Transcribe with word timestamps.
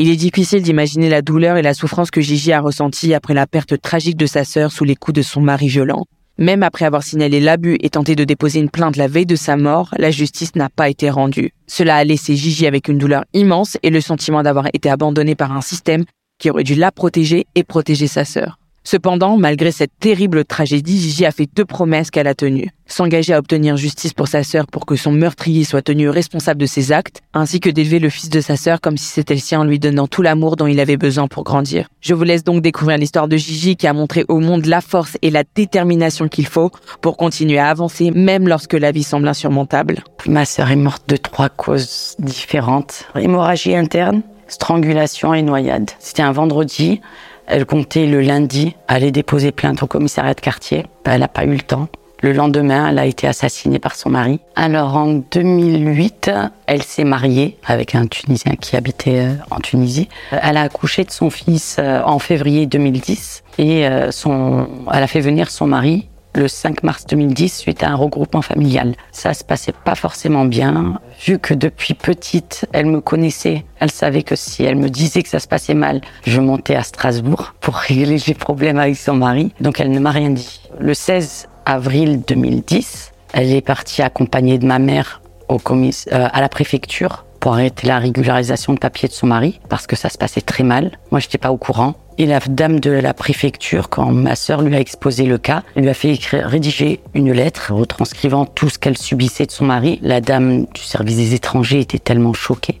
Il 0.00 0.08
est 0.10 0.16
difficile 0.16 0.62
d'imaginer 0.62 1.08
la 1.08 1.22
douleur 1.22 1.56
et 1.56 1.62
la 1.62 1.74
souffrance 1.74 2.12
que 2.12 2.20
Gigi 2.20 2.52
a 2.52 2.60
ressentie 2.60 3.14
après 3.14 3.34
la 3.34 3.48
perte 3.48 3.82
tragique 3.82 4.16
de 4.16 4.26
sa 4.26 4.44
sœur 4.44 4.70
sous 4.70 4.84
les 4.84 4.94
coups 4.94 5.16
de 5.16 5.22
son 5.22 5.40
mari 5.40 5.66
violent. 5.66 6.04
Même 6.38 6.62
après 6.62 6.84
avoir 6.84 7.02
signalé 7.02 7.40
l'abus 7.40 7.78
et 7.80 7.90
tenté 7.90 8.14
de 8.14 8.22
déposer 8.22 8.60
une 8.60 8.70
plainte 8.70 8.94
la 8.94 9.08
veille 9.08 9.26
de 9.26 9.34
sa 9.34 9.56
mort, 9.56 9.92
la 9.98 10.12
justice 10.12 10.54
n'a 10.54 10.68
pas 10.68 10.88
été 10.88 11.10
rendue. 11.10 11.50
Cela 11.66 11.96
a 11.96 12.04
laissé 12.04 12.36
Gigi 12.36 12.68
avec 12.68 12.86
une 12.86 12.98
douleur 12.98 13.24
immense 13.34 13.76
et 13.82 13.90
le 13.90 14.00
sentiment 14.00 14.44
d'avoir 14.44 14.68
été 14.72 14.88
abandonné 14.88 15.34
par 15.34 15.50
un 15.50 15.62
système 15.62 16.04
qui 16.38 16.48
aurait 16.48 16.62
dû 16.62 16.76
la 16.76 16.92
protéger 16.92 17.48
et 17.56 17.64
protéger 17.64 18.06
sa 18.06 18.24
sœur. 18.24 18.57
Cependant, 18.90 19.36
malgré 19.36 19.70
cette 19.70 19.90
terrible 20.00 20.46
tragédie, 20.46 20.98
Gigi 20.98 21.26
a 21.26 21.30
fait 21.30 21.46
deux 21.54 21.66
promesses 21.66 22.10
qu'elle 22.10 22.26
a 22.26 22.34
tenues. 22.34 22.70
S'engager 22.86 23.34
à 23.34 23.38
obtenir 23.38 23.76
justice 23.76 24.14
pour 24.14 24.28
sa 24.28 24.42
sœur 24.42 24.66
pour 24.66 24.86
que 24.86 24.96
son 24.96 25.12
meurtrier 25.12 25.64
soit 25.64 25.82
tenu 25.82 26.08
responsable 26.08 26.58
de 26.58 26.64
ses 26.64 26.90
actes, 26.90 27.20
ainsi 27.34 27.60
que 27.60 27.68
d'élever 27.68 27.98
le 27.98 28.08
fils 28.08 28.30
de 28.30 28.40
sa 28.40 28.56
sœur 28.56 28.80
comme 28.80 28.96
si 28.96 29.04
c'était 29.04 29.34
le 29.34 29.40
sien 29.40 29.60
en 29.60 29.64
lui 29.64 29.78
donnant 29.78 30.06
tout 30.06 30.22
l'amour 30.22 30.56
dont 30.56 30.66
il 30.66 30.80
avait 30.80 30.96
besoin 30.96 31.28
pour 31.28 31.44
grandir. 31.44 31.88
Je 32.00 32.14
vous 32.14 32.24
laisse 32.24 32.44
donc 32.44 32.62
découvrir 32.62 32.96
l'histoire 32.96 33.28
de 33.28 33.36
Gigi 33.36 33.76
qui 33.76 33.86
a 33.86 33.92
montré 33.92 34.24
au 34.26 34.40
monde 34.40 34.64
la 34.64 34.80
force 34.80 35.18
et 35.20 35.28
la 35.28 35.44
détermination 35.54 36.26
qu'il 36.26 36.46
faut 36.46 36.70
pour 37.02 37.18
continuer 37.18 37.58
à 37.58 37.68
avancer 37.68 38.10
même 38.10 38.48
lorsque 38.48 38.72
la 38.72 38.90
vie 38.90 39.02
semble 39.02 39.28
insurmontable. 39.28 40.02
Ma 40.24 40.46
sœur 40.46 40.70
est 40.70 40.76
morte 40.76 41.06
de 41.10 41.18
trois 41.18 41.50
causes 41.50 42.16
différentes. 42.20 43.04
Hémorragie 43.14 43.76
interne, 43.76 44.22
strangulation 44.46 45.34
et 45.34 45.42
noyade. 45.42 45.90
C'était 45.98 46.22
un 46.22 46.32
vendredi. 46.32 47.02
Elle 47.50 47.64
comptait 47.64 48.04
le 48.04 48.20
lundi 48.20 48.76
aller 48.88 49.10
déposer 49.10 49.52
plainte 49.52 49.82
au 49.82 49.86
commissariat 49.86 50.34
de 50.34 50.40
quartier. 50.40 50.84
Ben, 51.04 51.12
elle 51.12 51.20
n'a 51.20 51.28
pas 51.28 51.44
eu 51.44 51.52
le 51.52 51.62
temps. 51.62 51.88
Le 52.20 52.32
lendemain, 52.32 52.90
elle 52.90 52.98
a 52.98 53.06
été 53.06 53.26
assassinée 53.26 53.78
par 53.78 53.94
son 53.94 54.10
mari. 54.10 54.40
Alors 54.54 54.96
en 54.96 55.22
2008, 55.30 56.30
elle 56.66 56.82
s'est 56.82 57.04
mariée 57.04 57.56
avec 57.64 57.94
un 57.94 58.06
Tunisien 58.06 58.56
qui 58.56 58.76
habitait 58.76 59.20
euh, 59.20 59.34
en 59.50 59.60
Tunisie. 59.60 60.08
Elle 60.32 60.58
a 60.58 60.62
accouché 60.62 61.04
de 61.04 61.10
son 61.10 61.30
fils 61.30 61.76
euh, 61.78 62.02
en 62.04 62.18
février 62.18 62.66
2010 62.66 63.44
et 63.58 63.86
euh, 63.86 64.10
son, 64.10 64.66
elle 64.92 65.02
a 65.02 65.06
fait 65.06 65.20
venir 65.20 65.50
son 65.50 65.68
mari 65.68 66.06
le 66.38 66.48
5 66.48 66.82
mars 66.84 67.04
2010 67.06 67.58
suite 67.58 67.82
à 67.82 67.90
un 67.90 67.96
regroupement 67.96 68.42
familial. 68.42 68.94
Ça 69.12 69.34
se 69.34 69.44
passait 69.44 69.72
pas 69.72 69.94
forcément 69.94 70.44
bien. 70.44 71.00
Vu 71.26 71.38
que 71.38 71.52
depuis 71.52 71.94
petite, 71.94 72.66
elle 72.72 72.86
me 72.86 73.00
connaissait, 73.00 73.64
elle 73.80 73.90
savait 73.90 74.22
que 74.22 74.36
si 74.36 74.62
elle 74.62 74.76
me 74.76 74.88
disait 74.88 75.22
que 75.22 75.28
ça 75.28 75.40
se 75.40 75.48
passait 75.48 75.74
mal, 75.74 76.00
je 76.24 76.40
montais 76.40 76.76
à 76.76 76.82
Strasbourg 76.82 77.54
pour 77.60 77.74
régler 77.88 78.18
les 78.26 78.34
problèmes 78.34 78.78
avec 78.78 78.96
son 78.96 79.14
mari. 79.14 79.52
Donc 79.60 79.80
elle 79.80 79.90
ne 79.90 80.00
m'a 80.00 80.12
rien 80.12 80.30
dit. 80.30 80.60
Le 80.78 80.94
16 80.94 81.48
avril 81.66 82.22
2010, 82.26 83.12
elle 83.32 83.52
est 83.52 83.60
partie 83.60 84.02
accompagnée 84.02 84.58
de 84.58 84.66
ma 84.66 84.78
mère 84.78 85.20
euh, 85.50 85.90
à 86.08 86.40
la 86.40 86.48
préfecture 86.48 87.24
pour 87.40 87.54
arrêter 87.54 87.86
la 87.86 87.98
régularisation 87.98 88.74
de 88.74 88.78
papier 88.78 89.08
de 89.08 89.14
son 89.14 89.26
mari 89.26 89.60
parce 89.68 89.86
que 89.86 89.96
ça 89.96 90.08
se 90.08 90.18
passait 90.18 90.40
très 90.40 90.64
mal. 90.64 90.98
Moi, 91.10 91.20
j'étais 91.20 91.38
pas 91.38 91.50
au 91.50 91.56
courant. 91.56 91.94
Et 92.20 92.26
la 92.26 92.40
dame 92.40 92.80
de 92.80 92.90
la 92.90 93.14
préfecture, 93.14 93.88
quand 93.88 94.10
ma 94.10 94.34
sœur 94.34 94.62
lui 94.62 94.74
a 94.74 94.80
exposé 94.80 95.24
le 95.24 95.38
cas, 95.38 95.62
lui 95.76 95.88
a 95.88 95.94
fait 95.94 96.18
rédiger 96.32 97.00
une 97.14 97.30
lettre 97.30 97.72
retranscrivant 97.72 98.44
tout 98.44 98.68
ce 98.68 98.76
qu'elle 98.76 98.98
subissait 98.98 99.46
de 99.46 99.52
son 99.52 99.66
mari. 99.66 100.00
La 100.02 100.20
dame 100.20 100.66
du 100.74 100.82
service 100.82 101.16
des 101.16 101.34
étrangers 101.34 101.78
était 101.78 102.00
tellement 102.00 102.32
choquée 102.32 102.80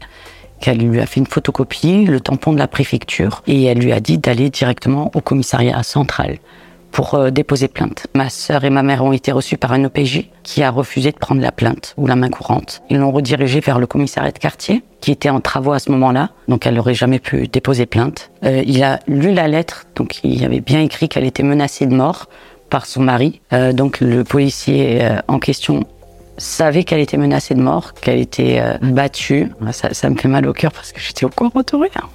qu'elle 0.60 0.78
lui 0.78 0.98
a 0.98 1.06
fait 1.06 1.20
une 1.20 1.26
photocopie, 1.26 2.04
le 2.04 2.18
tampon 2.18 2.52
de 2.52 2.58
la 2.58 2.66
préfecture, 2.66 3.42
et 3.46 3.62
elle 3.62 3.78
lui 3.78 3.92
a 3.92 4.00
dit 4.00 4.18
d'aller 4.18 4.50
directement 4.50 5.12
au 5.14 5.20
commissariat 5.20 5.84
central 5.84 6.38
pour 6.98 7.14
euh, 7.14 7.30
déposer 7.30 7.68
plainte. 7.68 8.08
Ma 8.16 8.28
sœur 8.28 8.64
et 8.64 8.70
ma 8.70 8.82
mère 8.82 9.04
ont 9.04 9.12
été 9.12 9.30
reçues 9.30 9.56
par 9.56 9.72
un 9.72 9.84
OPJ 9.84 10.30
qui 10.42 10.64
a 10.64 10.70
refusé 10.72 11.12
de 11.12 11.16
prendre 11.16 11.40
la 11.40 11.52
plainte 11.52 11.94
ou 11.96 12.08
la 12.08 12.16
main 12.16 12.28
courante. 12.28 12.82
Ils 12.90 12.98
l'ont 12.98 13.12
redirigée 13.12 13.60
vers 13.60 13.78
le 13.78 13.86
commissariat 13.86 14.32
de 14.32 14.38
quartier 14.38 14.82
qui 15.00 15.12
était 15.12 15.28
en 15.28 15.38
travaux 15.40 15.70
à 15.70 15.78
ce 15.78 15.92
moment-là, 15.92 16.30
donc 16.48 16.66
elle 16.66 16.74
n'aurait 16.74 16.94
jamais 16.94 17.20
pu 17.20 17.46
déposer 17.46 17.86
plainte. 17.86 18.32
Euh, 18.44 18.64
il 18.66 18.82
a 18.82 18.98
lu 19.06 19.32
la 19.32 19.46
lettre, 19.46 19.86
donc 19.94 20.18
il 20.24 20.44
avait 20.44 20.58
bien 20.58 20.80
écrit 20.80 21.08
qu'elle 21.08 21.24
était 21.24 21.44
menacée 21.44 21.86
de 21.86 21.94
mort 21.94 22.26
par 22.68 22.84
son 22.84 23.02
mari. 23.02 23.42
Euh, 23.52 23.72
donc 23.72 24.00
le 24.00 24.24
policier 24.24 25.08
en 25.28 25.38
question 25.38 25.84
savait 26.36 26.82
qu'elle 26.82 26.98
était 26.98 27.16
menacée 27.16 27.54
de 27.54 27.62
mort, 27.62 27.94
qu'elle 27.94 28.18
était 28.18 28.60
battue. 28.82 29.52
Ça, 29.70 30.10
me 30.10 30.16
fait 30.16 30.26
mal 30.26 30.48
au 30.48 30.52
cœur 30.52 30.72
parce 30.72 30.90
que 30.90 30.98
j'étais 30.98 31.24
au 31.24 31.28
courant 31.28 31.60
de 31.60 31.76
rien. 31.76 32.08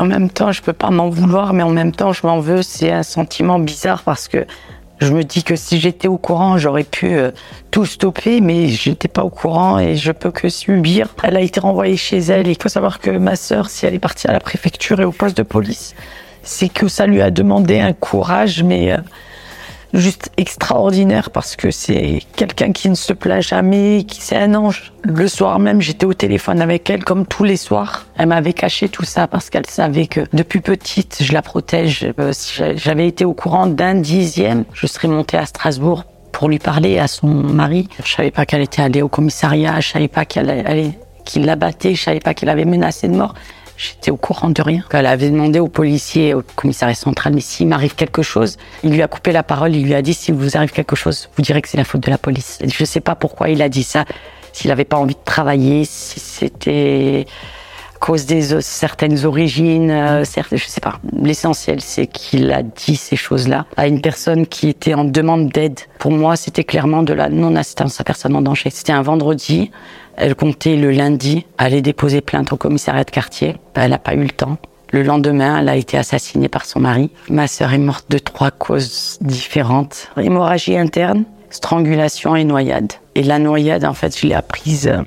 En 0.00 0.06
même 0.06 0.30
temps, 0.30 0.50
je 0.50 0.62
peux 0.62 0.72
pas 0.72 0.88
m'en 0.88 1.10
vouloir, 1.10 1.52
mais 1.52 1.62
en 1.62 1.68
même 1.68 1.92
temps, 1.92 2.14
je 2.14 2.26
m'en 2.26 2.40
veux. 2.40 2.62
C'est 2.62 2.90
un 2.90 3.02
sentiment 3.02 3.58
bizarre 3.58 4.02
parce 4.02 4.28
que 4.28 4.46
je 4.98 5.12
me 5.12 5.24
dis 5.24 5.44
que 5.44 5.56
si 5.56 5.78
j'étais 5.78 6.08
au 6.08 6.16
courant, 6.16 6.56
j'aurais 6.56 6.84
pu 6.84 7.12
euh, 7.12 7.32
tout 7.70 7.84
stopper, 7.84 8.40
mais 8.40 8.68
j'étais 8.68 9.08
pas 9.08 9.22
au 9.22 9.28
courant 9.28 9.78
et 9.78 9.96
je 9.96 10.10
peux 10.10 10.30
que 10.30 10.48
subir. 10.48 11.08
Elle 11.22 11.36
a 11.36 11.42
été 11.42 11.60
renvoyée 11.60 11.98
chez 11.98 12.16
elle. 12.16 12.48
Il 12.48 12.56
faut 12.60 12.70
savoir 12.70 12.98
que 12.98 13.10
ma 13.10 13.36
sœur, 13.36 13.68
si 13.68 13.84
elle 13.84 13.92
est 13.92 13.98
partie 13.98 14.26
à 14.26 14.32
la 14.32 14.40
préfecture 14.40 15.02
et 15.02 15.04
au 15.04 15.12
poste 15.12 15.36
de 15.36 15.42
police, 15.42 15.94
c'est 16.42 16.70
que 16.70 16.88
ça 16.88 17.06
lui 17.06 17.20
a 17.20 17.30
demandé 17.30 17.78
un 17.78 17.92
courage, 17.92 18.62
mais 18.62 18.92
euh, 18.92 18.98
juste 19.92 20.30
extraordinaire 20.36 21.30
parce 21.30 21.56
que 21.56 21.70
c'est 21.70 22.22
quelqu'un 22.36 22.72
qui 22.72 22.88
ne 22.88 22.94
se 22.94 23.12
plaint 23.12 23.42
jamais, 23.42 24.04
qui 24.06 24.20
c'est 24.20 24.36
un 24.36 24.54
ange. 24.54 24.92
Le 25.02 25.28
soir 25.28 25.58
même, 25.58 25.80
j'étais 25.80 26.06
au 26.06 26.14
téléphone 26.14 26.60
avec 26.60 26.88
elle 26.90 27.04
comme 27.04 27.26
tous 27.26 27.44
les 27.44 27.56
soirs. 27.56 28.06
Elle 28.16 28.28
m'avait 28.28 28.52
caché 28.52 28.88
tout 28.88 29.04
ça 29.04 29.26
parce 29.26 29.50
qu'elle 29.50 29.66
savait 29.66 30.06
que 30.06 30.20
depuis 30.32 30.60
petite, 30.60 31.18
je 31.22 31.32
la 31.32 31.42
protège. 31.42 32.12
Euh, 32.18 32.32
si 32.32 32.62
j'avais 32.76 33.08
été 33.08 33.24
au 33.24 33.34
courant 33.34 33.66
d'un 33.66 33.94
dixième, 33.94 34.64
je 34.72 34.86
serais 34.86 35.08
montée 35.08 35.36
à 35.36 35.46
Strasbourg 35.46 36.04
pour 36.32 36.48
lui 36.48 36.58
parler 36.58 36.98
à 36.98 37.08
son 37.08 37.26
mari. 37.26 37.88
Je 38.04 38.14
savais 38.14 38.30
pas 38.30 38.46
qu'elle 38.46 38.62
était 38.62 38.82
allée 38.82 39.02
au 39.02 39.08
commissariat, 39.08 39.80
je 39.80 39.88
savais 39.88 40.08
pas 40.08 40.24
qu'elle 40.24 40.94
qu'il 41.24 41.44
la 41.44 41.56
battait, 41.56 41.94
je 41.94 42.02
savais 42.02 42.20
pas 42.20 42.34
qu'il 42.34 42.48
avait 42.48 42.64
menacé 42.64 43.08
de 43.08 43.14
mort. 43.14 43.34
J'étais 43.80 44.10
au 44.10 44.16
courant 44.16 44.50
de 44.50 44.60
rien. 44.60 44.84
Elle 44.90 45.06
avait 45.06 45.30
demandé 45.30 45.58
au 45.58 45.68
policier, 45.68 46.34
au 46.34 46.42
commissariat 46.54 46.94
central, 46.94 47.32
mais 47.32 47.40
s'il 47.40 47.66
m'arrive 47.66 47.94
quelque 47.94 48.20
chose, 48.20 48.58
il 48.84 48.90
lui 48.90 49.00
a 49.00 49.08
coupé 49.08 49.32
la 49.32 49.42
parole, 49.42 49.74
il 49.74 49.84
lui 49.84 49.94
a 49.94 50.02
dit, 50.02 50.12
si 50.12 50.32
vous 50.32 50.54
arrive 50.58 50.70
quelque 50.70 50.94
chose, 50.94 51.30
vous 51.34 51.42
direz 51.42 51.62
que 51.62 51.68
c'est 51.68 51.78
la 51.78 51.84
faute 51.84 52.02
de 52.02 52.10
la 52.10 52.18
police. 52.18 52.58
Je 52.62 52.82
ne 52.82 52.84
sais 52.86 53.00
pas 53.00 53.14
pourquoi 53.14 53.48
il 53.48 53.62
a 53.62 53.70
dit 53.70 53.82
ça, 53.82 54.04
s'il 54.52 54.68
n'avait 54.68 54.84
pas 54.84 54.98
envie 54.98 55.14
de 55.14 55.24
travailler, 55.24 55.86
si 55.86 56.20
c'était 56.20 57.24
à 57.94 57.98
cause 57.98 58.26
des 58.26 58.52
euh, 58.52 58.60
certaines 58.60 59.24
origines, 59.24 59.90
euh, 59.90 60.24
certes, 60.24 60.54
je 60.54 60.66
sais 60.66 60.82
pas. 60.82 61.00
L'essentiel, 61.14 61.80
c'est 61.80 62.06
qu'il 62.06 62.52
a 62.52 62.62
dit 62.62 62.96
ces 62.96 63.16
choses-là 63.16 63.64
à 63.78 63.86
une 63.86 64.02
personne 64.02 64.46
qui 64.46 64.68
était 64.68 64.92
en 64.92 65.04
demande 65.04 65.48
d'aide. 65.48 65.80
Pour 65.98 66.12
moi, 66.12 66.36
c'était 66.36 66.64
clairement 66.64 67.02
de 67.02 67.14
la 67.14 67.30
non-assistance 67.30 67.98
à 67.98 68.04
personne 68.04 68.36
en 68.36 68.42
danger. 68.42 68.68
C'était 68.68 68.92
un 68.92 69.02
vendredi. 69.02 69.70
Elle 70.16 70.34
comptait 70.34 70.76
le 70.76 70.90
lundi 70.90 71.46
aller 71.58 71.82
déposer 71.82 72.20
plainte 72.20 72.52
au 72.52 72.56
commissariat 72.56 73.04
de 73.04 73.10
quartier. 73.10 73.56
Ben, 73.74 73.82
elle 73.82 73.90
n'a 73.90 73.98
pas 73.98 74.14
eu 74.14 74.22
le 74.22 74.30
temps. 74.30 74.58
Le 74.92 75.02
lendemain, 75.02 75.60
elle 75.60 75.68
a 75.68 75.76
été 75.76 75.96
assassinée 75.96 76.48
par 76.48 76.64
son 76.64 76.80
mari. 76.80 77.10
Ma 77.28 77.46
sœur 77.46 77.72
est 77.72 77.78
morte 77.78 78.06
de 78.10 78.18
trois 78.18 78.50
causes 78.50 79.18
différentes. 79.20 80.08
Hémorragie 80.16 80.76
interne, 80.76 81.24
strangulation 81.50 82.34
et 82.34 82.44
noyade. 82.44 82.92
Et 83.14 83.22
la 83.22 83.38
noyade, 83.38 83.84
en 83.84 83.94
fait, 83.94 84.18
je 84.18 84.26
l'ai 84.26 84.34
apprise 84.34 84.88
euh, 84.88 85.02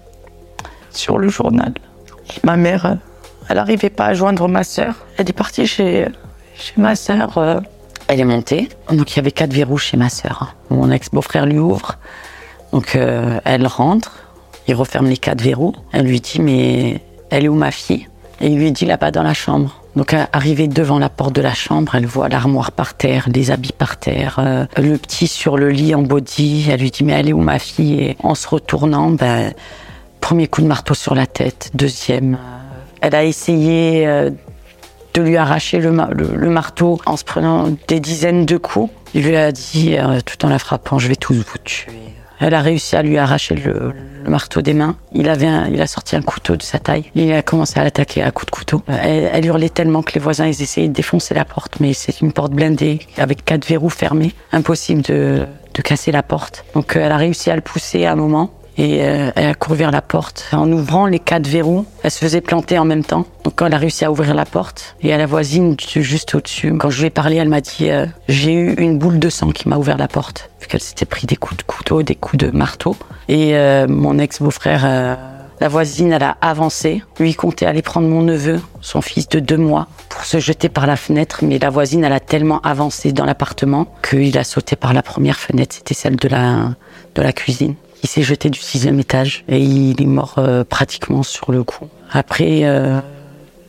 sur 0.90 1.18
le 1.18 1.28
journal. 1.28 1.74
Ma 2.44 2.56
mère, 2.56 2.86
euh, 2.86 2.94
elle 3.50 3.58
n'arrivait 3.58 3.90
pas 3.90 4.06
à 4.08 4.14
joindre 4.14 4.48
ma 4.48 4.64
sœur. 4.64 4.96
Elle 5.18 5.30
est 5.30 5.34
partie 5.34 5.68
chez, 5.68 6.08
chez 6.56 6.74
ma 6.78 6.96
sœur. 6.96 7.38
euh, 7.38 7.60
Elle 8.08 8.22
est 8.22 8.26
montée. 8.26 8.70
Donc 8.90 9.12
il 9.12 9.18
y 9.18 9.20
avait 9.20 9.32
quatre 9.32 9.54
verrous 9.54 9.78
chez 9.80 9.98
ma 9.98 10.08
sœur. 10.10 10.56
Mon 10.70 10.90
ex-beau-frère 10.92 11.46
lui 11.46 11.60
ouvre. 11.60 11.98
Donc 12.72 12.96
elle 12.96 13.68
rentre. 13.68 14.12
Il 14.68 14.76
referme 14.76 15.08
les 15.08 15.18
quatre 15.18 15.42
verrous. 15.42 15.74
Elle 15.92 16.06
lui 16.06 16.22
dit 16.22 16.40
mais 16.42 17.02
elle 17.30 17.46
est 17.46 17.50
où 17.50 17.56
ma 17.56 17.72
fille? 17.72 18.08
Et 18.42 18.48
il 18.48 18.58
lui 18.58 18.72
dit 18.72 18.86
là-bas 18.86 19.12
dans 19.12 19.24
la 19.24 19.34
chambre. 19.34 19.82
Donc 19.96 20.14
à- 20.14 20.28
arrivée 20.34 20.68
devant 20.68 20.98
la 21.00 21.10
porte 21.10 21.34
de 21.36 21.42
la 21.42 21.54
chambre, 21.54 21.96
elle 21.96 22.06
voit 22.08 22.28
l'armoire 22.30 22.72
par 22.72 22.96
terre, 22.96 23.28
les 23.34 23.52
habits 23.52 23.74
par 23.78 23.98
terre, 23.98 24.38
euh, 24.40 24.66
le 24.78 24.98
petit 24.98 25.28
sur 25.28 25.56
le 25.58 25.70
lit 25.70 25.94
en 25.94 26.02
body. 26.02 26.68
Elle 26.70 26.80
lui 26.80 26.92
dit 26.92 27.04
mais 27.04 27.14
elle 27.14 27.30
est 27.30 27.34
où 27.34 27.42
ma 27.42 27.60
fille? 27.60 27.94
Et 28.02 28.18
en 28.24 28.36
se 28.36 28.48
retournant, 28.48 29.12
ben 29.12 29.54
premier 30.20 30.48
coup 30.48 30.62
de 30.62 30.68
marteau 30.68 30.94
sur 30.94 31.14
la 31.16 31.26
tête, 31.28 31.70
deuxième. 31.74 32.36
euh, 32.36 32.38
Elle 33.02 33.16
a 33.16 33.24
essayé 33.24 34.08
euh, 34.08 34.30
de 35.14 35.22
lui 35.22 35.38
arracher 35.38 35.80
le, 35.80 35.92
ma- 35.92 36.10
le- 36.10 36.36
le 36.36 36.50
marteau 36.50 37.00
en 37.06 37.18
se 37.18 37.24
prenant 37.24 37.68
des 37.88 38.00
dizaines 38.00 38.46
de 38.46 38.58
coups. 38.58 38.90
Il 39.14 39.26
lui 39.28 39.36
a 39.36 39.52
dit, 39.52 39.96
euh, 39.98 40.22
tout 40.26 40.44
en 40.46 40.50
la 40.50 40.58
frappant, 40.58 40.98
je 40.98 41.08
vais 41.08 41.16
tous 41.16 41.36
vous 41.36 41.58
tuer. 41.64 41.92
Elle 42.46 42.56
a 42.56 42.62
réussi 42.62 42.98
à 42.98 43.02
lui 43.02 43.18
arracher 43.18 43.56
le, 43.56 43.94
marteau 44.28 44.62
des 44.62 44.74
mains. 44.74 44.98
Il 45.14 45.30
avait, 45.30 45.48
il 45.72 45.82
a 45.82 45.88
sorti 45.88 46.18
un 46.18 46.22
couteau 46.22 46.58
de 46.58 46.62
sa 46.62 46.78
taille. 46.78 47.06
Il 47.16 47.32
a 47.32 47.42
commencé 47.42 47.80
à 47.80 47.86
l'attaquer 47.86 48.22
à 48.22 48.32
coups 48.32 48.48
de 48.48 48.52
couteau. 48.52 48.84
Euh, 48.90 48.98
Elle, 49.02 49.30
elle 49.34 49.46
hurlait 49.46 49.70
tellement 49.70 50.02
que 50.02 50.12
les 50.14 50.20
voisins 50.20 50.46
ils 50.46 50.62
essayaient 50.62 50.90
de 50.90 50.94
défoncer 50.94 51.34
la 51.34 51.46
porte, 51.46 51.80
mais 51.80 51.94
c'est 51.94 52.20
une 52.20 52.34
porte 52.34 52.52
blindée 52.52 53.00
avec 53.18 53.46
quatre 53.46 53.66
verrous 53.66 53.90
fermés. 53.90 54.34
Impossible 54.52 55.04
de, 55.04 55.46
de 55.74 55.82
casser 55.82 56.12
la 56.12 56.22
porte. 56.22 56.66
Donc 56.74 56.98
euh, 56.98 57.06
elle 57.06 57.14
a 57.14 57.18
réussi 57.18 57.50
à 57.50 57.56
le 57.56 57.62
pousser 57.62 58.06
à 58.06 58.12
un 58.12 58.16
moment. 58.16 58.52
Et 58.78 59.04
euh, 59.04 59.32
elle 59.36 59.48
a 59.48 59.54
couru 59.54 59.78
vers 59.78 59.92
la 59.92 60.02
porte. 60.02 60.50
En 60.52 60.72
ouvrant 60.72 61.06
les 61.06 61.20
quatre 61.20 61.48
verrous, 61.48 61.86
elle 62.04 62.12
se 62.12 62.20
faisait 62.20 62.42
planter 62.42 62.80
en 62.80 62.86
même 62.86 63.04
temps. 63.04 63.26
Donc 63.44 63.54
quand 63.56 63.68
elle 63.68 63.74
a 63.74 63.78
réussi 63.78 64.04
à 64.04 64.12
ouvrir 64.12 64.34
la 64.34 64.46
porte, 64.46 64.96
et 65.02 65.14
à 65.14 65.18
la 65.18 65.26
voisine 65.26 65.76
juste 65.80 66.34
au-dessus, 66.36 66.76
quand 66.78 66.90
je 66.90 67.02
lui 67.02 67.08
ai 67.08 67.10
parlé, 67.12 67.36
elle 67.36 67.50
m'a 67.50 67.62
dit 67.62 67.90
euh, 67.90 68.06
J'ai 68.28 68.54
eu 68.54 68.74
une 68.76 68.98
boule 68.98 69.20
de 69.20 69.30
sang 69.30 69.52
qui 69.52 69.70
m'a 69.70 69.78
ouvert 69.78 69.98
la 69.98 70.08
porte. 70.08 70.50
Vu 70.60 70.68
qu'elle 70.68 70.82
s'était 70.82 71.06
pris 71.06 71.28
des 71.28 71.36
coups 71.36 71.58
de 71.58 71.64
couteau, 71.64 72.02
des 72.02 72.16
coups 72.16 72.44
de 72.44 72.52
marteau. 72.52 72.96
Et 73.28 73.56
euh, 73.56 73.88
mon 73.88 74.18
ex-beau-frère, 74.18 75.18
La 75.60 75.68
voisine, 75.68 76.12
elle 76.12 76.24
a 76.24 76.38
avancé. 76.42 77.04
Lui 77.20 77.36
comptait 77.36 77.68
aller 77.68 77.84
prendre 77.84 78.08
mon 78.08 78.24
neveu, 78.24 78.60
son 78.82 79.02
fils 79.02 79.30
de 79.30 79.40
deux 79.40 79.58
mois, 79.58 79.88
pour 80.10 80.26
se 80.26 80.40
jeter 80.40 80.68
par 80.68 80.88
la 80.88 80.96
fenêtre. 80.96 81.40
Mais 81.44 81.60
la 81.60 81.70
voisine, 81.70 82.04
elle 82.04 82.14
a 82.14 82.20
tellement 82.20 82.60
avancé 82.62 83.12
dans 83.12 83.26
l'appartement 83.26 83.88
qu'il 84.02 84.36
a 84.38 84.44
sauté 84.44 84.76
par 84.76 84.94
la 84.94 85.04
première 85.04 85.38
fenêtre. 85.38 85.76
C'était 85.76 85.94
celle 85.94 86.16
de 86.16 86.28
de 86.28 87.22
la 87.22 87.34
cuisine. 87.34 87.76
Il 88.04 88.10
s'est 88.10 88.22
jeté 88.22 88.50
du 88.50 88.60
sixième 88.60 89.00
étage 89.00 89.46
et 89.48 89.60
il 89.60 90.02
est 90.02 90.06
mort 90.06 90.36
euh, 90.38 90.66
pratiquement 90.66 91.24
sur 91.24 91.54
le 91.54 91.64
coup. 91.64 91.88
Après, 92.12 92.64
euh, 92.64 93.00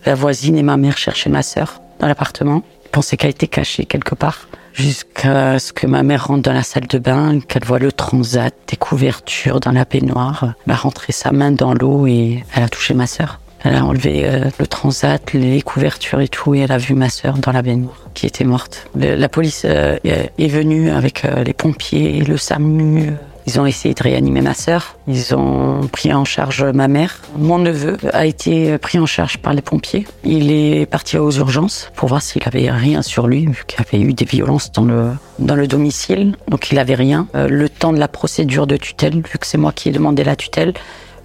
la 0.05 0.15
voisine 0.17 0.57
et 0.57 0.65
ma 0.65 0.77
mère 0.77 0.99
cherchaient 0.99 1.31
ma 1.31 1.43
sœur 1.43 1.81
dans 2.01 2.09
l'appartement. 2.09 2.65
Ils 2.87 2.91
pensaient 2.91 3.17
qu'elle 3.17 3.31
était 3.31 3.47
cachée 3.47 3.85
quelque 3.85 4.17
part 4.17 4.49
jusqu'à 4.73 5.61
ce 5.61 5.73
que 5.73 5.87
ma 5.87 6.03
mère 6.03 6.27
rentre 6.27 6.43
dans 6.43 6.53
la 6.53 6.65
salle 6.65 6.89
de 6.89 6.99
bain, 6.99 7.39
qu'elle 7.47 7.65
voit 7.65 7.79
le 7.79 7.93
transat, 7.93 8.53
des 8.67 8.77
couvertures 8.77 9.61
dans 9.61 9.71
la 9.71 9.85
baignoire. 9.85 10.55
Elle 10.67 10.73
a 10.73 10.77
rentré 10.77 11.13
sa 11.13 11.31
main 11.31 11.53
dans 11.53 11.73
l'eau 11.73 12.09
et 12.09 12.43
elle 12.57 12.65
a 12.65 12.69
touché 12.69 12.93
ma 12.93 13.07
sœur. 13.07 13.39
Elle 13.63 13.77
a 13.77 13.85
enlevé 13.85 14.27
euh, 14.27 14.51
le 14.59 14.67
transat, 14.67 15.33
les 15.33 15.63
couvertures 15.63 16.21
et 16.21 16.29
tout, 16.29 16.57
et 16.57 16.59
elle 16.59 16.73
a 16.73 16.79
vu 16.79 16.95
ma 16.95 17.09
sœur 17.09 17.39
dans 17.39 17.53
la 17.53 17.63
baignoire, 17.63 18.11
qui 18.15 18.27
était 18.27 18.43
morte. 18.43 18.89
La 18.97 19.29
police 19.29 19.65
est 19.65 20.49
venue 20.49 20.91
avec 20.91 21.23
les 21.23 21.55
pompiers, 21.55 22.21
le 22.25 22.37
SAMU. 22.37 23.13
Ils 23.47 23.61
ont 23.61 23.67
essayé 23.67 23.95
de 23.95 24.03
réanimer 24.03 24.41
ma 24.41 24.55
sœur. 24.55 24.97
Ils 25.07 25.35
ont 25.35 25.87
pris 25.93 26.13
en 26.13 26.25
charge 26.25 26.65
ma 26.65 26.89
mère. 26.89 27.21
Mon 27.37 27.59
neveu 27.59 27.99
a 28.13 28.25
été 28.25 28.79
pris 28.79 28.99
en 28.99 29.07
charge 29.07 29.39
par 29.39 29.53
les 29.53 29.61
pompiers. 29.61 30.07
Il 30.25 30.51
est 30.51 30.87
parti 30.87 31.19
aux 31.19 31.31
urgences 31.31 31.91
pour 31.95 32.09
voir 32.09 32.23
s'il 32.23 32.43
avait 32.47 32.71
rien 32.71 33.03
sur 33.03 33.27
lui, 33.27 33.47
vu 33.47 33.65
qu'il 33.67 33.81
y 33.81 33.97
avait 33.97 34.05
eu 34.05 34.15
des 34.15 34.25
violences 34.25 34.73
dans 34.73 34.85
le, 34.85 35.11
dans 35.39 35.57
le 35.57 35.67
domicile. 35.67 36.37
Donc 36.49 36.71
il 36.71 36.79
avait 36.79 36.95
rien. 36.95 37.27
Euh, 37.35 37.49
le 37.49 37.69
temps 37.69 37.93
de 37.93 37.99
la 37.99 38.09
procédure 38.09 38.67
de 38.67 38.77
tutelle, 38.77 39.17
vu 39.17 39.39
que 39.39 39.47
c'est 39.47 39.59
moi 39.59 39.73
qui 39.73 39.91
ai 39.91 39.93
demandé 39.93 40.25
la 40.25 40.37
tutelle, 40.37 40.73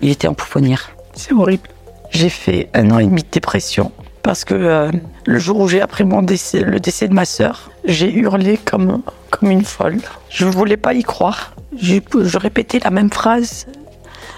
il 0.02 0.10
était 0.10 0.28
en 0.28 0.34
pouponnière. 0.34 0.92
C'est 1.14 1.34
horrible. 1.34 1.70
J'ai 2.12 2.30
fait 2.30 2.70
un 2.74 2.92
an 2.92 3.00
et 3.00 3.06
demi 3.06 3.22
de 3.22 3.28
dépression 3.32 3.92
parce 4.24 4.46
que 4.46 4.54
euh, 4.54 4.92
le 5.26 5.40
jour 5.40 5.60
où 5.60 5.68
j'ai 5.68 5.82
appris 5.82 6.04
mon 6.04 6.22
décès, 6.22 6.62
le 6.62 6.80
décès 6.80 7.08
de 7.08 7.14
ma 7.14 7.26
sœur, 7.26 7.72
j'ai 7.86 8.12
hurlé 8.12 8.58
comme, 8.58 9.02
comme 9.30 9.52
une 9.52 9.64
folle. 9.64 9.98
Je 10.30 10.46
ne 10.46 10.52
voulais 10.52 10.78
pas 10.78 10.94
y 10.94 11.04
croire. 11.04 11.54
J'ai- 11.76 12.02
Je 12.22 12.38
répétais 12.38 12.80
la 12.84 12.90
même 12.90 13.10
phrase. 13.10 13.68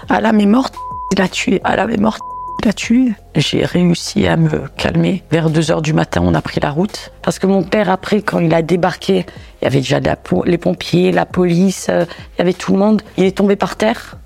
Alam 0.08 0.40
est 0.40 0.46
morte, 0.46 0.74
il 1.12 1.18
l'a 1.18 1.28
tué. 1.28 1.60
Alam 1.64 1.90
est 1.90 1.96
morte, 2.00 2.20
il 2.62 2.66
l'a 2.66 2.72
tué. 2.72 3.12
J'ai 3.34 3.64
réussi 3.64 4.26
à 4.26 4.36
me 4.36 4.68
calmer. 4.76 5.22
Vers 5.30 5.48
2 5.50 5.70
heures 5.70 5.82
du 5.82 5.92
matin, 5.92 6.20
on 6.24 6.34
a 6.34 6.42
pris 6.42 6.60
la 6.60 6.70
route. 6.70 7.10
Parce 7.22 7.38
que 7.38 7.46
mon 7.46 7.62
père, 7.62 7.90
après, 7.90 8.20
quand 8.22 8.38
il 8.38 8.52
a 8.54 8.62
débarqué, 8.62 9.24
il 9.60 9.64
y 9.64 9.66
avait 9.66 9.78
déjà 9.80 10.00
la 10.00 10.16
les 10.44 10.58
pompiers, 10.58 11.12
la 11.12 11.26
police, 11.26 11.86
euh, 11.90 12.04
il 12.36 12.38
y 12.38 12.42
avait 12.42 12.52
tout 12.52 12.72
le 12.72 12.78
monde. 12.78 13.02
Il 13.16 13.24
est 13.24 13.36
tombé 13.36 13.56
par 13.56 13.76
terre. 13.76 14.16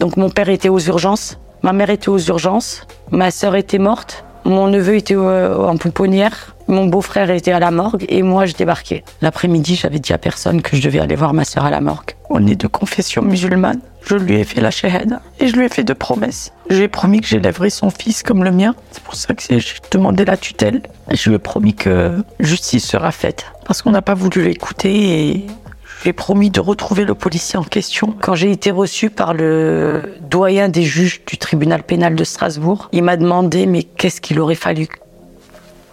Donc 0.00 0.16
mon 0.16 0.30
père 0.30 0.48
était 0.48 0.68
aux 0.68 0.78
urgences, 0.80 1.38
ma 1.62 1.72
mère 1.72 1.88
était 1.90 2.08
aux 2.10 2.18
urgences, 2.18 2.86
ma 3.10 3.30
sœur 3.30 3.56
était 3.56 3.78
morte, 3.78 4.24
mon 4.44 4.68
neveu 4.68 4.96
était 4.96 5.14
euh, 5.16 5.56
en 5.66 5.78
pouponnière, 5.78 6.54
mon 6.68 6.86
beau-frère 6.86 7.30
était 7.30 7.52
à 7.52 7.60
la 7.60 7.70
morgue 7.70 8.04
et 8.08 8.22
moi 8.22 8.46
je 8.46 8.54
débarquais. 8.54 9.04
L'après-midi, 9.22 9.76
j'avais 9.76 9.98
dit 9.98 10.12
à 10.12 10.18
personne 10.18 10.62
que 10.62 10.76
je 10.76 10.82
devais 10.82 10.98
aller 10.98 11.14
voir 11.14 11.32
ma 11.32 11.44
sœur 11.44 11.64
à 11.64 11.70
la 11.70 11.80
morgue. 11.80 12.12
On 12.28 12.46
est 12.46 12.56
de 12.56 12.66
confession 12.66 13.22
musulmane. 13.22 13.80
Je 14.04 14.16
lui 14.16 14.34
ai 14.34 14.44
fait 14.44 14.60
la 14.60 14.70
shahada 14.70 15.20
et 15.40 15.48
je 15.48 15.56
lui 15.56 15.66
ai 15.66 15.68
fait 15.68 15.84
deux 15.84 15.94
promesses. 15.94 16.52
Je 16.70 16.76
lui 16.76 16.84
ai 16.84 16.88
promis 16.88 17.20
que 17.20 17.26
j'élèverais 17.26 17.70
son 17.70 17.90
fils 17.90 18.22
comme 18.22 18.44
le 18.44 18.52
mien. 18.52 18.74
C'est 18.90 19.02
pour 19.02 19.14
ça 19.14 19.34
que 19.34 19.42
j'ai 19.42 19.60
j'ai 19.60 19.74
demandé 19.90 20.24
la 20.24 20.36
tutelle. 20.36 20.82
Et 21.10 21.16
je 21.16 21.28
lui 21.28 21.36
ai 21.36 21.38
promis 21.38 21.74
que 21.74 22.22
justice 22.40 22.86
sera 22.86 23.12
faite. 23.12 23.46
Parce 23.64 23.82
qu'on 23.82 23.90
n'a 23.90 24.02
pas 24.02 24.14
voulu 24.14 24.42
l'écouter 24.42 25.30
et 25.30 25.46
j'ai 26.04 26.12
promis 26.12 26.50
de 26.50 26.60
retrouver 26.60 27.04
le 27.04 27.14
policier 27.14 27.58
en 27.58 27.64
question. 27.64 28.14
Quand 28.20 28.34
j'ai 28.34 28.50
été 28.50 28.70
reçu 28.70 29.10
par 29.10 29.34
le 29.34 30.14
doyen 30.20 30.68
des 30.68 30.82
juges 30.82 31.22
du 31.26 31.38
tribunal 31.38 31.82
pénal 31.82 32.14
de 32.14 32.24
Strasbourg, 32.24 32.88
il 32.92 33.02
m'a 33.02 33.16
demandé 33.16 33.66
mais 33.66 33.82
qu'est-ce 33.82 34.20
qu'il 34.20 34.38
aurait 34.40 34.54
fallu 34.54 34.88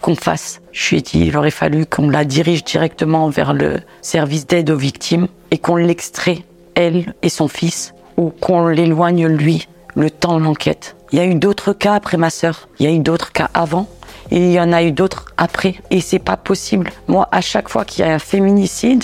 qu'on 0.04 0.16
fasse. 0.16 0.62
Je 0.74 0.90
lui 0.90 0.98
ai 0.98 1.02
dit 1.02 1.26
il 1.28 1.38
aurait 1.38 1.50
fallu 1.50 1.86
qu'on 1.86 2.10
la 2.10 2.26
dirige 2.26 2.64
directement 2.64 3.30
vers 3.30 3.54
le 3.54 3.80
service 4.02 4.46
d'aide 4.46 4.70
aux 4.70 4.78
victimes 4.78 5.28
et 5.50 5.58
qu'on 5.58 5.78
l'extrait, 5.78 6.40
elle 6.76 7.16
et 7.22 7.30
son 7.30 7.48
fils, 7.48 7.96
ou 8.18 8.30
qu'on 8.30 8.68
l'éloigne 8.68 9.26
lui, 9.28 9.68
le 9.96 10.12
temps 10.12 10.38
de 10.38 10.44
l'enquête. 10.44 10.98
Il 11.14 11.20
y 11.20 11.22
a 11.22 11.26
eu 11.26 11.36
d'autres 11.36 11.72
cas 11.72 11.94
après 11.94 12.18
ma 12.18 12.30
sœur. 12.30 12.68
Il 12.80 12.86
y 12.86 12.90
a 12.90 12.92
eu 12.92 13.00
d'autres 13.00 13.32
cas 13.32 13.50
avant. 13.54 13.88
Et 14.32 14.38
il 14.38 14.52
y 14.52 14.60
en 14.60 14.74
a 14.74 14.84
eu 14.84 14.92
d'autres 14.92 15.26
après. 15.38 15.76
Et 15.90 16.02
c'est 16.02 16.20
pas 16.20 16.38
possible. 16.38 16.90
Moi, 17.08 17.28
à 17.32 17.40
chaque 17.40 17.70
fois 17.70 17.86
qu'il 17.86 18.04
y 18.04 18.08
a 18.08 18.14
un 18.14 18.20
féminicide, 18.20 19.04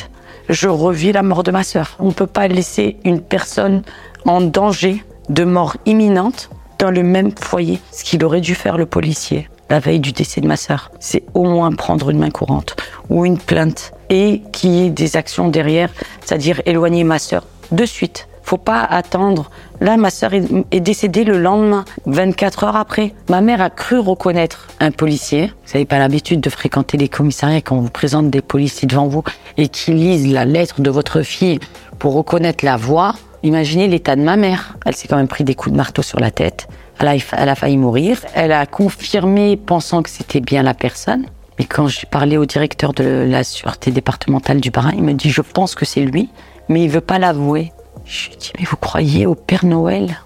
je 0.49 0.67
revis 0.67 1.11
la 1.11 1.21
mort 1.21 1.43
de 1.43 1.51
ma 1.51 1.63
sœur. 1.63 1.95
On 1.99 2.07
ne 2.07 2.13
peut 2.13 2.27
pas 2.27 2.47
laisser 2.47 2.97
une 3.05 3.21
personne 3.21 3.83
en 4.25 4.41
danger 4.41 5.03
de 5.29 5.43
mort 5.43 5.77
imminente 5.85 6.49
dans 6.79 6.89
le 6.89 7.03
même 7.03 7.31
foyer. 7.39 7.79
Ce 7.91 8.03
qu'il 8.03 8.25
aurait 8.25 8.41
dû 8.41 8.55
faire 8.55 8.77
le 8.77 8.87
policier 8.87 9.47
la 9.69 9.79
veille 9.79 9.99
du 9.99 10.11
décès 10.11 10.41
de 10.41 10.47
ma 10.47 10.57
sœur, 10.57 10.91
c'est 10.99 11.23
au 11.33 11.43
moins 11.43 11.71
prendre 11.71 12.09
une 12.09 12.19
main 12.19 12.31
courante 12.31 12.75
ou 13.09 13.25
une 13.25 13.37
plainte 13.37 13.91
et 14.09 14.41
qu'il 14.51 14.71
y 14.71 14.85
ait 14.85 14.89
des 14.89 15.15
actions 15.15 15.47
derrière, 15.49 15.89
c'est-à-dire 16.25 16.61
éloigner 16.65 17.03
ma 17.03 17.19
sœur 17.19 17.43
de 17.71 17.85
suite. 17.85 18.27
Faut 18.41 18.57
pas 18.57 18.81
attendre. 18.81 19.51
Là, 19.79 19.95
ma 19.95 20.09
sœur 20.09 20.31
est 20.33 20.79
décédée 20.79 21.23
le 21.23 21.37
lendemain, 21.37 21.85
24 22.07 22.63
heures 22.63 22.75
après. 22.75 23.13
Ma 23.29 23.41
mère 23.41 23.61
a 23.61 23.69
cru 23.69 23.99
reconnaître 23.99 24.67
un 24.79 24.89
policier. 24.89 25.53
Vous 25.65 25.73
n'avez 25.73 25.85
pas 25.85 25.99
l'habitude 25.99 26.41
de 26.41 26.49
fréquenter 26.49 26.97
les 26.97 27.09
commissariats 27.09 27.61
quand 27.61 27.75
on 27.77 27.81
vous 27.81 27.91
présente 27.91 28.31
des 28.31 28.41
policiers 28.41 28.87
devant 28.87 29.07
vous 29.07 29.23
et 29.57 29.67
qui 29.67 29.91
lisent 29.91 30.33
la 30.33 30.45
lettre 30.45 30.81
de 30.81 30.89
votre 30.89 31.21
fille 31.21 31.59
pour 31.99 32.15
reconnaître 32.15 32.65
la 32.65 32.75
voix. 32.75 33.13
Imaginez 33.43 33.87
l'état 33.87 34.15
de 34.15 34.21
ma 34.21 34.35
mère. 34.35 34.75
Elle 34.85 34.95
s'est 34.95 35.07
quand 35.07 35.17
même 35.17 35.27
pris 35.27 35.43
des 35.43 35.55
coups 35.55 35.71
de 35.71 35.77
marteau 35.77 36.01
sur 36.01 36.19
la 36.19 36.31
tête. 36.31 36.67
Elle 36.99 37.07
a, 37.49 37.55
failli 37.55 37.77
mourir. 37.77 38.19
Elle 38.35 38.51
a 38.51 38.65
confirmé, 38.65 39.55
pensant 39.55 40.03
que 40.03 40.09
c'était 40.09 40.41
bien 40.41 40.63
la 40.63 40.73
personne. 40.73 41.25
Mais 41.57 41.65
quand 41.65 41.87
j'ai 41.87 42.05
parlé 42.05 42.37
au 42.37 42.45
directeur 42.45 42.93
de 42.93 43.25
la 43.27 43.43
sûreté 43.43 43.91
départementale 43.91 44.59
du 44.59 44.71
Bas-Rhin, 44.71 44.93
il 44.95 45.03
me 45.03 45.13
dit 45.13 45.29
Je 45.29 45.41
pense 45.41 45.75
que 45.75 45.85
c'est 45.85 46.01
lui, 46.01 46.29
mais 46.67 46.83
il 46.83 46.89
veut 46.89 47.01
pas 47.01 47.19
l'avouer. 47.19 47.71
Je 48.05 48.29
lui 48.29 48.37
dis 48.37 48.51
Mais 48.59 48.65
vous 48.65 48.77
croyez 48.77 49.25
au 49.25 49.35
Père 49.35 49.65
Noël? 49.65 50.19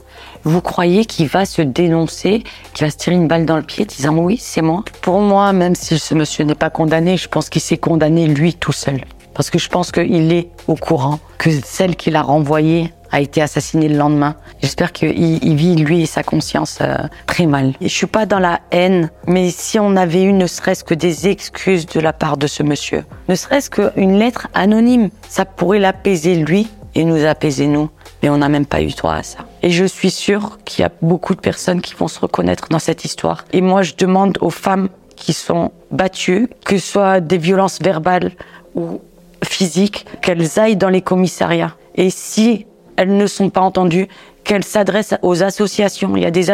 Vous 0.45 0.61
croyez 0.61 1.05
qu'il 1.05 1.27
va 1.27 1.45
se 1.45 1.61
dénoncer, 1.61 2.43
qu'il 2.73 2.85
va 2.85 2.91
se 2.91 2.97
tirer 2.97 3.15
une 3.15 3.27
balle 3.27 3.45
dans 3.45 3.55
le 3.55 3.63
pied, 3.63 3.85
disant 3.85 4.15
Oui, 4.15 4.37
c'est 4.41 4.61
moi? 4.63 4.83
Pour 5.01 5.19
moi, 5.21 5.53
même 5.53 5.75
si 5.75 5.99
ce 5.99 6.15
monsieur 6.15 6.43
n'est 6.43 6.55
pas 6.55 6.71
condamné, 6.71 7.17
je 7.17 7.29
pense 7.29 7.49
qu'il 7.49 7.61
s'est 7.61 7.77
condamné 7.77 8.27
lui 8.27 8.55
tout 8.55 8.73
seul. 8.73 9.05
Parce 9.35 9.49
que 9.49 9.59
je 9.59 9.69
pense 9.69 9.91
qu'il 9.91 10.31
est 10.31 10.49
au 10.67 10.75
courant 10.75 11.19
que 11.37 11.49
celle 11.63 11.95
qui 11.95 12.11
l'a 12.11 12.21
renvoyée 12.21 12.91
a 13.13 13.21
été 13.21 13.41
assassinée 13.41 13.87
le 13.87 13.95
lendemain. 13.95 14.35
J'espère 14.61 14.91
qu'il 14.91 15.17
il 15.17 15.55
vit, 15.55 15.75
lui 15.75 16.01
et 16.01 16.05
sa 16.07 16.23
conscience, 16.23 16.79
euh, 16.81 16.97
très 17.27 17.45
mal. 17.45 17.73
Et 17.79 17.87
je 17.87 17.93
suis 17.93 18.07
pas 18.07 18.25
dans 18.25 18.39
la 18.39 18.59
haine, 18.71 19.11
mais 19.27 19.51
si 19.51 19.77
on 19.79 19.95
avait 19.95 20.23
eu 20.23 20.33
ne 20.33 20.47
serait-ce 20.47 20.83
que 20.83 20.95
des 20.95 21.27
excuses 21.27 21.85
de 21.85 21.99
la 21.99 22.11
part 22.11 22.37
de 22.37 22.47
ce 22.47 22.63
monsieur, 22.63 23.05
ne 23.29 23.35
serait-ce 23.35 23.69
qu'une 23.69 24.17
lettre 24.17 24.47
anonyme, 24.55 25.11
ça 25.29 25.45
pourrait 25.45 25.79
l'apaiser 25.79 26.35
lui 26.35 26.67
et 26.95 27.05
nous 27.05 27.23
apaiser 27.23 27.67
nous. 27.67 27.89
Mais 28.23 28.29
on 28.29 28.37
n'a 28.37 28.49
même 28.49 28.65
pas 28.65 28.81
eu 28.81 28.89
droit 28.89 29.13
à 29.13 29.23
ça. 29.23 29.39
Et 29.61 29.69
je 29.69 29.85
suis 29.85 30.11
sûre 30.11 30.57
qu'il 30.65 30.81
y 30.81 30.85
a 30.85 30.91
beaucoup 31.03 31.35
de 31.35 31.39
personnes 31.39 31.81
qui 31.81 31.93
vont 31.93 32.07
se 32.07 32.19
reconnaître 32.19 32.69
dans 32.69 32.79
cette 32.79 33.05
histoire. 33.05 33.45
Et 33.53 33.61
moi, 33.61 33.83
je 33.83 33.93
demande 33.95 34.39
aux 34.41 34.49
femmes 34.49 34.89
qui 35.15 35.33
sont 35.33 35.71
battues, 35.91 36.49
que 36.65 36.79
ce 36.79 36.91
soit 36.93 37.19
des 37.19 37.37
violences 37.37 37.79
verbales 37.79 38.31
ou 38.73 39.01
physiques, 39.43 40.07
qu'elles 40.21 40.59
aillent 40.59 40.77
dans 40.77 40.89
les 40.89 41.01
commissariats. 41.01 41.75
Et 41.95 42.09
si 42.09 42.65
elles 42.97 43.15
ne 43.15 43.27
sont 43.27 43.49
pas 43.49 43.61
entendues, 43.61 44.07
qu'elles 44.43 44.63
s'adressent 44.63 45.15
aux 45.21 45.43
associations. 45.43 46.15
Il 46.15 46.23
y 46.23 46.25
a 46.25 46.31
des, 46.31 46.47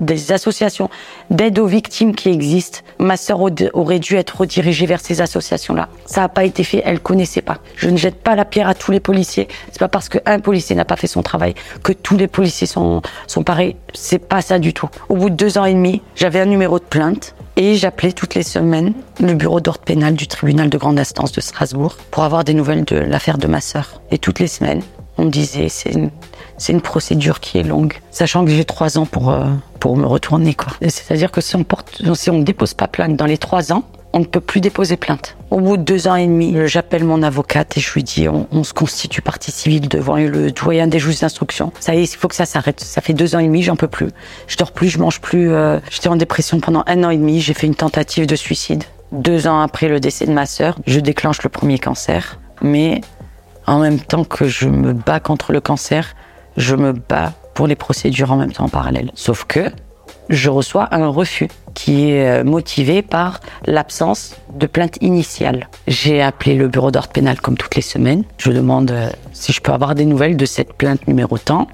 des 0.00 0.32
associations 0.32 0.90
d'aide 1.30 1.58
aux 1.58 1.66
victimes 1.66 2.14
qui 2.14 2.28
existent. 2.28 2.80
Ma 2.98 3.16
sœur 3.16 3.40
aurait 3.74 3.98
dû 3.98 4.16
être 4.16 4.40
redirigée 4.40 4.86
vers 4.86 5.00
ces 5.00 5.20
associations-là. 5.20 5.88
Ça 6.06 6.22
n'a 6.22 6.28
pas 6.28 6.44
été 6.44 6.64
fait, 6.64 6.82
elle 6.84 7.00
connaissait 7.00 7.42
pas. 7.42 7.58
Je 7.76 7.88
ne 7.88 7.96
jette 7.96 8.22
pas 8.22 8.36
la 8.36 8.44
pierre 8.44 8.68
à 8.68 8.74
tous 8.74 8.92
les 8.92 9.00
policiers. 9.00 9.48
C'est 9.70 9.80
pas 9.80 9.88
parce 9.88 10.08
qu'un 10.08 10.38
policier 10.38 10.76
n'a 10.76 10.84
pas 10.84 10.96
fait 10.96 11.06
son 11.06 11.22
travail 11.22 11.54
que 11.82 11.92
tous 11.92 12.16
les 12.16 12.28
policiers 12.28 12.66
sont, 12.66 13.02
sont 13.26 13.42
pareils. 13.42 13.76
C'est 13.92 14.18
pas 14.20 14.42
ça 14.42 14.58
du 14.58 14.72
tout. 14.72 14.88
Au 15.08 15.16
bout 15.16 15.30
de 15.30 15.34
deux 15.34 15.58
ans 15.58 15.64
et 15.64 15.74
demi, 15.74 16.02
j'avais 16.14 16.40
un 16.40 16.46
numéro 16.46 16.78
de 16.78 16.84
plainte 16.84 17.34
et 17.56 17.74
j'appelais 17.74 18.12
toutes 18.12 18.34
les 18.34 18.42
semaines 18.42 18.94
le 19.20 19.34
bureau 19.34 19.60
d'ordre 19.60 19.80
pénal 19.80 20.14
du 20.14 20.26
tribunal 20.26 20.70
de 20.70 20.78
grande 20.78 20.98
instance 20.98 21.32
de 21.32 21.40
Strasbourg 21.40 21.96
pour 22.10 22.22
avoir 22.22 22.44
des 22.44 22.54
nouvelles 22.54 22.84
de 22.84 22.96
l'affaire 22.96 23.38
de 23.38 23.46
ma 23.46 23.60
sœur. 23.60 24.00
Et 24.10 24.18
toutes 24.18 24.38
les 24.38 24.46
semaines, 24.46 24.82
on 25.22 25.26
disait 25.26 25.68
c'est 25.68 25.90
une, 25.92 26.10
une 26.68 26.80
procédure 26.80 27.40
qui 27.40 27.58
est 27.58 27.62
longue, 27.62 27.94
sachant 28.10 28.44
que 28.44 28.50
j'ai 28.50 28.64
trois 28.64 28.98
ans 28.98 29.06
pour, 29.06 29.30
euh, 29.30 29.46
pour 29.80 29.96
me 29.96 30.06
retourner. 30.06 30.56
C'est-à-dire 30.82 31.30
que 31.30 31.40
si 31.40 31.56
on 31.56 31.64
porte, 31.64 32.02
si 32.14 32.30
ne 32.30 32.42
dépose 32.42 32.74
pas 32.74 32.88
plainte 32.88 33.16
dans 33.16 33.26
les 33.26 33.38
trois 33.38 33.72
ans, 33.72 33.84
on 34.14 34.18
ne 34.20 34.24
peut 34.26 34.40
plus 34.40 34.60
déposer 34.60 34.98
plainte. 34.98 35.36
Au 35.50 35.58
bout 35.60 35.78
de 35.78 35.82
deux 35.82 36.06
ans 36.06 36.16
et 36.16 36.26
demi, 36.26 36.54
euh, 36.56 36.66
j'appelle 36.66 37.04
mon 37.04 37.22
avocate 37.22 37.78
et 37.78 37.80
je 37.80 37.90
lui 37.94 38.02
dis 38.02 38.28
on, 38.28 38.46
on 38.52 38.62
se 38.62 38.74
constitue 38.74 39.22
partie 39.22 39.50
civile 39.52 39.88
devant 39.88 40.16
le 40.16 40.50
doyen 40.50 40.86
des 40.86 40.98
juges 40.98 41.20
d'instruction. 41.20 41.72
Ça 41.80 41.94
y 41.94 42.00
est, 42.00 42.12
il 42.12 42.16
faut 42.16 42.28
que 42.28 42.34
ça 42.34 42.44
s'arrête. 42.44 42.80
Ça 42.80 43.00
fait 43.00 43.14
deux 43.14 43.34
ans 43.34 43.38
et 43.38 43.46
demi, 43.46 43.62
j'en 43.62 43.76
peux 43.76 43.88
plus. 43.88 44.08
Je 44.48 44.56
dors 44.58 44.72
plus, 44.72 44.88
je 44.88 44.98
mange 44.98 45.20
plus. 45.20 45.50
euh, 45.50 45.78
J'étais 45.90 46.08
en 46.08 46.16
dépression 46.16 46.60
pendant 46.60 46.82
un 46.86 47.04
an 47.04 47.10
et 47.10 47.16
demi. 47.16 47.40
J'ai 47.40 47.54
fait 47.54 47.66
une 47.66 47.74
tentative 47.74 48.26
de 48.26 48.36
suicide. 48.36 48.84
Deux 49.12 49.46
ans 49.46 49.60
après 49.60 49.88
le 49.88 49.98
décès 50.00 50.26
de 50.26 50.32
ma 50.32 50.44
sœur, 50.46 50.76
je 50.86 51.00
déclenche 51.00 51.42
le 51.42 51.48
premier 51.48 51.78
cancer. 51.78 52.38
Mais 52.60 53.00
en 53.66 53.78
même 53.78 54.00
temps 54.00 54.24
que 54.24 54.46
je 54.46 54.68
me 54.68 54.92
bats 54.92 55.20
contre 55.20 55.52
le 55.52 55.60
cancer, 55.60 56.14
je 56.56 56.74
me 56.74 56.92
bats 56.92 57.32
pour 57.54 57.66
les 57.66 57.76
procédures 57.76 58.32
en 58.32 58.36
même 58.36 58.52
temps 58.52 58.64
en 58.64 58.68
parallèle. 58.68 59.10
Sauf 59.14 59.44
que 59.44 59.70
je 60.28 60.48
reçois 60.48 60.88
un 60.92 61.08
refus 61.08 61.48
qui 61.74 62.10
est 62.10 62.40
euh, 62.40 62.44
motivé 62.44 63.02
par 63.02 63.40
l'absence 63.66 64.36
de 64.54 64.66
plainte 64.66 64.96
initiale. 65.00 65.68
J'ai 65.86 66.22
appelé 66.22 66.54
le 66.54 66.68
bureau 66.68 66.90
d'ordre 66.90 67.08
pénal 67.08 67.40
comme 67.40 67.56
toutes 67.56 67.74
les 67.74 67.82
semaines. 67.82 68.24
Je 68.38 68.52
demande 68.52 68.90
euh, 68.90 69.10
si 69.32 69.52
je 69.52 69.60
peux 69.60 69.72
avoir 69.72 69.94
des 69.94 70.04
nouvelles 70.04 70.36
de 70.36 70.46
cette 70.46 70.72
plainte 70.74 71.06
numéro 71.08 71.38
temps. 71.38 71.66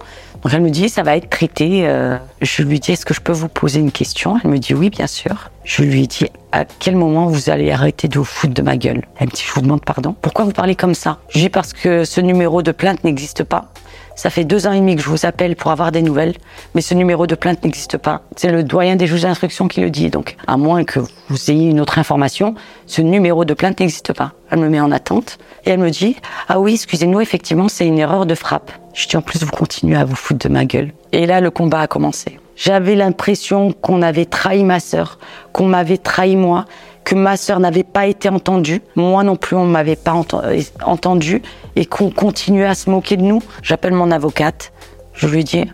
Donc 0.43 0.53
elle 0.53 0.63
me 0.63 0.71
dit 0.71 0.89
ça 0.89 1.03
va 1.03 1.17
être 1.17 1.31
traité. 1.31 1.87
Euh. 1.87 2.17
Je 2.41 2.63
lui 2.63 2.81
dis 2.81 2.93
est-ce 2.93 3.05
que 3.05 3.15
je 3.15 3.21
peux 3.21 3.33
vous 3.33 3.49
poser 3.49 3.81
une 3.81 3.93
question? 3.93 4.39
Elle 4.43 4.51
me 4.51 4.59
dit 4.59 4.75
oui 4.75 4.91
bien 4.91 5.07
sûr. 5.07 5.51
Je 5.69 5.83
lui 5.83 6.09
dis 6.09 6.25
à 6.51 6.65
quel 6.65 6.97
moment 6.97 7.27
vous 7.27 7.51
allez 7.51 7.71
arrêter 7.71 8.09
de 8.09 8.19
vous 8.19 8.25
foutre 8.25 8.55
de 8.55 8.63
ma 8.63 8.79
gueule? 8.79 9.05
Elle 9.19 9.27
me 9.27 9.33
dit 9.33 9.45
je 9.47 9.53
vous 9.53 9.61
demande 9.61 9.85
pardon. 9.85 10.17
Pourquoi 10.23 10.47
vous 10.47 10.53
parlez 10.53 10.75
comme 10.75 10.95
ça? 10.95 11.19
Dis 11.35 11.51
parce 11.51 11.75
que 11.75 12.05
ce 12.05 12.23
numéro 12.23 12.63
de 12.63 12.73
plainte 12.73 13.05
n'existe 13.05 13.45
pas. 13.45 13.71
Ça 14.17 14.31
fait 14.31 14.45
deux 14.45 14.67
ans 14.67 14.73
et 14.73 14.81
demi 14.81 14.97
que 14.97 15.03
je 15.03 15.11
vous 15.11 15.27
appelle 15.27 15.57
pour 15.57 15.71
avoir 15.71 15.93
des 15.93 16.01
nouvelles, 16.01 16.35
mais 16.75 16.81
ce 16.81 16.95
numéro 16.95 17.27
de 17.27 17.35
plainte 17.35 17.63
n'existe 17.65 17.99
pas. 17.99 18.23
C'est 18.35 18.51
le 18.51 18.65
doyen 18.65 18.97
des 18.97 19.07
juges 19.07 19.23
d'instruction 19.23 19.69
qui 19.69 19.83
le 19.83 19.91
dit. 19.91 20.09
Donc, 20.09 20.37
à 20.47 20.57
moins 20.57 20.85
que 20.85 21.01
vous 21.29 21.51
ayez 21.51 21.69
une 21.69 21.81
autre 21.81 21.99
information, 21.99 22.55
ce 22.87 23.03
numéro 23.03 23.45
de 23.45 23.53
plainte 23.53 23.79
n'existe 23.79 24.15
pas. 24.15 24.33
Elle 24.51 24.61
me 24.61 24.71
met 24.71 24.81
en 24.81 24.91
attente 24.91 25.39
et 25.67 25.71
elle 25.71 25.81
me 25.81 25.91
dit 25.91 26.17
Ah 26.49 26.59
oui, 26.59 26.75
excusez-nous, 26.75 27.21
effectivement, 27.21 27.69
c'est 27.69 27.87
une 27.87 27.99
erreur 27.99 28.25
de 28.25 28.35
frappe. 28.35 28.73
Je 28.95 29.07
dis 29.07 29.17
en 29.19 29.23
plus, 29.23 29.45
vous 29.45 29.51
continuez 29.51 29.97
à 29.97 30.05
vous 30.07 30.17
foutre 30.17 30.49
de 30.49 30.53
ma 30.53 30.65
gueule. 30.65 30.93
Et 31.13 31.27
là, 31.27 31.41
le 31.41 31.51
combat 31.51 31.81
a 31.81 31.87
commencé. 31.87 32.39
J'avais 32.57 32.97
l'impression 32.97 33.73
qu'on 33.73 34.03
avait 34.03 34.25
trahi 34.25 34.65
ma 34.65 34.81
sœur, 34.81 35.19
qu'on 35.53 35.67
m'avait 35.67 35.97
trahi 35.97 36.35
moi, 36.35 36.65
que 37.05 37.15
ma 37.15 37.37
sœur 37.37 37.61
n'avait 37.61 37.85
pas 37.85 38.07
été 38.07 38.29
entendue, 38.29 38.83
moi 38.97 39.23
non 39.23 39.37
plus 39.37 39.57
on 39.57 39.65
ne 39.65 39.71
m'avait 39.71 39.97
pas 39.97 40.15
euh, 40.35 40.61
entendu 40.85 41.41
et 41.77 41.87
qu'on 41.87 42.11
continuait 42.11 42.67
à 42.67 42.75
se 42.75 42.91
moquer 42.91 43.17
de 43.17 43.23
nous. 43.23 43.41
J'appelle 43.63 43.95
mon 43.95 44.11
avocate, 44.11 44.73
je 45.15 45.27
lui 45.29 45.45
dis 45.45 45.65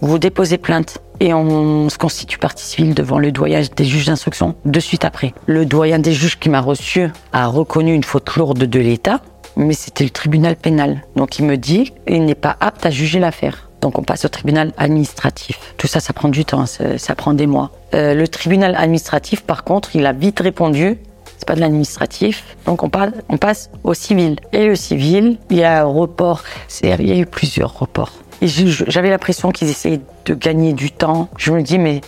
vous 0.00 0.18
déposez 0.18 0.58
plainte 0.58 0.98
et 1.18 1.32
on 1.32 1.88
se 1.88 1.96
constitue 1.96 2.38
partie 2.38 2.64
civile 2.64 2.94
devant 2.94 3.18
le 3.18 3.32
doyen 3.32 3.62
des 3.74 3.84
juges 3.84 4.06
d'instruction 4.06 4.54
de 4.64 4.80
suite 4.80 5.04
après. 5.04 5.32
Le 5.46 5.64
doyen 5.64 5.98
des 5.98 6.12
juges 6.12 6.38
qui 6.38 6.50
m'a 6.50 6.60
reçu 6.60 7.08
a 7.32 7.46
reconnu 7.46 7.94
une 7.94 8.04
faute 8.04 8.36
lourde 8.36 8.58
de 8.58 8.80
l'État, 8.80 9.20
mais 9.56 9.72
c'était 9.72 10.04
le 10.04 10.10
tribunal 10.10 10.56
pénal. 10.56 11.02
Donc 11.16 11.38
il 11.38 11.46
me 11.46 11.56
dit 11.56 11.92
il 12.06 12.24
n'est 12.24 12.34
pas 12.34 12.56
apte 12.60 12.84
à 12.84 12.90
juger 12.90 13.18
l'affaire. 13.18 13.70
Donc 13.84 13.98
on 13.98 14.02
passe 14.02 14.24
au 14.24 14.28
tribunal 14.28 14.72
administratif. 14.78 15.60
Tout 15.76 15.86
ça, 15.86 16.00
ça 16.00 16.14
prend 16.14 16.30
du 16.30 16.46
temps, 16.46 16.64
ça, 16.64 17.14
prend 17.14 17.34
des 17.34 17.46
mois. 17.46 17.70
Euh, 17.92 18.14
le 18.14 18.26
tribunal 18.26 18.74
administratif, 18.76 19.42
par 19.42 19.62
contre, 19.62 19.94
il 19.94 20.06
a 20.06 20.14
vite 20.14 20.40
répondu. 20.40 20.96
C'est 21.36 21.46
pas 21.46 21.54
de 21.54 21.60
l'administratif, 21.60 22.56
donc 22.64 22.82
on, 22.82 22.88
passe, 22.88 23.12
on 23.28 23.36
passe 23.36 23.70
au 23.82 23.92
civil. 23.92 24.36
Et 24.54 24.64
le 24.64 24.74
civil, 24.74 25.36
il 25.50 25.58
y 25.58 25.64
a 25.64 25.82
un 25.82 25.84
report. 25.84 26.44
Il 26.82 27.06
y 27.06 27.12
a 27.12 27.16
eu 27.16 27.26
plusieurs 27.26 27.78
reports. 27.78 28.12
J'avais 28.40 29.10
l'impression 29.10 29.50
qu'ils 29.50 29.68
essayaient 29.68 30.00
de 30.24 30.32
gagner 30.32 30.72
du 30.72 30.90
temps. 30.90 31.28
Je 31.36 31.52
me 31.52 31.60
dis, 31.60 31.78
mais 31.78 32.00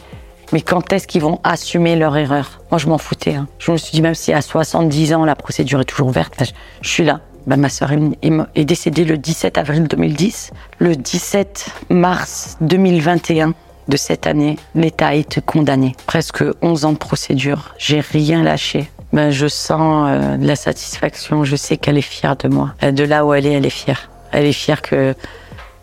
mais 0.52 0.62
quand 0.62 0.95
est-ce 0.95 1.06
qu'ils 1.06 1.21
vont 1.21 1.40
assumer 1.45 1.95
leur 1.95 2.16
erreur? 2.16 2.62
Moi, 2.71 2.78
je 2.78 2.87
m'en 2.87 2.99
foutais. 2.99 3.35
Hein. 3.35 3.49
Je 3.59 3.71
me 3.71 3.76
suis 3.76 3.92
dit, 3.92 4.00
même 4.00 4.14
si 4.14 4.33
à 4.33 4.40
70 4.40 5.12
ans, 5.12 5.26
la 5.26 5.37
procédure 5.37 5.83
est 5.83 5.85
toujours 5.85 6.09
ouverte, 6.09 6.42
je 6.80 6.88
suis 6.88 7.04
là. 7.04 7.21
Bah, 7.46 7.56
ma 7.56 7.68
sœur 7.68 7.90
est, 7.92 8.64
décédée 8.64 9.04
le 9.04 9.18
17 9.18 9.56
avril 9.58 9.84
2010. 9.84 10.50
Le 10.78 10.96
17 10.96 11.66
mars 11.90 12.56
2021 12.60 13.54
de 13.86 13.96
cette 13.96 14.26
année, 14.26 14.58
l'État 14.74 15.08
a 15.08 15.14
été 15.14 15.40
condamné. 15.40 15.94
Presque 16.06 16.42
11 16.60 16.84
ans 16.86 16.92
de 16.92 16.98
procédure. 16.98 17.74
J'ai 17.78 18.00
rien 18.00 18.42
lâché. 18.42 18.90
Ben, 19.12 19.30
je 19.30 19.46
sens 19.46 20.08
euh, 20.08 20.36
de 20.36 20.46
la 20.46 20.56
satisfaction. 20.56 21.44
Je 21.44 21.54
sais 21.54 21.76
qu'elle 21.76 21.96
est 21.96 22.02
fière 22.02 22.36
de 22.36 22.48
moi. 22.48 22.74
De 22.82 23.04
là 23.04 23.24
où 23.24 23.32
elle 23.32 23.46
est, 23.46 23.52
elle 23.52 23.66
est 23.66 23.70
fière. 23.70 24.10
Elle 24.32 24.46
est 24.46 24.52
fière 24.52 24.82
que, 24.82 25.14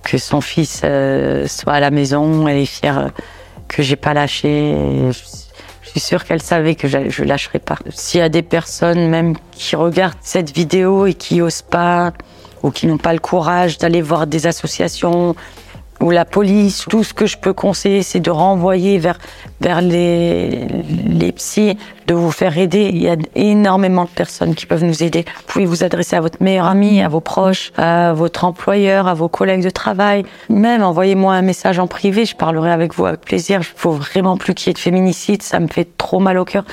que 0.03 0.17
son 0.17 0.41
fils 0.41 0.82
euh, 0.84 1.48
soit 1.48 1.74
à 1.74 1.79
la 1.79 1.91
maison. 1.91 2.46
Elle 2.46 2.58
est 2.58 2.65
fière 2.65 3.12
que 3.70 3.82
j'ai 3.82 3.96
pas 3.96 4.13
lâché 4.13 4.75
suis 5.94 6.08
sûre 6.08 6.26
qu'elle 6.26 6.42
savait 6.42 6.74
que 6.74 6.88
je 6.88 7.24
lâcherais 7.24 7.60
pas. 7.60 7.78
S'il 7.90 8.20
y 8.20 8.24
a 8.24 8.30
des 8.30 8.42
personnes 8.42 9.10
même 9.10 9.36
qui 9.52 9.76
regardent 9.76 10.18
cette 10.22 10.52
vidéo 10.52 11.06
et 11.06 11.14
qui 11.14 11.40
osent 11.40 11.62
pas 11.62 12.14
ou 12.64 12.72
qui 12.72 12.88
n'ont 12.88 12.98
pas 12.98 13.14
le 13.14 13.20
courage 13.20 13.78
d'aller 13.78 14.02
voir 14.02 14.26
des 14.26 14.48
associations 14.48 15.36
ou 16.04 16.12
la 16.12 16.26
police, 16.26 16.86
tout 16.90 17.04
ce 17.04 17.14
que 17.14 17.26
je 17.26 17.38
peux 17.38 17.54
conseiller, 17.54 18.04
c'est 18.04 18.20
de 18.20 18.30
renvoyer 18.30 18.98
vers, 18.98 19.18
vers 19.62 19.82
les, 19.82 20.68
les 21.08 21.32
psys, 21.32 21.78
de 22.08 22.14
vous 22.14 22.30
faire 22.30 22.58
aider. 22.58 22.90
Il 22.94 23.02
y 23.02 23.08
a 23.08 23.16
énormément 23.36 24.04
de 24.04 24.10
personnes 24.10 24.54
qui 24.54 24.66
peuvent 24.66 24.84
nous 24.84 25.02
aider. 25.02 25.24
Vous 25.26 25.44
pouvez 25.48 25.66
vous 25.66 25.82
adresser 25.86 26.18
à 26.18 26.22
votre 26.22 26.44
meilleur 26.44 26.66
ami, 26.66 27.02
à 27.02 27.08
vos 27.08 27.22
proches, 27.22 27.72
à 27.78 28.12
votre 28.12 28.44
employeur, 28.44 29.08
à 29.08 29.14
vos 29.14 29.30
collègues 29.30 29.64
de 29.64 29.70
travail. 29.70 30.26
Même 30.50 30.84
envoyez-moi 30.84 31.34
un 31.34 31.42
message 31.42 31.80
en 31.80 31.88
privé, 31.88 32.26
je 32.26 32.36
parlerai 32.36 32.72
avec 32.72 32.94
vous 32.94 33.06
avec 33.06 33.22
plaisir. 33.22 33.62
Il 33.62 33.64
faut 33.64 33.92
vraiment 33.92 34.36
plus 34.36 34.54
qu'il 34.54 34.68
y 34.68 34.72
ait 34.72 34.74
de 34.74 34.80
féminicide, 34.80 35.42
ça 35.42 35.62
me 35.62 35.68
fait 35.68 35.88
trop 35.98 36.20
mal 36.20 36.38
au 36.38 36.44
cœur. 36.44 36.66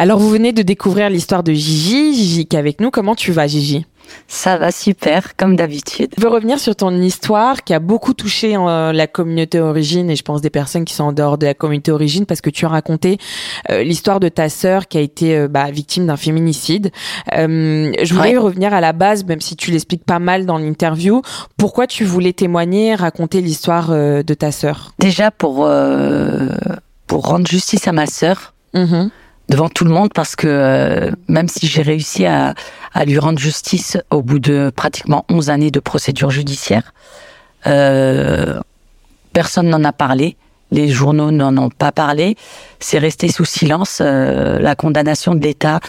Alors, 0.00 0.20
vous 0.20 0.30
venez 0.30 0.52
de 0.52 0.62
découvrir 0.62 1.10
l'histoire 1.10 1.42
de 1.42 1.52
Gigi. 1.52 2.14
Gigi 2.14 2.46
qui 2.46 2.54
est 2.54 2.58
avec 2.60 2.80
nous. 2.80 2.92
Comment 2.92 3.16
tu 3.16 3.32
vas, 3.32 3.48
Gigi? 3.48 3.84
Ça 4.28 4.56
va 4.56 4.70
super, 4.70 5.34
comme 5.36 5.56
d'habitude. 5.56 6.14
Je 6.16 6.22
veux 6.22 6.28
revenir 6.28 6.60
sur 6.60 6.76
ton 6.76 6.92
histoire 7.02 7.64
qui 7.64 7.74
a 7.74 7.80
beaucoup 7.80 8.14
touché 8.14 8.56
euh, 8.56 8.92
la 8.92 9.08
communauté 9.08 9.58
origine 9.58 10.08
et 10.08 10.14
je 10.14 10.22
pense 10.22 10.40
des 10.40 10.50
personnes 10.50 10.84
qui 10.84 10.94
sont 10.94 11.02
en 11.02 11.12
dehors 11.12 11.36
de 11.36 11.46
la 11.46 11.52
communauté 11.52 11.90
origine 11.90 12.26
parce 12.26 12.40
que 12.40 12.48
tu 12.48 12.64
as 12.64 12.68
raconté 12.68 13.18
euh, 13.70 13.82
l'histoire 13.82 14.20
de 14.20 14.28
ta 14.28 14.48
sœur 14.48 14.86
qui 14.86 14.98
a 14.98 15.00
été 15.00 15.36
euh, 15.36 15.48
bah, 15.48 15.68
victime 15.72 16.06
d'un 16.06 16.16
féminicide. 16.16 16.92
je 17.32 18.14
voulais 18.14 18.36
revenir 18.38 18.72
à 18.72 18.80
la 18.80 18.92
base, 18.92 19.24
même 19.24 19.40
si 19.40 19.56
tu 19.56 19.72
l'expliques 19.72 20.04
pas 20.04 20.20
mal 20.20 20.46
dans 20.46 20.58
l'interview. 20.58 21.22
Pourquoi 21.56 21.88
tu 21.88 22.04
voulais 22.04 22.32
témoigner, 22.32 22.94
raconter 22.94 23.40
l'histoire 23.40 23.90
de 23.90 24.34
ta 24.34 24.52
sœur? 24.52 24.92
Déjà 25.00 25.32
pour 25.32 25.68
pour 27.08 27.22
rendre 27.26 27.48
justice 27.48 27.88
à 27.88 27.92
ma 27.92 28.06
sœur. 28.06 28.54
Mm-hmm 28.74 29.10
devant 29.48 29.68
tout 29.68 29.84
le 29.84 29.90
monde 29.90 30.10
parce 30.14 30.36
que 30.36 30.46
euh, 30.46 31.10
même 31.28 31.48
si 31.48 31.66
j'ai 31.66 31.82
réussi 31.82 32.26
à, 32.26 32.54
à, 32.92 33.04
lui 33.04 33.18
rendre 33.18 33.38
justice 33.38 33.96
au 34.10 34.22
bout 34.22 34.38
de 34.38 34.70
pratiquement 34.74 35.24
11 35.30 35.50
années 35.50 35.70
de 35.70 35.80
procédure 35.80 36.30
judiciaire, 36.30 36.92
euh, 37.66 38.60
personne 39.32 39.68
n'en 39.68 39.84
a 39.84 39.92
parlé. 39.92 40.36
Les 40.70 40.88
journaux 40.88 41.30
n'en 41.30 41.56
ont 41.56 41.70
pas 41.70 41.92
parlé. 41.92 42.36
C'est 42.78 42.98
resté 42.98 43.28
sous 43.28 43.44
silence. 43.44 44.00
Euh, 44.02 44.58
la 44.58 44.74
condamnation 44.74 45.34
de 45.34 45.40
l'État 45.40 45.80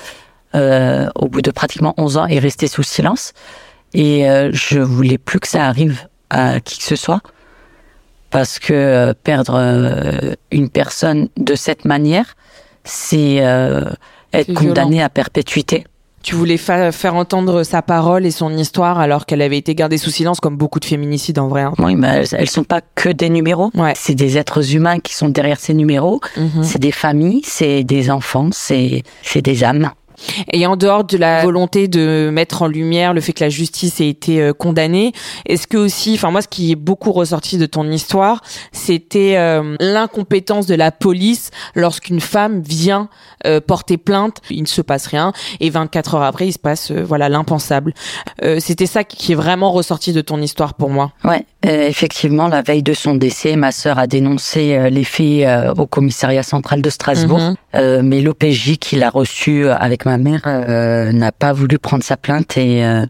euh, 0.56 1.10
au 1.16 1.28
bout 1.28 1.42
de 1.42 1.52
pratiquement 1.52 1.94
11 1.98 2.18
ans 2.18 2.26
est 2.26 2.40
restée 2.40 2.68
sous 2.68 2.84
silence. 2.84 3.34
Et 3.94 4.28
je 4.52 4.80
voulais 4.80 5.18
plus 5.18 5.40
que 5.40 5.48
ça 5.48 5.66
arrive 5.66 6.08
à 6.30 6.60
qui 6.60 6.78
que 6.78 6.84
ce 6.84 6.96
soit 6.96 7.22
parce 8.30 8.60
que 8.60 9.14
perdre 9.24 10.36
une 10.52 10.70
personne 10.70 11.30
de 11.38 11.56
cette 11.56 11.86
manière, 11.86 12.36
c'est 12.90 13.38
euh, 13.40 13.86
être 14.34 14.54
condamné 14.54 15.02
à 15.02 15.10
perpétuité. 15.10 15.86
Tu 16.22 16.36
voulais 16.36 16.58
faire 16.58 17.16
entendre 17.16 17.64
sa 17.64 17.82
parole 17.82 18.26
et 18.26 18.32
son 18.32 18.56
histoire 18.58 19.00
alors 19.00 19.26
qu'elle 19.26 19.42
avait 19.42 19.58
été 19.58 19.74
gardée 19.74 19.98
sous 19.98 20.10
silence 20.10 20.42
comme 20.42 20.58
beaucoup 20.58 20.82
de 20.82 20.86
féminicides 20.86 21.40
en 21.40 21.48
vrai. 21.48 21.62
Hein. 21.62 21.74
Oui, 21.80 21.96
mais 21.96 22.26
elles, 22.34 22.50
sont 22.50 22.66
pas 22.66 22.82
que 22.82 23.08
des 23.08 23.30
numéros. 23.30 23.72
C'est 23.96 24.16
des 24.16 24.38
êtres 24.38 24.76
humains 24.76 25.00
qui 25.00 25.14
sont 25.14 25.30
derrière 25.30 25.60
ces 25.60 25.74
numéros. 25.74 26.20
Mhm. 26.36 26.64
C'est 26.64 26.80
des 26.80 26.92
familles, 26.92 27.42
c'est 27.46 27.86
des 27.86 28.12
enfants, 28.12 28.50
c'est 28.52 29.04
des 29.36 29.64
âmes. 29.64 29.92
Et 30.52 30.66
en 30.66 30.76
dehors 30.76 31.04
de 31.04 31.18
la 31.18 31.44
volonté 31.44 31.88
de 31.88 32.30
mettre 32.32 32.62
en 32.62 32.68
lumière 32.68 33.14
le 33.14 33.22
fait 33.22 33.34
que 33.34 33.44
la 33.44 33.50
justice 33.50 34.02
ait 34.02 34.10
été 34.10 34.42
euh, 34.42 34.54
condamnée, 34.54 35.14
est-ce 35.46 35.68
que 35.68 35.78
aussi, 35.78 36.14
enfin 36.16 36.32
moi, 36.32 36.42
ce 36.42 36.48
qui 36.48 36.72
est 36.72 36.76
beaucoup 36.76 37.12
ressorti 37.12 37.58
de 37.58 37.66
ton 37.66 37.90
histoire, 37.90 38.42
c'était 38.72 39.36
euh, 39.38 39.76
l'incompétence 39.80 40.66
de 40.66 40.76
la 40.76 40.92
police 40.92 41.52
lorsqu'une 41.76 42.20
femme 42.20 42.62
vient 42.62 43.10
euh, 43.46 43.62
porter 43.62 43.98
plainte, 43.98 44.38
il 44.50 44.62
ne 44.62 44.68
se 44.68 44.82
passe 44.82 45.08
rien, 45.08 45.34
et 45.60 45.70
24 45.70 46.16
heures 46.16 46.24
après, 46.24 46.48
il 46.48 46.54
se 46.54 46.60
passe 46.60 46.92
voilà 46.92 47.30
l'impensable. 47.30 47.94
c'était 48.60 48.86
ça 48.86 49.04
qui 49.04 49.32
est 49.32 49.36
vraiment 49.36 49.72
ressorti 49.72 50.14
de 50.14 50.22
ton 50.22 50.42
histoire 50.42 50.74
pour 50.74 50.90
moi. 50.90 51.12
Ouais, 51.24 51.46
effectivement, 51.64 52.48
la 52.48 52.62
veille 52.62 52.84
de 52.84 52.94
son 52.94 53.16
décès, 53.16 53.56
ma 53.56 53.72
sœur 53.72 54.00
a 54.00 54.08
dénoncé 54.08 54.90
les 54.90 55.04
faits 55.04 55.78
au 55.78 55.86
commissariat 55.86 56.44
central 56.44 56.82
de 56.82 56.90
Strasbourg, 56.90 57.56
mhm. 57.74 58.02
mais 58.02 58.22
l'OPJ 58.22 58.78
qui 58.78 58.96
l'a 58.96 59.10
reçu 59.10 59.68
avec 59.70 60.06
ma 60.06 60.09
mère 60.18 60.42
euh, 60.46 61.12
n'a 61.12 61.32
pas 61.32 61.54
voulu 61.54 61.78
prendre 61.80 62.04
sa 62.04 62.18
plainte 62.18 62.58
et 62.58 62.86
euh, 62.86 63.06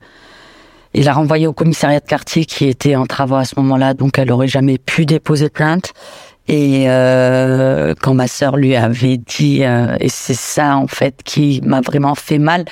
il 0.94 1.06
l'a 1.06 1.13
renvoyée 1.13 1.48
au 1.48 1.53
commissariat 1.53 2.00
de 2.00 2.06
quartier 2.06 2.46
qui 2.46 2.65
était 2.65 2.96
en 2.96 3.06
travaux 3.06 3.36
à 3.36 3.46
ce 3.46 3.53
moment-là, 3.58 3.94
donc 3.94 4.18
elle 4.18 4.32
aurait 4.32 4.48
jamais 4.48 4.77
pu 4.77 5.06
déposer 5.06 5.50
plainte. 5.50 5.94
Et 6.48 6.86
euh, 6.89 7.94
quand 8.01 8.15
ma 8.15 8.27
sœur 8.27 8.58
lui 8.58 8.75
avait 8.75 9.18
dit, 9.18 9.62
et 9.62 10.10
c'est 10.10 10.34
ça 10.34 10.77
en 10.77 10.88
fait 10.88 11.22
qui 11.24 11.62
m'a 11.63 11.82
vraiment 11.82 12.15
fait 12.15 12.39
mal, 12.39 12.65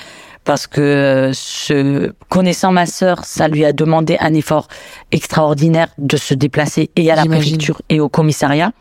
parce 0.47 0.65
que 0.65 1.31
ce, 1.33 2.13
connaissant 2.29 2.71
ma 2.71 2.85
sœur, 2.85 3.25
ça 3.25 3.47
lui 3.47 3.65
a 3.65 3.73
demandé 3.73 4.17
un 4.19 4.33
effort 4.33 4.69
extraordinaire 5.11 5.89
de 5.97 6.17
se 6.17 6.33
déplacer 6.33 6.89
et 6.95 7.11
à 7.11 7.15
la 7.15 7.25
préfecture 7.25 7.81
et 7.89 7.99
au 7.99 8.07
commissariat. 8.09 8.71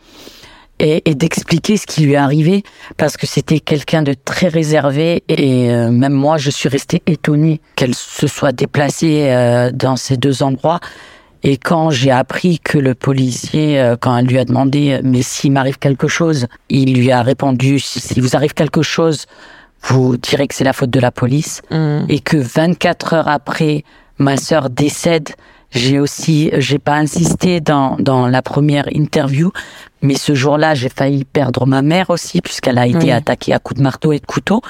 Et, 0.79 1.15
d'expliquer 1.15 1.77
ce 1.77 1.87
qui 1.87 2.03
lui 2.03 2.13
est 2.13 2.17
arrivé 2.17 2.63
parce 2.97 3.17
que 3.17 3.27
c'était 3.27 3.61
quelqu'un 3.61 4.03
de 4.03 4.13
très 4.13 4.49
réservé 4.49 5.23
et 5.29 5.71
euh, 5.71 5.91
même 5.91 6.13
moi 6.13 6.37
je 6.37 6.51
suis 6.51 6.69
restée 6.69 7.03
étonnée 7.07 7.61
qu'elle 7.77 7.95
se 7.95 8.27
soit 8.27 8.53
déplacée 8.53 9.29
euh, 9.31 9.71
dans 9.73 9.97
ces 9.97 10.17
deux 10.17 10.43
endroits 10.43 10.81
et 11.43 11.57
quand 11.57 11.91
j'ai 11.91 12.11
appris 12.11 12.59
que 12.59 12.79
le 12.79 12.95
policier 12.95 13.81
euh, 13.81 13.97
quand 13.99 14.17
elle 14.17 14.27
lui 14.27 14.39
a 14.39 14.45
demandé 14.45 15.01
mais 15.03 15.23
s'il 15.23 15.53
m'arrive 15.53 15.79
quelque 15.79 16.09
chose 16.09 16.47
il 16.69 16.95
lui 16.95 17.11
a 17.11 17.23
répondu 17.23 17.79
si 17.79 18.21
vous 18.21 18.37
arrive 18.37 18.53
quelque 18.53 18.83
chose 18.83 19.27
vous 19.83 20.17
direz 20.17 20.47
que 20.47 20.55
c'est 20.55 20.65
la 20.65 20.73
faute 20.73 20.91
de 20.91 21.01
la 21.01 21.11
police 21.11 21.63
mmh. 21.71 22.05
et 22.09 22.21
que 22.21 22.37
24 22.37 23.15
heures 23.15 23.29
après 23.29 23.85
ma 24.19 24.37
sœur 24.37 24.69
décède 24.71 25.31
j'ai 25.77 26.01
aussi, 26.01 26.51
j'ai 26.55 26.79
pas 26.79 26.95
insisté 26.97 27.61
dans, 27.61 27.97
dans 27.99 28.27
la 28.27 28.43
première 28.43 28.89
interview, 28.93 29.53
mais 30.03 30.15
ce 30.15 30.35
jour-là, 30.35 30.75
j'ai 30.75 30.89
failli 30.89 31.25
perdre 31.25 31.67
ma 31.67 31.83
mère 31.83 32.11
aussi, 32.11 32.41
puisqu'elle 32.41 32.79
a 32.79 32.87
été 32.87 33.13
attaquée 33.13 33.53
à 33.53 33.59
coups 33.59 33.79
de 33.79 33.83
marteau 33.83 34.13
et 34.13 34.19
de 34.19 34.27
couteau. 34.27 34.63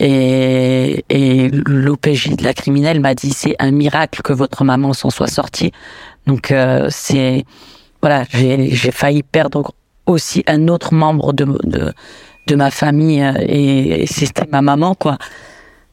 Et, 0.00 1.04
et 1.08 1.48
l'OPJ 1.50 2.36
de 2.36 2.44
la 2.44 2.54
criminelle 2.54 3.00
m'a 3.00 3.14
dit 3.14 3.32
c'est 3.32 3.56
un 3.58 3.72
miracle 3.72 4.22
que 4.22 4.32
votre 4.32 4.62
maman 4.62 4.92
s'en 4.92 5.10
soit 5.10 5.26
sortie. 5.26 5.72
Donc 6.26 6.52
euh, 6.52 6.86
c'est 6.88 7.44
voilà, 8.00 8.22
j'ai 8.30 8.92
failli 8.92 9.24
perdre 9.24 9.72
aussi 10.06 10.44
un 10.46 10.68
autre 10.68 10.94
membre 10.94 11.32
de 11.32 11.46
de, 11.64 11.92
de 12.46 12.54
ma 12.54 12.70
famille 12.70 13.22
euh, 13.22 13.32
et, 13.40 14.02
et 14.02 14.06
c'était 14.06 14.46
ma 14.52 14.62
maman 14.62 14.94
quoi. 14.94 15.18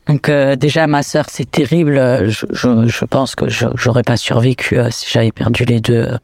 Donc 0.08 0.30
euh, 0.30 0.56
déjà 0.56 0.88
ma 0.88 1.04
sœur 1.04 1.26
c'est 1.30 1.50
terrible. 1.50 1.96
Je, 2.30 2.46
je, 2.52 2.88
je, 2.88 3.06
pense 3.06 3.36
que 3.36 3.46
j'aurais 3.50 4.04
pas 4.04 4.18
survécu 4.18 4.78
euh, 4.78 4.90
si 4.92 5.10
j'avais 5.10 5.32
perdu 5.32 5.66
les 5.66 5.80
deux 5.80 5.94
euh, 5.96 6.18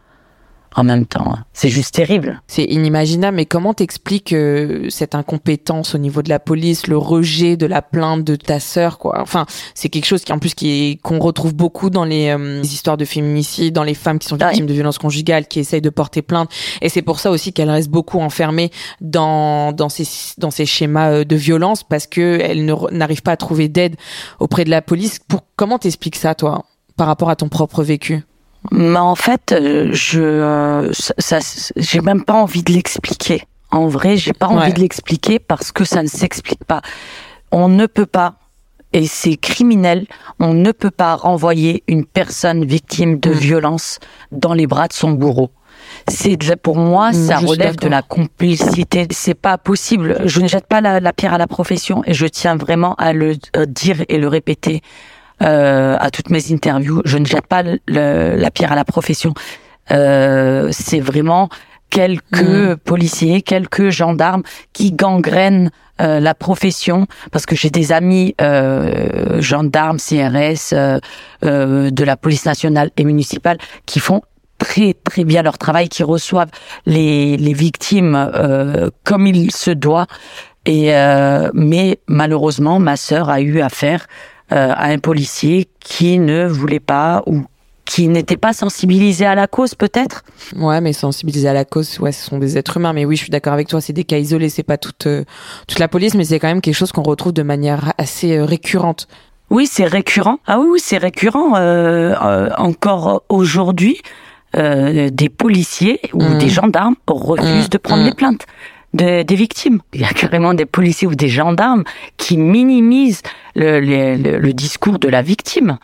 en 0.75 0.83
même 0.83 1.05
temps. 1.05 1.35
C'est 1.53 1.69
juste 1.69 1.93
terrible. 1.93 2.41
C'est 2.47 2.63
inimaginable, 2.63 3.35
mais 3.35 3.45
comment 3.45 3.73
t'expliques 3.73 4.31
euh, 4.31 4.89
cette 4.89 5.15
incompétence 5.15 5.95
au 5.95 5.97
niveau 5.97 6.21
de 6.21 6.29
la 6.29 6.39
police, 6.39 6.87
le 6.87 6.97
rejet 6.97 7.57
de 7.57 7.65
la 7.65 7.81
plainte 7.81 8.23
de 8.23 8.35
ta 8.35 8.59
sœur, 8.59 8.97
quoi? 8.97 9.19
Enfin, 9.21 9.45
c'est 9.75 9.89
quelque 9.89 10.05
chose 10.05 10.23
qui, 10.23 10.31
en 10.31 10.39
plus, 10.39 10.55
qui 10.55 10.99
qu'on 11.03 11.19
retrouve 11.19 11.53
beaucoup 11.53 11.89
dans 11.89 12.05
les, 12.05 12.29
euh, 12.29 12.61
histoires 12.63 12.97
de 12.97 13.05
féminicide, 13.05 13.73
dans 13.73 13.83
les 13.83 13.93
femmes 13.93 14.19
qui 14.19 14.29
sont 14.29 14.37
victimes 14.37 14.65
de 14.65 14.73
violences 14.73 14.97
conjugales, 14.97 15.47
qui 15.47 15.59
essayent 15.59 15.81
de 15.81 15.89
porter 15.89 16.21
plainte. 16.21 16.49
Et 16.81 16.87
c'est 16.87 17.01
pour 17.01 17.19
ça 17.19 17.31
aussi 17.31 17.51
qu'elle 17.51 17.69
reste 17.69 17.89
beaucoup 17.89 18.19
enfermée 18.19 18.71
dans 19.01 19.73
dans 19.73 19.89
ces 19.89 20.07
dans 20.37 20.51
ces 20.51 20.65
schémas 20.65 21.11
euh, 21.11 21.23
de 21.25 21.35
violence 21.35 21.83
parce 21.83 22.07
que 22.07 22.39
elle 22.41 22.65
n'arrive 22.91 23.21
pas 23.21 23.31
à 23.33 23.37
trouver 23.37 23.67
d'aide 23.67 23.95
auprès 24.39 24.63
de 24.63 24.69
la 24.69 24.81
police. 24.81 25.19
Pour 25.19 25.41
comment 25.55 25.79
t'expliques 25.79 26.15
ça, 26.15 26.33
toi, 26.33 26.63
par 26.95 27.07
rapport 27.07 27.29
à 27.29 27.35
ton 27.35 27.49
propre 27.49 27.83
vécu? 27.83 28.23
Mais 28.69 28.99
en 28.99 29.15
fait, 29.15 29.51
euh, 29.51 29.89
je, 29.91 30.21
euh, 30.21 30.91
ça, 30.93 31.39
j'ai 31.75 32.01
même 32.01 32.23
pas 32.23 32.33
envie 32.33 32.61
de 32.61 32.71
l'expliquer. 32.71 33.43
En 33.71 33.87
vrai, 33.87 34.17
j'ai 34.17 34.33
pas 34.33 34.47
envie 34.47 34.73
de 34.73 34.79
l'expliquer 34.79 35.39
parce 35.39 35.71
que 35.71 35.83
ça 35.85 36.03
ne 36.03 36.07
s'explique 36.07 36.63
pas. 36.65 36.81
On 37.51 37.69
ne 37.69 37.85
peut 37.85 38.05
pas, 38.05 38.35
et 38.93 39.07
c'est 39.07 39.37
criminel, 39.37 40.05
on 40.39 40.53
ne 40.53 40.71
peut 40.71 40.91
pas 40.91 41.15
renvoyer 41.15 41.83
une 41.87 42.05
personne 42.05 42.65
victime 42.65 43.19
de 43.19 43.31
mm. 43.31 43.37
violence 43.37 43.99
dans 44.31 44.53
les 44.53 44.67
bras 44.67 44.87
de 44.87 44.93
son 44.93 45.11
bourreau. 45.11 45.51
C'est 46.07 46.37
pour 46.57 46.77
moi, 46.77 47.11
mm, 47.11 47.13
ça 47.13 47.37
relève 47.37 47.77
de 47.77 47.87
la 47.87 48.01
complicité. 48.01 49.07
C'est 49.11 49.33
pas 49.33 49.57
possible. 49.57 50.21
Je 50.25 50.41
ne 50.41 50.47
jette 50.47 50.67
pas 50.67 50.81
la, 50.81 50.99
la, 50.99 51.13
pierre 51.13 51.33
à 51.33 51.37
la 51.37 51.47
profession 51.47 52.03
et 52.05 52.13
je 52.13 52.27
tiens 52.27 52.55
vraiment 52.55 52.93
à 52.95 53.13
le 53.13 53.35
euh, 53.55 53.65
dire 53.65 54.03
et 54.09 54.17
le 54.17 54.27
répéter 54.27 54.81
euh, 55.41 55.97
à 55.99 56.11
toutes 56.11 56.29
mes 56.29 56.51
interviews. 56.51 57.01
Je 57.05 57.17
ne 57.17 57.25
jette 57.25 57.47
pas 57.47 57.63
la 57.87 58.51
pierre 58.51 58.71
à 58.71 58.75
la 58.75 58.85
profession. 58.85 59.33
Euh, 59.91 60.69
c'est 60.71 60.99
vraiment 60.99 61.49
quelques 61.89 62.41
mmh. 62.41 62.77
policiers, 62.77 63.41
quelques 63.41 63.89
gendarmes 63.89 64.43
qui 64.73 64.91
gangrènent 64.93 65.71
euh, 66.01 66.19
la 66.19 66.33
profession 66.33 67.05
parce 67.31 67.45
que 67.45 67.55
j'ai 67.55 67.69
des 67.69 67.91
amis 67.91 68.33
euh, 68.41 69.39
gendarmes, 69.39 69.97
CRS, 69.97 70.73
euh, 70.73 70.99
euh, 71.43 71.91
de 71.91 72.03
la 72.03 72.17
police 72.17 72.45
nationale 72.45 72.89
et 72.97 73.03
municipale 73.03 73.57
qui 73.85 73.99
font 73.99 74.21
très 74.57 74.93
très 74.93 75.25
bien 75.25 75.43
leur 75.43 75.57
travail, 75.57 75.89
qui 75.89 76.03
reçoivent 76.03 76.49
les, 76.85 77.37
les 77.37 77.53
victimes 77.53 78.15
euh, 78.15 78.89
comme 79.03 79.27
il 79.27 79.51
se 79.51 79.71
doit. 79.71 80.07
Et 80.65 80.91
mais 81.55 81.99
malheureusement, 82.07 82.77
ma 82.77 82.95
sœur 82.95 83.31
a 83.31 83.41
eu 83.41 83.61
affaire 83.61 84.05
à 84.51 84.85
un 84.85 84.99
policier 84.99 85.67
qui 85.79 86.19
ne 86.19 86.45
voulait 86.45 86.79
pas 86.79 87.23
ou 87.25 87.45
qui 87.91 88.07
n'était 88.07 88.37
pas 88.37 88.53
sensibilisé 88.53 89.25
à 89.25 89.35
la 89.35 89.47
cause 89.47 89.75
peut-être? 89.75 90.23
Ouais, 90.55 90.79
mais 90.79 90.93
sensibilisé 90.93 91.49
à 91.49 91.53
la 91.53 91.65
cause, 91.65 91.99
ouais, 91.99 92.13
ce 92.13 92.25
sont 92.25 92.37
des 92.37 92.57
êtres 92.57 92.77
humains. 92.77 92.93
Mais 92.93 93.03
oui, 93.03 93.17
je 93.17 93.23
suis 93.23 93.31
d'accord 93.31 93.51
avec 93.51 93.67
toi, 93.67 93.81
c'est 93.81 93.91
des 93.91 94.05
cas 94.05 94.17
isolés, 94.17 94.47
c'est 94.47 94.63
pas 94.63 94.77
toute 94.77 95.07
euh, 95.07 95.25
toute 95.67 95.79
la 95.79 95.89
police, 95.89 96.15
mais 96.15 96.23
c'est 96.23 96.39
quand 96.39 96.47
même 96.47 96.61
quelque 96.61 96.75
chose 96.75 96.93
qu'on 96.93 97.03
retrouve 97.03 97.33
de 97.33 97.43
manière 97.43 97.91
assez 97.97 98.37
euh, 98.37 98.45
récurrente. 98.45 99.09
Oui, 99.49 99.67
c'est 99.67 99.85
récurrent. 99.85 100.37
Ah 100.47 100.59
oui, 100.59 100.67
oui 100.71 100.79
c'est 100.81 100.99
récurrent. 100.99 101.51
encore 102.57 103.23
aujourd'hui, 103.27 103.99
des 104.53 105.29
policiers 105.29 105.99
ou 106.13 106.23
mmh. 106.23 106.37
des 106.37 106.47
gendarmes 106.47 106.95
refusent 107.07 107.69
de 107.69 107.77
prendre 107.77 108.03
mmh. 108.03 108.05
les 108.05 108.13
plaintes 108.13 108.45
de, 108.93 109.23
des 109.23 109.35
victimes. 109.35 109.79
Il 109.93 110.01
y 110.01 110.03
a 110.03 110.09
carrément 110.09 110.53
des 110.53 110.65
policiers 110.65 111.07
ou 111.07 111.15
des 111.15 111.29
gendarmes 111.29 111.83
qui 112.17 112.37
minimisent 112.37 113.21
le, 113.55 113.79
le, 113.79 114.39
le 114.39 114.53
discours 114.53 114.99
de 114.99 115.07
la 115.07 115.21
victime, 115.21 115.77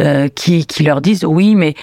euh, 0.00 0.28
qui, 0.28 0.66
qui 0.66 0.82
leur 0.82 1.00
disent 1.00 1.24
oui, 1.24 1.54
mais 1.54 1.74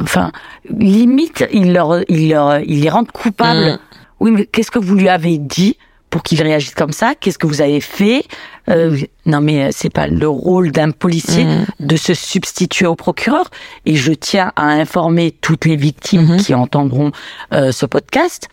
enfin 0.00 0.30
limite 0.70 1.44
ils 1.52 1.72
leur 1.72 2.02
ils 2.08 2.28
leur 2.30 2.60
ils 2.60 2.80
les 2.82 2.90
rendent 2.90 3.10
coupables. 3.12 3.72
Mm. 3.72 3.78
Oui, 4.20 4.30
mais 4.30 4.46
qu'est-ce 4.46 4.70
que 4.70 4.78
vous 4.78 4.94
lui 4.94 5.08
avez 5.08 5.38
dit 5.38 5.76
pour 6.08 6.22
qu'il 6.22 6.40
réagisse 6.40 6.74
comme 6.74 6.92
ça? 6.92 7.14
Qu'est-ce 7.20 7.38
que 7.38 7.48
vous 7.48 7.60
avez 7.60 7.80
fait? 7.80 8.24
Euh, 8.70 8.96
Non, 9.26 9.40
mais 9.40 9.72
c'est 9.72 9.92
pas 9.92 10.06
le 10.06 10.28
rôle 10.28 10.70
d'un 10.70 10.92
policier 10.92 11.44
mm. 11.44 11.66
de 11.80 11.96
se 11.96 12.14
substituer 12.14 12.86
au 12.86 12.94
procureur. 12.94 13.50
Et 13.84 13.96
je 13.96 14.12
tiens 14.12 14.52
à 14.54 14.66
informer 14.68 15.32
toutes 15.32 15.64
les 15.64 15.76
victimes 15.76 16.36
mm-hmm. 16.36 16.44
qui 16.44 16.54
entendront 16.54 17.10
euh, 17.52 17.72
ce 17.72 17.86
podcast 17.86 18.48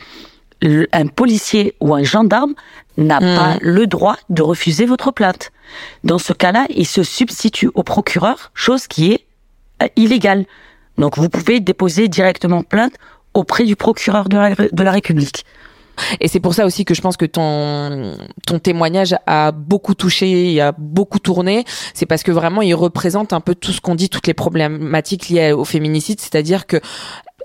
un 0.64 1.08
policier 1.08 1.76
ou 1.80 1.94
un 1.96 2.04
gendarme 2.04 2.54
n'a 2.98 3.20
hmm. 3.20 3.36
pas 3.36 3.58
le 3.62 3.88
droit 3.88 4.18
de 4.30 4.42
refuser 4.42 4.86
votre 4.86 5.12
plainte. 5.12 5.52
Dans 6.04 6.20
ce 6.20 6.34
cas-là, 6.34 6.66
il 6.70 6.86
se 6.86 7.04
substitue 7.04 7.70
au 7.74 7.84
procureur, 7.84 8.52
chose 8.54 8.88
qui 8.88 9.14
est 9.14 9.26
euh, 9.82 9.88
illégale. 9.96 10.46
Donc 10.98 11.18
vous 11.18 11.30
pouvez 11.30 11.60
déposer 11.60 12.08
directement 12.08 12.64
plainte 12.64 12.94
auprès 13.34 13.64
du 13.64 13.76
procureur 13.76 14.30
de 14.30 14.38
la, 14.38 14.56
de 14.56 14.84
la 14.84 14.92
République. 14.92 15.46
Et 16.20 16.28
c'est 16.28 16.40
pour 16.40 16.54
ça 16.54 16.66
aussi 16.66 16.86
que 16.86 16.94
je 16.94 17.02
pense 17.02 17.18
que 17.18 17.26
ton 17.26 18.18
ton 18.46 18.60
témoignage 18.60 19.16
a 19.28 19.52
beaucoup 19.52 19.94
touché, 19.94 20.52
il 20.52 20.62
a 20.62 20.72
beaucoup 20.78 21.20
tourné. 21.20 21.66
C'est 21.94 22.06
parce 22.06 22.24
que 22.24 22.32
vraiment 22.32 22.62
il 22.62 22.74
représente 22.74 23.34
un 23.34 23.40
peu 23.40 23.56
tout 23.56 23.72
ce 23.72 23.82
qu'on 23.82 23.96
dit, 23.96 24.10
toutes 24.10 24.28
les 24.28 24.34
problématiques 24.34 25.30
liées 25.30 25.52
au 25.52 25.66
féminicide, 25.66 26.20
c'est-à-dire 26.20 26.66
que 26.66 26.78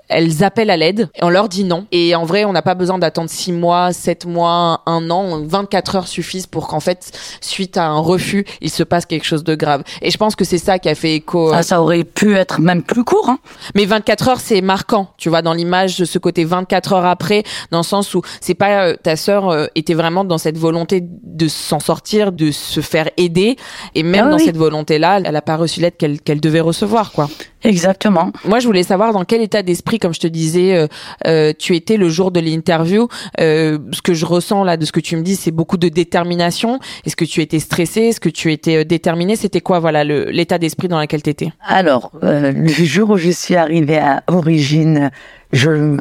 elles 0.09 0.43
appellent 0.43 0.69
à 0.69 0.77
l'aide 0.77 1.09
et 1.15 1.23
on 1.23 1.29
leur 1.29 1.49
dit 1.49 1.63
non. 1.63 1.85
Et 1.91 2.15
en 2.15 2.25
vrai, 2.25 2.45
on 2.45 2.53
n'a 2.53 2.61
pas 2.61 2.75
besoin 2.75 2.97
d'attendre 2.97 3.29
6 3.29 3.51
mois, 3.51 3.93
7 3.93 4.25
mois, 4.25 4.81
un 4.85 5.09
an, 5.09 5.41
24 5.43 5.95
heures 5.95 6.07
suffisent 6.07 6.47
pour 6.47 6.67
qu'en 6.67 6.79
fait, 6.79 7.11
suite 7.41 7.77
à 7.77 7.87
un 7.87 7.99
refus, 7.99 8.45
il 8.61 8.69
se 8.69 8.83
passe 8.83 9.05
quelque 9.05 9.25
chose 9.25 9.43
de 9.43 9.55
grave. 9.55 9.83
Et 10.01 10.11
je 10.11 10.17
pense 10.17 10.35
que 10.35 10.45
c'est 10.45 10.57
ça 10.57 10.79
qui 10.79 10.89
a 10.89 10.95
fait 10.95 11.15
écho. 11.15 11.51
Ah, 11.53 11.63
ça 11.63 11.81
aurait 11.81 12.03
pu 12.03 12.35
être 12.35 12.61
même 12.61 12.83
plus 12.83 13.03
court. 13.03 13.29
Hein. 13.29 13.39
Mais 13.75 13.85
24 13.85 14.29
heures, 14.29 14.39
c'est 14.39 14.61
marquant, 14.61 15.13
tu 15.17 15.29
vois, 15.29 15.41
dans 15.41 15.53
l'image 15.53 15.97
de 15.97 16.05
ce 16.05 16.19
côté 16.19 16.45
24 16.45 16.93
heures 16.93 17.05
après, 17.05 17.43
dans 17.71 17.79
le 17.79 17.83
sens 17.83 18.13
où 18.13 18.21
c'est 18.41 18.53
pas 18.53 18.85
euh, 18.85 18.95
ta 19.01 19.15
sœur 19.15 19.49
euh, 19.49 19.65
était 19.75 19.93
vraiment 19.93 20.23
dans 20.23 20.37
cette 20.37 20.57
volonté 20.57 21.03
de 21.03 21.47
s'en 21.47 21.79
sortir, 21.79 22.31
de 22.31 22.51
se 22.51 22.81
faire 22.81 23.09
aider, 23.17 23.57
et 23.95 24.03
même 24.03 24.27
ah 24.27 24.31
dans 24.31 24.39
cette 24.39 24.57
volonté-là, 24.57 25.21
elle 25.23 25.35
a 25.35 25.41
pas 25.41 25.55
reçu 25.57 25.79
l'aide 25.81 25.97
qu'elle 25.97 26.21
qu'elle 26.21 26.39
devait 26.39 26.61
recevoir, 26.61 27.11
quoi. 27.11 27.29
Exactement. 27.63 28.31
Moi, 28.45 28.59
je 28.59 28.67
voulais 28.67 28.83
savoir 28.83 29.13
dans 29.13 29.25
quel 29.25 29.41
état 29.41 29.63
d'esprit, 29.63 29.96
comme 29.99 30.13
je 30.13 30.19
te 30.19 30.27
disais, 30.27 30.75
euh, 30.75 30.87
euh, 31.25 31.53
tu 31.57 31.75
étais 31.75 31.97
le 31.97 32.09
jour 32.09 32.31
de 32.31 32.39
l'interview. 32.39 33.07
Euh, 33.39 33.77
ce 33.91 34.01
que 34.01 34.13
je 34.13 34.25
ressens 34.25 34.63
là 34.63 34.77
de 34.77 34.85
ce 34.85 34.91
que 34.91 34.99
tu 34.99 35.15
me 35.15 35.21
dis, 35.21 35.35
c'est 35.35 35.51
beaucoup 35.51 35.77
de 35.77 35.89
détermination. 35.89 36.79
Est-ce 37.05 37.15
que 37.15 37.25
tu 37.25 37.41
étais 37.41 37.59
stressé 37.59 38.01
Est-ce 38.01 38.19
que 38.19 38.29
tu 38.29 38.51
étais 38.51 38.85
déterminé 38.85 39.35
C'était 39.35 39.61
quoi, 39.61 39.79
voilà, 39.79 40.03
l'état 40.03 40.57
d'esprit 40.57 40.87
dans 40.87 40.99
lequel 40.99 41.23
tu 41.23 41.29
étais 41.29 41.49
Alors, 41.65 42.11
le 42.21 42.67
jour 42.67 43.11
où 43.11 43.17
je 43.17 43.29
suis 43.29 43.55
arrivée 43.55 43.97
à 43.97 44.23
Origine, 44.27 45.11
je, 45.51 45.97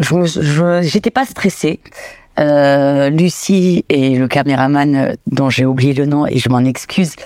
je, 0.00 0.80
j'étais 0.82 1.10
pas 1.10 1.24
stressée. 1.24 1.80
Lucie 2.38 3.84
et 3.88 4.16
le 4.16 4.28
caméraman 4.28 5.16
dont 5.26 5.50
j'ai 5.50 5.64
oublié 5.64 5.92
le 5.92 6.06
nom 6.06 6.24
et 6.24 6.38
je 6.38 6.48
m'en 6.48 6.60
excuse, 6.60 7.16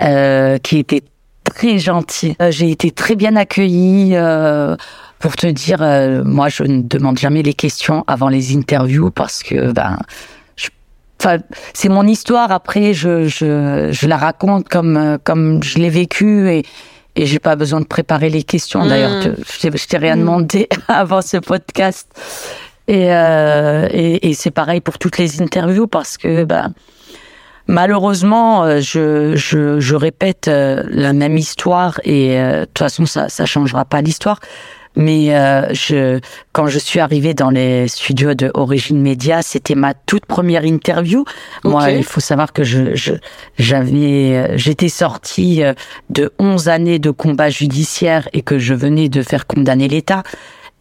qui 0.00 0.78
était 0.78 1.02
très 1.44 1.78
gentil. 1.78 2.36
J'ai 2.50 2.70
été 2.70 2.90
très 2.90 3.14
bien 3.14 3.36
accueillie. 3.36 4.16
Euh, 5.16 5.20
pour 5.20 5.36
te 5.36 5.46
dire, 5.46 5.82
euh, 5.82 6.22
moi, 6.24 6.48
je 6.48 6.62
ne 6.62 6.82
demande 6.82 7.18
jamais 7.18 7.42
les 7.42 7.54
questions 7.54 8.04
avant 8.06 8.28
les 8.28 8.56
interviews 8.56 9.10
parce 9.10 9.42
que, 9.42 9.72
ben, 9.72 9.98
enfin, 11.20 11.38
c'est 11.74 11.88
mon 11.88 12.06
histoire. 12.06 12.52
Après, 12.52 12.94
je, 12.94 13.26
je, 13.26 13.88
je 13.92 14.06
la 14.06 14.16
raconte 14.16 14.68
comme, 14.68 15.18
comme 15.24 15.62
je 15.62 15.78
l'ai 15.78 15.90
vécu 15.90 16.48
et, 16.50 16.64
et 17.16 17.26
j'ai 17.26 17.38
pas 17.38 17.56
besoin 17.56 17.80
de 17.80 17.86
préparer 17.86 18.28
les 18.28 18.42
questions. 18.42 18.86
D'ailleurs, 18.86 19.26
mmh. 19.26 19.34
je, 19.60 19.76
je 19.76 19.86
t'ai 19.86 19.98
rien 19.98 20.16
demandé 20.16 20.68
avant 20.88 21.22
ce 21.22 21.38
podcast. 21.38 22.08
Et, 22.88 23.12
euh, 23.12 23.88
et, 23.90 24.28
et 24.28 24.34
c'est 24.34 24.52
pareil 24.52 24.80
pour 24.80 24.98
toutes 24.98 25.18
les 25.18 25.42
interviews 25.42 25.88
parce 25.88 26.16
que 26.16 26.44
bah, 26.44 26.68
malheureusement, 27.66 28.64
euh, 28.64 28.80
je, 28.80 29.34
je, 29.36 29.80
je 29.80 29.94
répète 29.94 30.48
euh, 30.48 30.82
la 30.88 31.12
même 31.12 31.36
histoire 31.36 32.00
et 32.04 32.38
euh, 32.38 32.60
de 32.60 32.64
toute 32.66 32.78
façon, 32.78 33.06
ça 33.06 33.28
ça 33.28 33.46
changera 33.46 33.84
pas 33.84 34.02
l'histoire. 34.02 34.40
Mais 34.96 35.34
euh, 35.36 35.72
je, 35.74 36.20
quand 36.52 36.66
je 36.68 36.78
suis 36.78 37.00
arrivée 37.00 37.34
dans 37.34 37.50
les 37.50 37.86
studios 37.86 38.32
de 38.34 38.50
Origine 38.54 39.00
Média, 39.00 39.42
c'était 39.42 39.74
ma 39.74 39.92
toute 39.92 40.24
première 40.26 40.64
interview. 40.64 41.24
Moi, 41.64 41.82
il 41.98 42.04
faut 42.04 42.20
savoir 42.20 42.52
que 42.54 42.64
je, 42.64 42.94
je 42.94 43.12
j'avais, 43.58 44.56
j'étais 44.56 44.88
sortie 44.88 45.62
de 46.10 46.32
11 46.38 46.68
années 46.68 46.98
de 46.98 47.10
combat 47.10 47.50
judiciaire 47.50 48.28
et 48.32 48.42
que 48.42 48.58
je 48.58 48.74
venais 48.74 49.08
de 49.08 49.22
faire 49.22 49.46
condamner 49.46 49.88
l'État. 49.88 50.22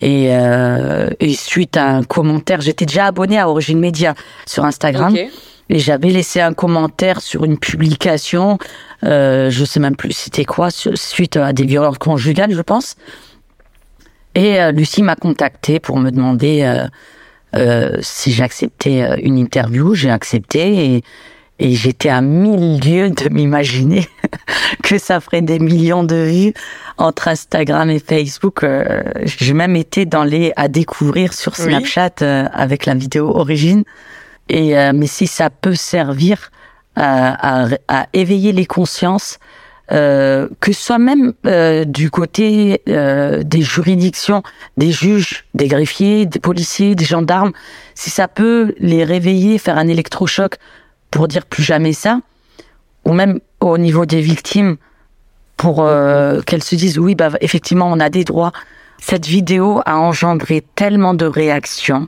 Et, 0.01 0.27
euh, 0.31 1.09
et 1.19 1.33
suite 1.33 1.77
à 1.77 1.85
un 1.87 2.03
commentaire, 2.03 2.61
j'étais 2.61 2.85
déjà 2.85 3.05
abonnée 3.07 3.39
à 3.39 3.49
Origine 3.49 3.79
Média 3.79 4.13
sur 4.45 4.63
Instagram. 4.65 5.13
Et 5.69 5.79
j'avais 5.79 6.09
laissé 6.09 6.41
un 6.41 6.53
commentaire 6.53 7.21
sur 7.21 7.43
une 7.43 7.57
publication, 7.57 8.59
euh, 9.03 9.49
je 9.49 9.65
sais 9.65 9.79
même 9.79 9.95
plus 9.95 10.11
c'était 10.11 10.45
quoi, 10.45 10.69
su- 10.69 10.95
suite 10.95 11.37
à 11.37 11.53
des 11.53 11.65
violences 11.65 11.97
conjugales, 11.97 12.51
je 12.53 12.61
pense. 12.61 12.95
Et 14.35 14.59
euh, 14.59 14.71
Lucie 14.71 15.01
m'a 15.01 15.15
contacté 15.15 15.79
pour 15.79 15.97
me 15.97 16.11
demander 16.11 16.61
euh, 16.63 16.87
euh, 17.55 17.97
si 18.01 18.31
j'acceptais 18.31 19.19
une 19.21 19.37
interview. 19.37 19.95
J'ai 19.95 20.11
accepté 20.11 20.95
et, 20.95 21.03
et 21.59 21.73
j'étais 21.73 22.09
à 22.09 22.21
mille 22.21 22.79
lieues 22.81 23.09
de 23.11 23.29
m'imaginer 23.29 24.07
que 24.83 24.97
ça 24.97 25.21
ferait 25.21 25.41
des 25.41 25.59
millions 25.59 26.03
de 26.03 26.15
vues 26.15 26.53
entre 26.97 27.29
Instagram 27.29 27.89
et 27.89 27.99
Facebook. 27.99 28.63
Euh, 28.63 29.03
J'ai 29.23 29.53
même 29.53 29.75
été 29.75 30.05
dans 30.05 30.23
les 30.23 30.51
à 30.57 30.67
découvrir 30.67 31.33
sur 31.33 31.53
Oui. 31.59 31.65
Snapchat 31.65 32.21
euh, 32.21 32.45
avec 32.51 32.85
la 32.85 32.93
vidéo 32.95 33.29
origine. 33.29 33.83
Et 34.49 34.77
euh, 34.77 34.91
mais 34.93 35.07
si 35.07 35.27
ça 35.27 35.49
peut 35.49 35.75
servir 35.75 36.51
à, 36.95 37.63
à, 37.63 37.69
à 37.87 38.07
éveiller 38.13 38.51
les 38.51 38.65
consciences, 38.65 39.39
euh, 39.91 40.47
que 40.59 40.73
soit 40.73 40.97
même 40.97 41.33
euh, 41.45 41.85
du 41.85 42.09
côté 42.09 42.81
euh, 42.89 43.43
des 43.43 43.61
juridictions, 43.61 44.41
des 44.77 44.91
juges, 44.91 45.45
des 45.53 45.67
greffiers, 45.67 46.25
des 46.25 46.39
policiers, 46.39 46.95
des 46.95 47.05
gendarmes, 47.05 47.51
si 47.93 48.09
ça 48.09 48.27
peut 48.27 48.73
les 48.79 49.03
réveiller, 49.03 49.57
faire 49.57 49.77
un 49.77 49.87
électrochoc 49.87 50.55
pour 51.11 51.27
dire 51.27 51.45
plus 51.45 51.63
jamais 51.63 51.93
ça, 51.93 52.19
ou 53.05 53.13
même 53.13 53.39
au 53.59 53.77
niveau 53.77 54.05
des 54.05 54.21
victimes, 54.21 54.77
pour 55.57 55.83
euh, 55.83 56.41
qu'elles 56.41 56.63
se 56.63 56.75
disent 56.75 56.99
oui, 56.99 57.15
bah 57.15 57.29
effectivement, 57.41 57.89
on 57.91 57.99
a 57.99 58.09
des 58.09 58.23
droits. 58.23 58.51
Cette 58.99 59.25
vidéo 59.25 59.81
a 59.85 59.97
engendré 59.97 60.63
tellement 60.75 61.13
de 61.13 61.25
réactions. 61.25 62.07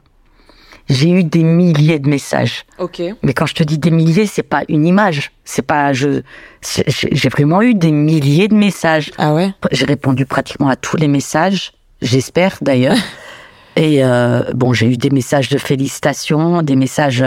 J'ai 0.89 1.10
eu 1.10 1.23
des 1.23 1.43
milliers 1.43 2.00
de 2.00 2.10
messages. 2.10 2.65
Ok. 2.80 3.02
Mais 3.21 3.34
quand 3.34 3.45
je 3.45 3.56
te 3.56 3.63
dis 3.63 3.78
des 3.78 3.91
milliers, 3.91 4.26
c'est 4.26 4.43
pas 4.43 4.63
une 4.69 4.86
image. 4.86 5.32
C'est 5.43 5.62
pas 5.62 5.91
je. 5.91 6.21
j'ai 6.62 7.30
vraiment 7.30 7.62
eu 7.62 7.73
des 7.73 7.91
milliers 7.91 8.47
de 8.47 8.56
messages. 8.56 9.12
Ah 9.17 9.34
ouais? 9.34 9.54
J'ai 9.71 9.86
répondu 9.86 10.26
pratiquement 10.26 10.69
à 10.69 10.76
tous 10.76 10.95
les 10.95 11.08
messages. 11.08 11.73
J'espère 12.02 12.58
d'ailleurs. 12.62 12.97
Et 13.76 14.04
euh, 14.04 14.41
bon, 14.56 14.73
j'ai 14.73 14.88
eu 14.88 14.97
des 14.97 15.12
messages 15.12 15.50
de 15.50 15.60
félicitations, 15.60 16.63
des 16.63 16.76
messages 16.76 17.23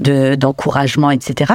de 0.00 0.34
d'encouragement, 0.34 1.10
etc. 1.12 1.52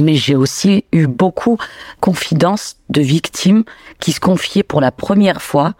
Mais 0.00 0.14
j'ai 0.14 0.34
aussi 0.34 0.84
eu 0.92 1.06
beaucoup 1.06 1.58
confidences 2.00 2.76
de 2.88 3.00
victimes 3.00 3.64
qui 4.00 4.12
se 4.12 4.20
confiaient 4.20 4.64
pour 4.64 4.80
la 4.80 4.90
première 4.90 5.40
fois, 5.40 5.74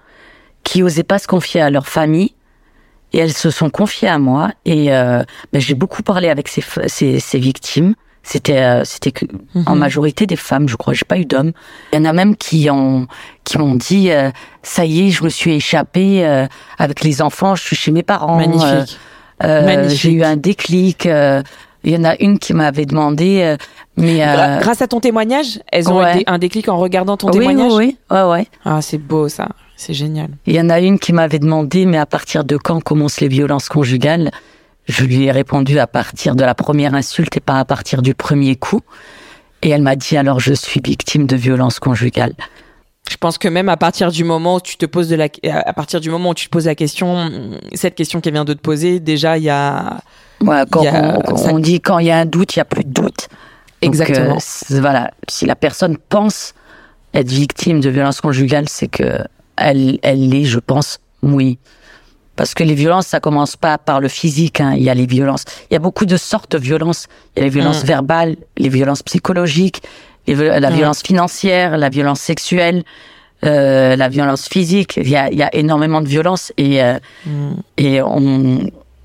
qui 0.63 0.83
osaient 0.83 1.03
pas 1.03 1.19
se 1.19 1.27
confier 1.27 1.61
à 1.61 1.71
leur 1.71 1.89
famille, 1.89 2.35
et 3.13 3.19
elles 3.19 3.33
se 3.33 3.51
sont 3.51 3.71
confiées 3.71 4.09
à 4.09 4.19
moi. 4.19 4.51
Et 4.65 4.93
euh, 4.93 5.23
ben, 5.53 5.61
j'ai 5.61 5.75
beaucoup 5.75 6.03
parlé 6.03 6.29
avec 6.29 6.49
ces, 6.49 6.63
ces, 6.87 7.21
ces 7.21 7.39
victimes. 7.39 7.95
C'était 8.23 8.59
euh, 8.59 8.83
c'était 8.85 9.13
que- 9.13 9.25
en 9.67 9.75
majorité 9.75 10.27
des 10.27 10.37
femmes, 10.37 10.69
je 10.69 10.77
crois. 10.77 10.93
J'ai 10.93 11.07
pas 11.07 11.17
eu 11.19 11.25
d'hommes. 11.25 11.53
Il 11.93 11.97
y 11.97 12.03
en 12.03 12.05
a 12.05 12.13
même 12.13 12.37
qui 12.37 12.69
ont 12.71 13.07
qui 13.45 13.57
m'ont 13.57 13.75
dit 13.77 14.11
euh, 14.11 14.31
ça 14.63 14.85
y 14.85 15.07
est, 15.07 15.11
je 15.11 15.25
me 15.25 15.31
suis 15.31 15.55
échappée 15.55 16.27
euh, 16.27 16.47
avec 16.79 17.03
les 17.05 17.23
enfants. 17.23 17.55
Je 17.55 17.63
suis 17.63 17.77
chez 17.77 17.91
mes 17.91 18.03
parents. 18.03 18.37
Magnifique. 18.37 18.99
Euh, 19.43 19.47
euh, 19.47 19.65
Magnifique. 19.65 19.99
J'ai 20.01 20.13
eu 20.13 20.25
un 20.25 20.37
déclic. 20.37 21.09
Il 21.89 21.95
y 21.95 21.97
en 21.97 22.05
a 22.05 22.17
une 22.21 22.39
qui 22.39 22.53
m'avait 22.53 22.85
demandé, 22.85 23.41
euh, 23.43 23.57
mais 23.97 24.23
euh, 24.23 24.59
Grâce 24.61 24.83
à 24.83 24.87
ton 24.89 25.01
témoignage, 25.01 25.59
elles 25.73 25.91
ont 25.91 26.01
ouais. 26.01 26.21
eu 26.21 26.25
un 26.27 26.39
déclic 26.39 26.69
en 26.69 26.77
regardant 26.77 27.17
ton 27.17 27.29
oui, 27.29 27.39
témoignage? 27.39 27.73
oui, 27.73 27.97
oui, 28.11 28.17
ouais, 28.17 28.31
ouais. 28.31 28.47
Ah, 28.67 28.83
c'est 28.83 28.99
beau 28.99 29.31
ça. 29.31 29.49
C'est 29.75 29.95
génial. 29.95 30.29
Il 30.47 30.55
y 30.55 30.61
en 30.61 30.69
a 30.69 30.81
une 30.81 30.99
qui 30.99 31.15
m'avait 31.15 31.39
demandé, 31.39 31.87
mais 31.87 31.97
à 31.97 32.05
partir 32.05 32.45
de 32.45 32.59
quand 32.59 32.83
commencent 32.83 33.21
les 33.21 33.29
violences 33.29 33.71
conjugales? 33.71 34.31
Je 34.85 35.05
lui 35.05 35.25
ai 35.25 35.33
répondu 35.33 35.79
à 35.79 35.87
partir 35.87 36.35
de 36.35 36.45
la 36.45 36.55
première 36.55 36.95
insulte 36.95 37.37
et 37.39 37.41
pas 37.41 37.59
à 37.59 37.65
partir 37.65 38.03
du 38.03 38.15
premier 38.15 38.57
coup. 38.57 38.81
Et 39.63 39.71
elle 39.71 39.83
m'a 39.83 39.97
dit 39.97 40.17
alors 40.17 40.41
je 40.41 40.53
suis 40.53 40.81
victime 40.85 41.27
de 41.27 41.37
violences 41.37 41.79
conjugales. 41.79 42.35
Je 43.11 43.17
pense 43.17 43.39
que 43.39 43.49
même 43.49 43.69
à 43.69 43.77
partir 43.77 44.11
du 44.11 44.23
moment 44.25 44.57
où 44.57 44.61
tu 44.61 44.77
te 44.77 44.85
poses 44.87 45.09
de 45.09 45.17
la, 45.17 45.29
à 45.51 45.73
partir 45.73 46.01
du 46.01 46.11
moment 46.11 46.31
où 46.31 46.35
tu 46.35 46.47
te 46.47 46.51
poses 46.51 46.67
la 46.67 46.75
question, 46.75 47.31
cette 47.75 47.95
question 47.95 48.21
qu'elle 48.21 48.35
vient 48.35 48.45
de 48.45 48.53
te 48.53 48.61
poser, 48.61 49.01
déjà 49.01 49.39
il 49.39 49.45
y 49.45 49.51
a 49.51 49.99
Ouais, 50.41 50.63
quand 50.71 50.83
Il 50.83 50.85
y 50.85 50.89
a- 50.89 51.17
on, 51.19 51.21
quand 51.23 51.37
ça- 51.37 51.53
on 51.53 51.59
dit 51.59 51.81
quand 51.81 51.99
il 51.99 52.07
y 52.07 52.11
a 52.13 52.19
un 52.19 52.27
doute, 52.27 52.55
il 52.55 52.59
y 52.59 52.63
a 52.63 52.65
plus 52.65 52.85
de 52.85 52.91
doute. 52.93 53.29
Donc, 53.83 53.95
Exactement. 53.95 54.37
euh, 54.37 54.41
c'est- 54.41 54.79
voilà, 54.81 55.11
si 55.29 55.47
la 55.47 55.57
personne 55.57 55.97
pense 56.09 56.55
être 57.15 57.29
victime 57.31 57.81
de 57.81 57.89
violences 57.91 58.21
conjugales, 58.21 58.69
c'est 58.69 58.87
que 58.89 59.19
elle, 59.57 59.99
elle 60.03 60.29
l'est, 60.29 60.45
je 60.45 60.59
pense, 60.61 61.01
oui. 61.23 61.59
Parce 62.37 62.55
que 62.55 62.63
les 62.63 62.75
violences, 62.75 63.07
ça 63.09 63.19
commence 63.19 63.57
pas 63.57 63.79
par 63.79 64.01
le 64.01 64.07
physique. 64.07 64.61
Hein. 64.61 64.75
Il 64.77 64.85
y 64.85 64.91
a 64.91 64.95
les 64.95 65.07
violences. 65.07 65.43
Il 65.71 65.75
y 65.75 65.77
a 65.77 65.81
beaucoup 65.81 66.07
de 66.07 66.17
sortes 66.17 66.53
de 66.53 66.59
violences. 66.59 67.09
Il 67.35 67.41
y 67.41 67.43
a 67.43 67.45
les 67.47 67.51
violences 67.51 67.83
Mm. 67.83 67.87
verbales, 67.87 68.37
les 68.59 68.69
violences 68.69 69.03
psychologiques, 69.03 69.83
les 70.35 70.61
la 70.61 70.71
violence 70.71 71.03
financière, 71.03 71.77
la 71.79 71.89
violence 71.89 72.21
sexuelle, 72.21 72.83
euh, 73.45 73.97
la 73.97 74.09
violence 74.09 74.49
physique. 74.49 74.97
Il 74.97 75.09
y 75.09 75.17
a, 75.17 75.31
il 75.31 75.39
y 75.39 75.43
a 75.43 75.55
énormément 75.55 76.01
de 76.01 76.09
violences 76.09 76.53
et 76.57 76.83
euh, 76.83 76.99
Mm. 77.27 77.55
et 77.77 78.03
on 78.03 78.61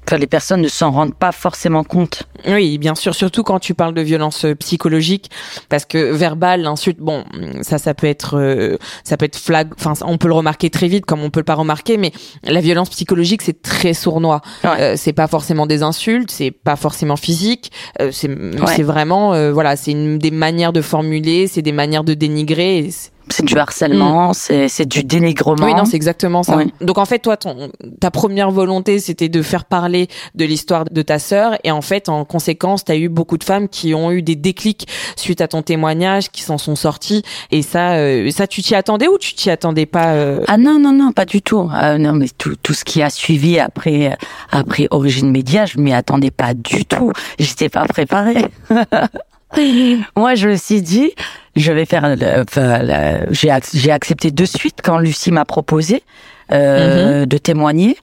que 0.05 0.15
les 0.15 0.27
personnes 0.27 0.61
ne 0.61 0.67
s'en 0.67 0.91
rendent 0.91 1.15
pas 1.15 1.31
forcément 1.31 1.83
compte. 1.83 2.23
Oui, 2.47 2.77
bien 2.77 2.93
sûr, 2.95 3.15
surtout 3.15 3.43
quand 3.43 3.59
tu 3.59 3.73
parles 3.73 3.93
de 3.93 4.01
violence 4.01 4.43
euh, 4.45 4.53
psychologique, 4.55 5.29
parce 5.69 5.85
que 5.85 6.11
verbal, 6.11 6.61
l'insulte, 6.61 6.99
bon, 6.99 7.23
ça, 7.61 7.77
ça 7.77 7.93
peut 7.93 8.07
être, 8.07 8.37
euh, 8.37 8.77
ça 9.03 9.15
peut 9.17 9.25
être 9.25 9.37
flag, 9.37 9.69
enfin, 9.77 9.93
on 10.05 10.17
peut 10.17 10.27
le 10.27 10.33
remarquer 10.33 10.69
très 10.69 10.87
vite, 10.87 11.05
comme 11.05 11.21
on 11.23 11.29
peut 11.29 11.39
le 11.39 11.45
pas 11.45 11.55
remarquer, 11.55 11.97
mais 11.97 12.11
la 12.43 12.59
violence 12.59 12.89
psychologique, 12.89 13.41
c'est 13.41 13.61
très 13.61 13.93
sournois. 13.93 14.41
Ouais. 14.63 14.69
Euh, 14.81 14.93
c'est 14.97 15.13
pas 15.13 15.27
forcément 15.27 15.65
des 15.67 15.83
insultes, 15.83 16.31
c'est 16.31 16.51
pas 16.51 16.75
forcément 16.75 17.15
physique, 17.15 17.71
euh, 18.01 18.09
c'est, 18.11 18.29
c'est 18.75 18.83
vraiment, 18.83 19.33
euh, 19.33 19.53
voilà, 19.53 19.75
c'est 19.77 19.91
une 19.91 20.17
des 20.19 20.31
manières 20.31 20.73
de 20.73 20.81
formuler, 20.81 21.47
c'est 21.47 21.61
des 21.61 21.71
manières 21.71 22.03
de 22.03 22.13
dénigrer. 22.13 22.79
et 22.79 22.91
c'est- 22.91 23.11
C'est 23.29 23.45
du 23.45 23.57
harcèlement, 23.57 24.33
c'est 24.33 24.67
c'est 24.67 24.86
du 24.86 25.03
dénigrement. 25.03 25.65
Oui, 25.65 25.73
non, 25.73 25.86
c'est 25.86 25.95
exactement 25.95 26.43
ça. 26.43 26.57
Oui. 26.57 26.73
Donc 26.81 26.97
en 26.97 27.05
fait, 27.05 27.19
toi, 27.19 27.38
ton, 27.38 27.71
ta 27.99 28.12
première 28.12 28.51
volonté, 28.51 28.99
c'était 28.99 29.29
de 29.29 29.41
faire 29.41 29.65
parler 29.65 30.07
de 30.36 30.45
l'histoire 30.45 30.86
de 30.86 31.01
ta 31.01 31.19
sœur, 31.19 31.57
et 31.63 31.71
en 31.71 31.81
fait, 31.81 32.09
en 32.09 32.25
conséquence, 32.25 32.83
t'as 32.83 32.95
eu 32.95 33.09
beaucoup 33.09 33.38
de 33.38 33.43
femmes 33.43 33.69
qui 33.69 33.93
ont 33.93 34.12
eu 34.12 34.21
des 34.21 34.36
déclics 34.36 34.88
suite 35.15 35.41
à 35.41 35.47
ton 35.47 35.62
témoignage, 35.62 36.29
qui 36.31 36.41
s'en 36.41 36.57
sont 36.57 36.75
sorties, 36.75 37.23
et 37.51 37.62
ça, 37.62 37.93
euh, 37.95 38.29
ça, 38.31 38.47
tu 38.47 38.62
t'y 38.62 38.75
attendais 38.75 39.07
ou 39.07 39.17
tu 39.17 39.33
t'y 39.33 39.49
attendais 39.49 39.86
pas 39.86 40.13
euh 40.13 40.41
Ah 40.47 40.57
non, 40.57 40.79
non, 40.79 40.91
non, 40.91 41.12
pas 41.12 41.25
du 41.25 41.41
tout. 41.41 41.69
Ah, 41.71 41.97
non, 41.97 42.13
mais 42.13 42.27
tout, 42.38 42.55
tout 42.62 42.73
ce 42.73 42.83
qui 42.83 43.01
a 43.01 43.09
suivi 43.09 43.59
après, 43.59 44.17
après 44.51 44.88
Origine 44.91 45.31
Média, 45.31 45.65
je 45.65 45.79
m'y 45.79 45.93
attendais 45.93 46.31
pas 46.31 46.53
du 46.53 46.86
tout. 46.86 47.12
J'étais 47.39 47.69
pas 47.69 47.86
préparée. 47.86 48.45
Moi, 50.15 50.36
je 50.36 50.49
me 50.49 50.55
suis 50.55 50.81
dit, 50.81 51.13
je 51.55 51.71
vais 51.71 51.85
faire. 51.85 52.03
enfin, 52.41 52.79
la- 52.79 53.31
j'ai 53.31 53.49
ac- 53.49 53.69
j'ai 53.73 53.91
accepté 53.91 54.31
de 54.31 54.45
suite 54.45 54.79
quand 54.83 54.97
Lucie 54.97 55.31
m'a 55.31 55.45
proposé 55.45 56.03
euh, 56.51 57.25
de 57.25 57.37
témoigner. 57.37 57.97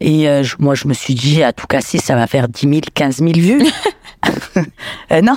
Et 0.00 0.28
euh, 0.28 0.42
je- 0.42 0.56
moi, 0.58 0.74
je 0.74 0.88
me 0.88 0.92
suis 0.94 1.14
dit, 1.14 1.42
à 1.42 1.52
tout 1.52 1.66
casser, 1.66 1.98
ça 1.98 2.14
va 2.16 2.26
faire 2.26 2.48
10 2.48 2.68
000, 2.68 2.80
15 2.94 3.18
000 3.18 3.32
vues. 3.34 3.62
Euh, 5.12 5.20
non, 5.20 5.36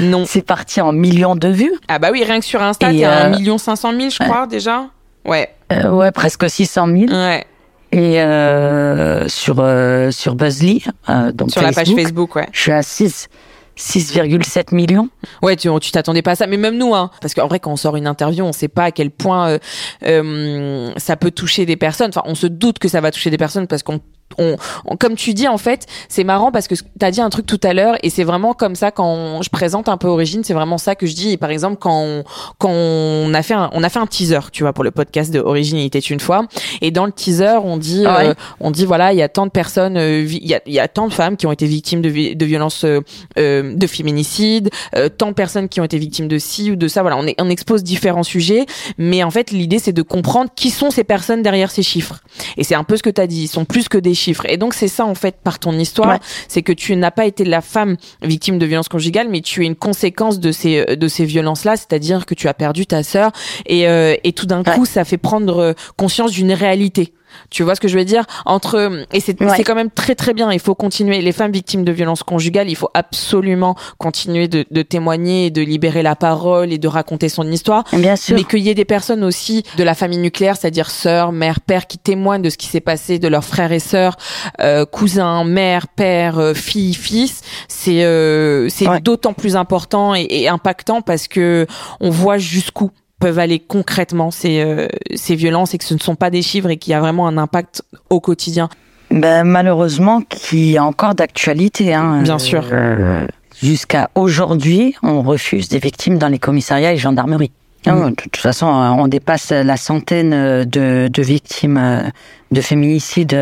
Non. 0.00 0.24
c'est 0.26 0.40
parti 0.42 0.80
en 0.80 0.92
millions 0.92 1.36
de 1.36 1.48
vues. 1.48 1.72
Ah 1.88 1.98
bah 1.98 2.08
oui, 2.12 2.24
rien 2.24 2.40
que 2.40 2.46
sur 2.46 2.62
Insta, 2.62 2.90
t'es 2.90 3.04
à 3.04 3.24
euh, 3.24 3.26
1 3.26 3.28
million 3.38 3.58
500 3.58 3.92
000, 3.94 4.08
je 4.10 4.18
crois, 4.24 4.46
déjà. 4.46 4.86
Ouais. 5.26 5.50
Euh, 5.70 5.90
ouais, 5.90 6.10
presque 6.12 6.48
600 6.48 6.86
000. 6.86 6.98
Ouais. 7.12 7.44
Et 7.92 8.22
euh, 8.22 9.28
sur 9.28 9.56
euh, 9.58 10.10
sur 10.10 10.34
Buzzly, 10.34 10.82
euh, 11.10 11.30
donc 11.32 11.50
Sur 11.50 11.60
la 11.60 11.72
page 11.72 11.92
Facebook, 11.94 12.34
ouais. 12.36 12.48
je 12.52 12.58
suis 12.60 12.72
à 12.72 12.82
6 12.82 13.28
6,7 13.76 14.74
millions. 14.74 15.08
Ouais, 15.42 15.56
tu 15.56 15.68
t'attendais 15.92 16.22
pas 16.22 16.32
à 16.32 16.34
ça, 16.36 16.46
mais 16.46 16.56
même 16.56 16.76
nous, 16.76 16.94
hein, 16.94 17.10
parce 17.20 17.34
qu'en 17.34 17.46
vrai, 17.46 17.60
quand 17.60 17.72
on 17.72 17.76
sort 17.76 17.96
une 17.96 18.06
interview, 18.06 18.44
on 18.44 18.52
sait 18.52 18.68
pas 18.68 18.84
à 18.84 18.90
quel 18.90 19.10
point 19.10 19.48
euh, 19.48 19.58
euh, 20.04 20.92
ça 20.96 21.16
peut 21.16 21.30
toucher 21.30 21.66
des 21.66 21.76
personnes. 21.76 22.10
Enfin, 22.10 22.22
on 22.26 22.34
se 22.34 22.46
doute 22.46 22.78
que 22.78 22.88
ça 22.88 23.00
va 23.00 23.10
toucher 23.10 23.30
des 23.30 23.38
personnes 23.38 23.66
parce 23.66 23.82
qu'on 23.82 24.00
on, 24.38 24.56
comme 24.96 25.14
tu 25.14 25.34
dis 25.34 25.48
en 25.48 25.58
fait, 25.58 25.86
c'est 26.08 26.24
marrant 26.24 26.52
parce 26.52 26.68
que 26.68 26.74
tu 26.74 26.82
as 27.00 27.10
dit 27.10 27.20
un 27.20 27.30
truc 27.30 27.46
tout 27.46 27.60
à 27.62 27.72
l'heure 27.74 27.96
et 28.02 28.10
c'est 28.10 28.24
vraiment 28.24 28.52
comme 28.54 28.74
ça 28.74 28.90
quand 28.90 29.42
je 29.42 29.48
présente 29.50 29.88
un 29.88 29.96
peu 29.96 30.08
Origine, 30.08 30.42
c'est 30.44 30.54
vraiment 30.54 30.78
ça 30.78 30.94
que 30.94 31.06
je 31.06 31.14
dis. 31.14 31.30
Et 31.32 31.36
par 31.36 31.50
exemple, 31.50 31.76
quand 31.80 32.00
on, 32.02 32.24
quand 32.58 32.70
on 32.70 33.32
a 33.34 33.42
fait 33.42 33.54
un, 33.54 33.70
on 33.72 33.82
a 33.82 33.88
fait 33.88 33.98
un 33.98 34.06
teaser, 34.06 34.40
tu 34.52 34.62
vois, 34.62 34.72
pour 34.72 34.84
le 34.84 34.90
podcast 34.90 35.32
de 35.32 35.40
Origine, 35.40 35.78
il 35.78 35.86
était 35.86 35.98
une 35.98 36.20
fois. 36.20 36.46
Et 36.80 36.90
dans 36.90 37.06
le 37.06 37.12
teaser, 37.12 37.58
on 37.64 37.76
dit, 37.76 38.04
Ah 38.06 38.18
ouais. 38.18 38.28
euh, 38.28 38.34
on 38.60 38.70
dit 38.70 38.84
voilà, 38.84 39.12
il 39.12 39.18
y 39.18 39.22
a 39.22 39.28
tant 39.28 39.46
de 39.46 39.50
personnes, 39.50 39.96
euh, 39.96 40.22
il 40.28 40.46
y, 40.46 40.54
a, 40.54 40.60
y 40.66 40.78
a 40.78 40.88
tant 40.88 41.08
de 41.08 41.12
femmes 41.12 41.36
qui 41.36 41.46
ont 41.46 41.52
été 41.52 41.66
victimes 41.66 42.02
de, 42.02 42.08
vi- 42.10 42.36
de 42.36 42.44
violences, 42.44 42.84
euh, 42.84 43.00
euh, 43.38 43.74
de 43.74 43.86
féminicide, 43.86 44.70
euh, 44.96 45.08
tant 45.08 45.28
de 45.28 45.34
personnes 45.34 45.68
qui 45.68 45.80
ont 45.80 45.84
été 45.84 45.98
victimes 45.98 46.28
de 46.28 46.38
ci 46.38 46.70
ou 46.70 46.76
de 46.76 46.88
ça. 46.88 47.02
Voilà, 47.02 47.16
on, 47.16 47.26
est, 47.26 47.34
on 47.40 47.48
expose 47.50 47.82
différents 47.82 48.22
sujets, 48.22 48.66
mais 48.98 49.22
en 49.22 49.30
fait, 49.30 49.50
l'idée 49.50 49.78
c'est 49.78 49.92
de 49.92 50.02
comprendre 50.02 50.50
qui 50.54 50.70
sont 50.70 50.90
ces 50.90 51.04
personnes 51.04 51.42
derrière 51.42 51.70
ces 51.70 51.82
chiffres. 51.82 52.20
Et 52.56 52.64
c'est 52.64 52.74
un 52.74 52.84
peu 52.84 52.96
ce 52.96 53.02
que 53.02 53.10
tu 53.10 53.20
as 53.20 53.26
dit, 53.26 53.42
ils 53.44 53.48
sont 53.48 53.64
plus 53.64 53.88
que 53.88 53.98
des 53.98 54.14
chiffres. 54.22 54.46
Et 54.48 54.56
donc 54.56 54.72
c'est 54.74 54.88
ça 54.88 55.04
en 55.04 55.14
fait 55.14 55.36
par 55.42 55.58
ton 55.58 55.72
histoire, 55.78 56.08
Ouais. 56.10 56.18
c'est 56.48 56.62
que 56.62 56.72
tu 56.72 56.96
n'as 56.96 57.10
pas 57.10 57.26
été 57.26 57.44
la 57.44 57.60
femme 57.60 57.96
victime 58.22 58.58
de 58.58 58.66
violences 58.66 58.88
conjugales, 58.88 59.28
mais 59.28 59.40
tu 59.40 59.62
es 59.62 59.66
une 59.66 59.76
conséquence 59.76 60.38
de 60.40 60.52
ces 60.52 60.96
de 60.96 61.08
ces 61.08 61.24
violences-là, 61.24 61.76
c'est-à-dire 61.76 62.24
que 62.26 62.34
tu 62.34 62.48
as 62.48 62.54
perdu 62.54 62.86
ta 62.86 63.02
sœur 63.02 63.30
et 63.66 63.86
euh, 63.88 64.14
et 64.24 64.32
tout 64.32 64.46
d'un 64.46 64.62
Ouais. 64.62 64.74
coup 64.74 64.86
ça 64.86 65.04
fait 65.04 65.18
prendre 65.18 65.58
euh, 65.58 65.72
conscience 65.96 66.30
d'une 66.32 66.52
réalité. 66.52 67.12
Tu 67.50 67.62
vois 67.62 67.74
ce 67.74 67.80
que 67.80 67.88
je 67.88 67.98
veux 67.98 68.04
dire? 68.04 68.24
Entre 68.46 69.04
et 69.12 69.20
c'est 69.20 69.40
Ouais. 69.42 69.48
c'est 69.56 69.64
quand 69.64 69.74
même 69.74 69.90
très 69.90 70.14
très 70.14 70.34
bien. 70.34 70.52
Il 70.52 70.60
faut 70.60 70.74
continuer. 70.74 71.20
Les 71.20 71.32
femmes 71.32 71.52
victimes 71.52 71.84
de 71.84 71.92
violences 71.92 72.22
conjugales, 72.22 72.68
il 72.68 72.76
faut 72.76 72.90
absolument 72.94 73.74
continuer 73.98 74.48
de, 74.48 74.64
de 74.70 74.82
témoigner, 74.82 75.46
et 75.46 75.50
de 75.50 75.62
libérer 75.62 76.02
la 76.02 76.16
parole 76.16 76.72
et 76.72 76.78
de 76.78 76.88
raconter 76.88 77.28
son 77.28 77.50
histoire. 77.50 77.84
Bien 77.92 78.16
sûr. 78.16 78.36
Mais 78.36 78.44
qu'il 78.44 78.60
y 78.60 78.68
ait 78.70 78.74
des 78.74 78.84
personnes 78.84 79.24
aussi 79.24 79.62
de 79.76 79.84
la 79.84 79.94
famille 79.94 80.18
nucléaire, 80.18 80.56
c'est-à-dire 80.56 80.90
sœurs, 80.90 81.32
mères, 81.32 81.60
pères, 81.60 81.86
qui 81.86 81.98
témoignent 81.98 82.42
de 82.42 82.50
ce 82.50 82.56
qui 82.58 82.66
s'est 82.66 82.80
passé, 82.80 83.18
de 83.18 83.28
leurs 83.28 83.44
frères 83.44 83.72
et 83.72 83.78
sœurs, 83.78 84.16
euh, 84.60 84.84
cousins, 84.86 85.44
mères, 85.44 85.88
pères, 85.88 86.38
euh, 86.38 86.54
filles, 86.54 86.94
fils, 86.94 87.40
c'est 87.68 88.04
euh, 88.04 88.68
c'est 88.68 88.88
Ouais. 88.88 89.00
d'autant 89.00 89.32
plus 89.32 89.56
important 89.56 90.14
et, 90.14 90.26
et 90.28 90.48
impactant 90.48 91.00
parce 91.02 91.28
que 91.28 91.66
on 92.00 92.10
voit 92.10 92.38
jusqu'où 92.38 92.90
peuvent 93.22 93.38
aller 93.38 93.60
concrètement 93.60 94.30
ces, 94.32 94.60
euh, 94.60 94.88
ces 95.14 95.36
violences 95.36 95.74
et 95.74 95.78
que 95.78 95.84
ce 95.84 95.94
ne 95.94 96.00
sont 96.00 96.16
pas 96.16 96.28
des 96.30 96.42
chiffres 96.42 96.68
et 96.70 96.76
qu'il 96.76 96.90
y 96.90 96.94
a 96.94 97.00
vraiment 97.00 97.28
un 97.28 97.38
impact 97.38 97.82
au 98.10 98.18
quotidien. 98.20 98.68
Ben, 99.12 99.44
malheureusement, 99.44 100.22
qui 100.28 100.74
est 100.74 100.78
encore 100.80 101.14
d'actualité. 101.14 101.94
Hein. 101.94 102.22
Bien 102.22 102.38
sûr. 102.38 102.64
Euh, 102.72 103.26
Jusqu'à 103.62 104.10
aujourd'hui, 104.16 104.96
on 105.04 105.22
refuse 105.22 105.68
des 105.68 105.78
victimes 105.78 106.18
dans 106.18 106.26
les 106.28 106.40
commissariats 106.40 106.92
et 106.94 106.96
gendarmeries. 106.96 107.52
Non, 107.86 108.08
De 108.10 108.14
toute 108.14 108.36
façon, 108.36 108.66
euh, 108.66 108.88
on 109.02 109.06
dépasse 109.06 109.50
la 109.50 109.76
centaine 109.76 110.64
de, 110.64 111.08
de 111.08 111.22
victimes 111.22 112.10
de 112.50 112.60
féminicides 112.60 113.38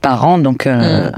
par 0.00 0.26
an, 0.26 0.38
donc 0.38 0.66
euh, 0.66 1.10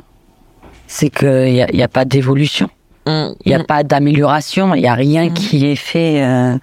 c'est 0.87 1.11
qu'il 1.11 1.29
n'y 1.55 1.63
a, 1.63 1.69
il 1.73 1.79
y 1.79 1.83
a 1.83 1.89
pas 1.89 2.05
d'évolution, 2.05 2.69
On- 3.07 3.35
il 3.45 3.49
n'y 3.49 3.55
a 3.55 3.65
pas 3.65 3.83
d'amélioration, 3.85 4.75
il 4.75 4.83
n'y 4.83 4.89
a 4.89 4.95
rien 4.95 5.31
qui 5.31 5.67
est 5.67 5.77
fait 5.77 6.23
euh, 6.23 6.57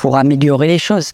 pour 0.00 0.16
améliorer 0.16 0.66
les 0.68 0.78
choses. 0.78 1.12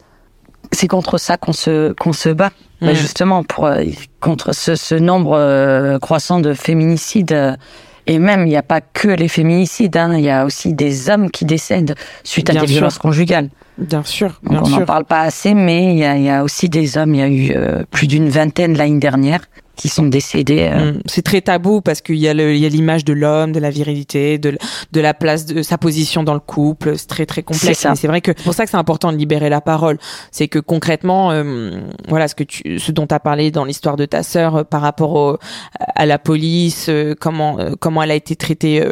C'est 0.73 0.89
contre 0.89 1.19
ça 1.19 1.37
qu'on 1.37 1.53
se, 1.53 1.93
qu'on 1.93 2.13
se 2.13 2.29
bat, 2.29 2.51
Mm. 2.81 2.87
Ben, 2.87 2.97
justement, 2.97 3.43
pour, 3.45 3.67
euh, 3.67 3.83
contre 4.21 4.53
ce, 4.53 4.75
ce 4.75 4.95
nombre 4.95 5.37
euh, 5.39 5.99
croissant 5.99 6.41
de 6.41 6.55
féminicides. 6.55 7.33
euh, 7.33 7.57
et 8.07 8.19
même, 8.19 8.43
il 8.43 8.51
n'y 8.51 8.57
a 8.57 8.63
pas 8.63 8.83
que 8.83 9.09
les 9.09 9.29
féminicides, 9.29 9.97
hein, 9.97 10.13
il 10.15 10.25
y 10.25 10.29
a 10.31 10.45
aussi 10.45 10.75
des 10.75 11.09
hommes 11.09 11.31
qui 11.31 11.47
décèdent 11.47 11.95
suite 12.23 12.51
à 12.51 12.53
des 12.53 12.59
sûr. 12.59 12.67
violences 12.69 12.99
conjugales. 12.99 13.49
Bien 13.79 14.03
sûr, 14.05 14.41
Donc 14.43 14.67
on 14.67 14.69
n'en 14.69 14.85
parle 14.85 15.05
pas 15.07 15.21
assez, 15.23 15.55
mais 15.55 15.95
il 15.95 15.99
y 15.99 16.05
a, 16.05 16.17
il 16.17 16.25
y 16.25 16.29
a 16.29 16.45
aussi 16.45 16.69
des 16.69 16.99
hommes, 16.99 17.15
il 17.15 17.21
y 17.21 17.23
a 17.23 17.29
eu 17.29 17.53
euh, 17.57 17.83
plus 17.91 18.07
d'une 18.07 18.29
vingtaine 18.29 18.77
l'année 18.77 18.99
dernière 18.99 19.41
qui 19.77 19.89
sont 19.89 20.07
décédés. 20.07 20.69
euh, 20.73 20.93
Mm. 20.93 21.01
C'est 21.07 21.23
très 21.23 21.41
tabou 21.41 21.81
parce 21.81 22.01
qu'il 22.01 22.17
y 22.17 22.29
a 22.29 22.35
le- 22.35 22.55
il 22.55 22.61
y 22.61 22.67
a 22.67 22.69
l'image 22.69 23.05
de 23.05 23.13
l'homme, 23.13 23.53
de 23.53 23.61
la 23.61 23.71
virilité, 23.71 24.39
de, 24.39 24.57
de 24.93 25.01
la 25.01 25.15
place 25.15 25.47
de 25.47 25.63
sa 25.63 25.79
position 25.79 26.23
dans 26.23 26.35
le 26.35 26.41
couple. 26.41 26.97
C'est 26.99 27.07
très 27.09 27.27
très 27.27 27.43
complexe. 27.43 27.87
c'est 27.95 28.07
vrai 28.07 28.21
que 28.21 28.33
c'est 28.37 28.45
pour 28.45 28.55
ça 28.55 28.65
que 28.65 28.71
c'est 28.71 28.77
important 28.77 29.13
de 29.13 29.17
libérer 29.17 29.49
la 29.49 29.61
parole. 29.61 29.99
C'est 30.31 30.49
que 30.49 30.59
concrètement, 30.59 31.31
euh, 31.33 31.71
voilà 32.09 32.29
ce 32.29 32.35
que 32.35 32.45
tu, 32.45 32.79
ce 32.79 32.93
dont 32.93 33.07
tu 33.07 33.15
as 33.15 33.21
parlé 33.21 33.51
dans 33.51 33.65
l'histoire 33.65 33.97
de 33.97 34.05
ta 34.07 34.23
sœur 34.23 34.57
euh, 34.57 34.65
par 34.65 34.81
rapport 34.83 35.13
au, 35.15 35.39
à 35.95 36.07
la 36.07 36.19
police, 36.19 36.87
euh, 36.89 37.15
comment 37.19 37.59
euh, 37.59 37.73
comment 37.79 38.03
elle 38.03 38.11
a 38.11 38.15
été 38.17 38.37
traitée. 38.37 38.85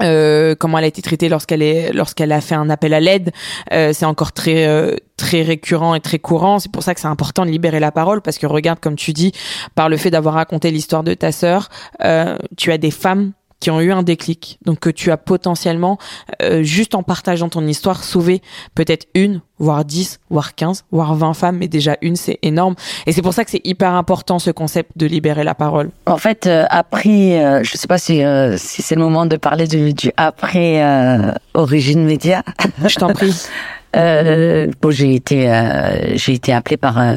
Euh, 0.00 0.54
comment 0.58 0.78
elle 0.78 0.84
a 0.84 0.88
été 0.88 1.02
traitée 1.02 1.28
lorsqu'elle 1.28 1.62
est 1.62 1.92
lorsqu'elle 1.92 2.32
a 2.32 2.40
fait 2.40 2.54
un 2.54 2.70
appel 2.70 2.94
à 2.94 3.00
l'aide. 3.00 3.30
Euh, 3.72 3.92
c'est 3.92 4.06
encore 4.06 4.32
très 4.32 4.66
euh, 4.66 4.96
très 5.16 5.42
récurrent 5.42 5.94
et 5.94 6.00
très 6.00 6.18
courant. 6.18 6.58
C'est 6.58 6.72
pour 6.72 6.82
ça 6.82 6.94
que 6.94 7.00
c'est 7.00 7.08
important 7.08 7.44
de 7.44 7.50
libérer 7.50 7.80
la 7.80 7.92
parole 7.92 8.22
parce 8.22 8.38
que 8.38 8.46
regarde 8.46 8.80
comme 8.80 8.96
tu 8.96 9.12
dis 9.12 9.32
par 9.74 9.88
le 9.88 9.96
fait 9.96 10.10
d'avoir 10.10 10.34
raconté 10.34 10.70
l'histoire 10.70 11.02
de 11.04 11.14
ta 11.14 11.30
sœur 11.32 11.68
euh, 12.04 12.36
tu 12.56 12.72
as 12.72 12.78
des 12.78 12.90
femmes 12.90 13.32
qui 13.62 13.70
ont 13.70 13.80
eu 13.80 13.92
un 13.92 14.02
déclic 14.02 14.58
donc 14.66 14.80
que 14.80 14.90
tu 14.90 15.12
as 15.12 15.16
potentiellement 15.16 15.96
euh, 16.42 16.64
juste 16.64 16.96
en 16.96 17.04
partageant 17.04 17.48
ton 17.48 17.64
histoire 17.66 18.02
sauvé 18.02 18.42
peut-être 18.74 19.06
une 19.14 19.40
voire 19.60 19.84
10 19.84 20.18
voire 20.30 20.56
15 20.56 20.84
voire 20.90 21.14
20 21.14 21.34
femmes 21.34 21.58
mais 21.58 21.68
déjà 21.68 21.96
une 22.02 22.16
c'est 22.16 22.40
énorme 22.42 22.74
et 23.06 23.12
c'est 23.12 23.22
pour 23.22 23.32
ça 23.32 23.44
que 23.44 23.52
c'est 23.52 23.64
hyper 23.64 23.94
important 23.94 24.40
ce 24.40 24.50
concept 24.50 24.90
de 24.96 25.06
libérer 25.06 25.44
la 25.44 25.54
parole 25.54 25.90
En 26.06 26.18
fait, 26.18 26.46
euh, 26.46 26.64
après, 26.70 27.44
euh, 27.44 27.62
je 27.62 27.76
sais 27.76 27.86
pas 27.86 27.98
si, 27.98 28.24
euh, 28.24 28.56
si 28.56 28.82
c'est 28.82 28.96
le 28.96 29.00
moment 29.00 29.26
de 29.26 29.36
parler 29.36 29.68
du, 29.68 29.94
du 29.94 30.10
après 30.16 30.82
euh, 30.82 31.32
Origine 31.54 32.04
Média. 32.04 32.42
je 32.84 32.96
t'en 32.96 33.12
prie 33.12 33.32
Euh, 33.94 34.70
bon, 34.80 34.90
j'ai 34.90 35.14
été, 35.14 35.50
euh, 35.50 36.16
j'ai 36.16 36.32
été 36.32 36.52
appelé 36.52 36.76
par 36.76 36.98
euh, 36.98 37.14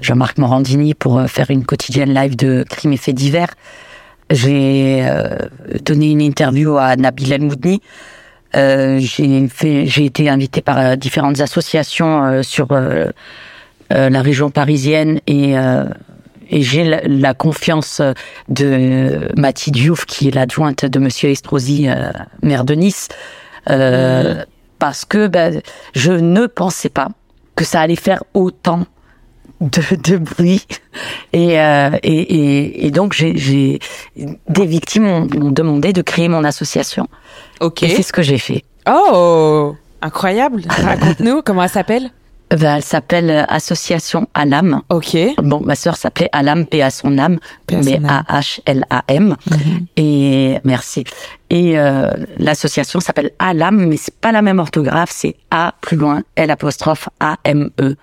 Jean-Marc 0.00 0.38
Morandini 0.38 0.94
pour 0.94 1.18
euh, 1.18 1.26
faire 1.26 1.50
une 1.50 1.64
quotidienne 1.64 2.12
live 2.12 2.36
de 2.36 2.64
crimes 2.68 2.92
et 2.92 2.98
faits 2.98 3.14
divers. 3.14 3.54
J'ai 4.34 5.06
euh, 5.08 5.36
donné 5.84 6.10
une 6.10 6.20
interview 6.20 6.76
à 6.76 6.96
Nabil 6.96 7.32
El 7.32 7.42
Moudni. 7.42 7.80
Euh, 8.54 8.98
j'ai 9.00 10.04
été 10.04 10.28
invité 10.28 10.60
par 10.60 10.78
euh, 10.78 10.96
différentes 10.96 11.40
associations 11.40 12.42
sur 12.42 12.68
la 13.90 14.22
région 14.22 14.50
parisienne 14.50 15.20
et 15.26 15.54
et 16.50 16.62
j'ai 16.62 16.84
la, 16.84 17.00
la 17.04 17.34
confiance 17.34 18.00
de 18.48 19.28
Mathilde 19.36 19.76
Diouf, 19.76 20.04
qui 20.06 20.28
est 20.28 20.34
l'adjointe 20.34 20.84
de 20.84 20.98
Monsieur 20.98 21.30
Estrosi, 21.30 21.88
euh, 21.88 22.10
maire 22.42 22.64
de 22.64 22.74
Nice, 22.74 23.08
euh, 23.70 24.44
parce 24.78 25.04
que 25.04 25.26
ben, 25.26 25.60
je 25.94 26.12
ne 26.12 26.46
pensais 26.46 26.88
pas 26.88 27.08
que 27.56 27.64
ça 27.64 27.80
allait 27.80 27.96
faire 27.96 28.22
autant 28.34 28.86
de, 29.60 29.96
de 29.96 30.16
bruit. 30.18 30.64
Et, 31.32 31.60
euh, 31.60 31.90
et, 32.02 32.12
et, 32.12 32.86
et 32.86 32.90
donc, 32.90 33.12
j'ai, 33.14 33.36
j'ai 33.36 33.78
des 34.16 34.66
victimes 34.66 35.04
m'ont 35.34 35.50
demandé 35.50 35.92
de 35.92 36.02
créer 36.02 36.28
mon 36.28 36.44
association. 36.44 37.08
ok 37.60 37.82
Et 37.82 37.88
c'est 37.88 38.02
ce 38.02 38.12
que 38.12 38.22
j'ai 38.22 38.38
fait. 38.38 38.64
oh 38.88 39.74
incroyable 40.02 40.62
raconte-nous 40.68 41.40
comment 41.42 41.62
elle 41.62 41.70
s'appelle 41.70 42.10
Ben, 42.50 42.76
elle 42.76 42.82
s'appelle 42.82 43.30
euh, 43.30 43.44
Association 43.48 44.28
Alam. 44.34 44.82
ok 44.90 45.16
Bon, 45.42 45.60
ma 45.64 45.74
sœur 45.74 45.96
s'appelait 45.96 46.28
Alam, 46.32 46.66
paix 46.66 46.82
à 46.82 46.90
son 46.90 47.16
âme, 47.18 47.38
à 47.72 47.76
mais. 47.76 47.98
A-H-L-A-M. 48.06 49.36
Et 49.96 50.58
merci. 50.64 51.04
Et 51.48 51.78
euh, 51.78 52.10
l'association 52.38 53.00
s'appelle 53.00 53.30
Alam, 53.38 53.86
mais 53.86 53.96
c'est 53.96 54.14
pas 54.14 54.30
la 54.30 54.42
même 54.42 54.58
orthographe, 54.58 55.10
c'est 55.12 55.36
A 55.50 55.74
plus 55.80 55.96
loin, 55.96 56.22
L 56.36 56.50
apostrophe 56.50 57.08
A-M-E. 57.18 57.96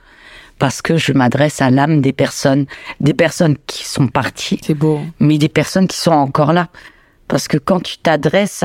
Parce 0.62 0.84
que 0.84 0.95
je 0.95 1.12
m'adresse 1.12 1.60
à 1.60 1.71
l'âme 1.71 2.02
des 2.02 2.13
personnes, 2.13 2.67
des 3.00 3.15
personnes 3.15 3.56
qui 3.65 3.84
sont 3.88 4.08
parties, 4.08 4.60
beau 4.76 5.02
mais 5.19 5.39
des 5.39 5.50
personnes 5.50 5.88
qui 5.88 5.97
sont 5.97 6.12
encore 6.12 6.54
là. 6.54 6.67
Parce 7.28 7.47
que 7.47 7.58
quand 7.58 7.80
tu 7.82 7.97
t'adresses 7.97 8.63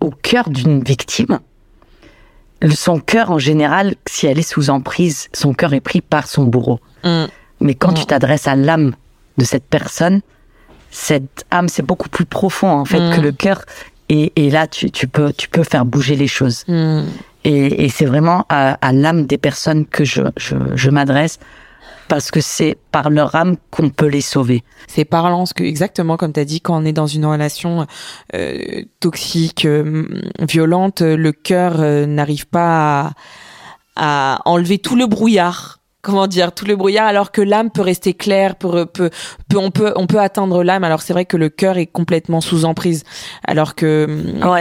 au 0.00 0.10
cœur 0.10 0.48
d'une 0.48 0.80
victime, 0.82 1.40
son 2.72 3.00
cœur 3.00 3.32
en 3.32 3.38
général, 3.38 3.96
si 4.08 4.26
elle 4.28 4.38
est 4.38 4.42
sous 4.54 4.70
emprise, 4.70 5.28
son 5.32 5.54
cœur 5.54 5.74
est 5.74 5.80
pris 5.80 6.00
par 6.00 6.28
son 6.28 6.44
bourreau. 6.44 6.78
Mm. 7.04 7.24
Mais 7.62 7.74
quand 7.74 7.90
Mm. 7.92 7.94
tu 8.00 8.06
t'adresses 8.06 8.46
à 8.46 8.54
l'âme 8.54 8.94
de 9.38 9.44
cette 9.44 9.64
personne, 9.64 10.20
cette 10.92 11.44
âme, 11.50 11.68
c'est 11.68 11.82
beaucoup 11.84 12.08
plus 12.08 12.26
profond 12.26 12.70
en 12.70 12.84
fait 12.84 13.00
Mm. 13.00 13.16
que 13.16 13.20
le 13.20 13.32
cœur. 13.32 13.64
Et, 14.08 14.32
et 14.36 14.50
là, 14.50 14.66
tu, 14.68 14.90
tu 14.90 15.06
peux, 15.08 15.32
tu 15.32 15.48
peux 15.48 15.64
faire 15.64 15.84
bouger 15.84 16.14
les 16.16 16.28
choses. 16.28 16.64
Et, 17.44 17.84
et 17.84 17.88
c'est 17.88 18.04
vraiment 18.04 18.44
à, 18.48 18.74
à 18.86 18.92
l'âme 18.92 19.26
des 19.26 19.38
personnes 19.38 19.86
que 19.86 20.04
je, 20.04 20.22
je, 20.36 20.56
je 20.74 20.90
m'adresse 20.90 21.38
parce 22.08 22.30
que 22.30 22.40
c'est 22.40 22.76
par 22.90 23.10
leur 23.10 23.34
âme 23.34 23.56
qu'on 23.70 23.90
peut 23.90 24.06
les 24.06 24.22
sauver. 24.22 24.64
C'est 24.86 25.04
parlant, 25.04 25.46
ce 25.46 25.54
que 25.54 25.62
exactement 25.62 26.16
comme 26.16 26.32
tu 26.32 26.40
as 26.40 26.44
dit, 26.44 26.60
quand 26.60 26.82
on 26.82 26.84
est 26.84 26.92
dans 26.92 27.06
une 27.06 27.26
relation 27.26 27.86
euh, 28.34 28.82
toxique, 28.98 29.66
euh, 29.66 30.06
violente, 30.40 31.02
le 31.02 31.32
cœur 31.32 31.76
euh, 31.78 32.06
n'arrive 32.06 32.46
pas 32.46 33.12
à, 33.96 34.34
à 34.34 34.40
enlever 34.46 34.78
tout 34.78 34.96
le 34.96 35.06
brouillard 35.06 35.77
comment 36.08 36.26
dire 36.26 36.52
tout 36.52 36.64
le 36.64 36.74
brouillard 36.74 37.06
alors 37.06 37.30
que 37.32 37.40
l'âme 37.40 37.70
peut 37.70 37.82
rester 37.82 38.14
claire 38.14 38.56
peut, 38.56 38.86
peut, 38.86 39.10
peut 39.48 39.58
on 39.58 39.70
peut 39.70 39.92
on 39.96 40.06
peut 40.06 40.20
atteindre 40.20 40.64
l'âme 40.64 40.84
alors 40.84 41.02
c'est 41.02 41.12
vrai 41.12 41.24
que 41.24 41.36
le 41.36 41.48
cœur 41.48 41.78
est 41.78 41.86
complètement 41.86 42.40
sous 42.40 42.64
emprise 42.64 43.04
alors 43.46 43.74
que 43.74 44.08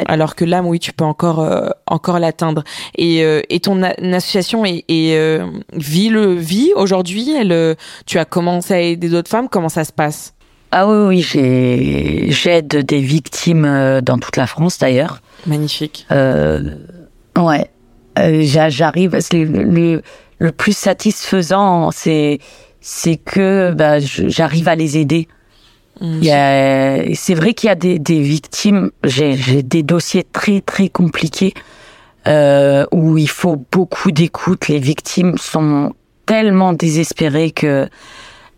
alors 0.07 0.35
que 0.35 0.45
l'âme 0.45 0.67
oui 0.67 0.79
tu 0.79 0.93
peux 0.93 1.05
encore 1.05 1.39
euh, 1.39 1.69
encore 1.87 2.19
l'atteindre 2.19 2.63
et 2.95 3.23
euh, 3.23 3.41
et 3.49 3.59
ton 3.59 3.81
association 3.81 4.65
est, 4.65 4.83
est 4.89 5.41
vit 5.73 6.09
le 6.09 6.33
vit 6.33 6.71
aujourd'hui 6.75 7.33
elle 7.33 7.75
tu 8.05 8.19
as 8.19 8.25
commencé 8.25 8.73
à 8.73 8.79
aider 8.81 9.09
d'autres 9.09 9.29
femmes 9.29 9.47
comment 9.49 9.69
ça 9.69 9.83
se 9.83 9.93
passe? 9.93 10.33
Ah 10.69 10.85
oui, 10.85 11.23
oui, 11.33 12.25
j'aide 12.29 12.67
des 12.67 12.99
victimes 12.99 14.01
dans 14.03 14.17
toute 14.17 14.35
la 14.35 14.47
France 14.47 14.77
d'ailleurs. 14.77 15.21
Magnifique. 15.45 16.05
Euh, 16.11 16.59
ouais, 17.37 17.69
euh, 18.19 18.41
j'arrive. 18.43 19.17
Le, 19.31 19.43
le, 19.43 20.01
plus 20.51 20.75
satisfaisant, 20.75 21.91
c'est 21.91 22.39
c'est 22.79 23.17
que 23.17 23.71
bah, 23.71 23.99
j'arrive 23.99 24.67
à 24.67 24.75
les 24.75 24.97
aider. 24.97 25.27
Mmh. 25.99 26.21
C'est 27.15 27.33
vrai 27.33 27.53
qu'il 27.53 27.67
y 27.67 27.71
a 27.71 27.75
des, 27.75 27.99
des 27.99 28.21
victimes. 28.21 28.91
J'ai 29.03 29.63
des 29.63 29.83
dossiers 29.83 30.25
très 30.31 30.61
très 30.61 30.89
compliqués 30.89 31.53
euh, 32.27 32.85
où 32.91 33.17
il 33.17 33.29
faut 33.29 33.63
beaucoup 33.71 34.11
d'écoute. 34.11 34.67
Les 34.67 34.79
victimes 34.79 35.37
sont 35.37 35.93
tellement 36.25 36.73
désespérées 36.73 37.51
que 37.51 37.87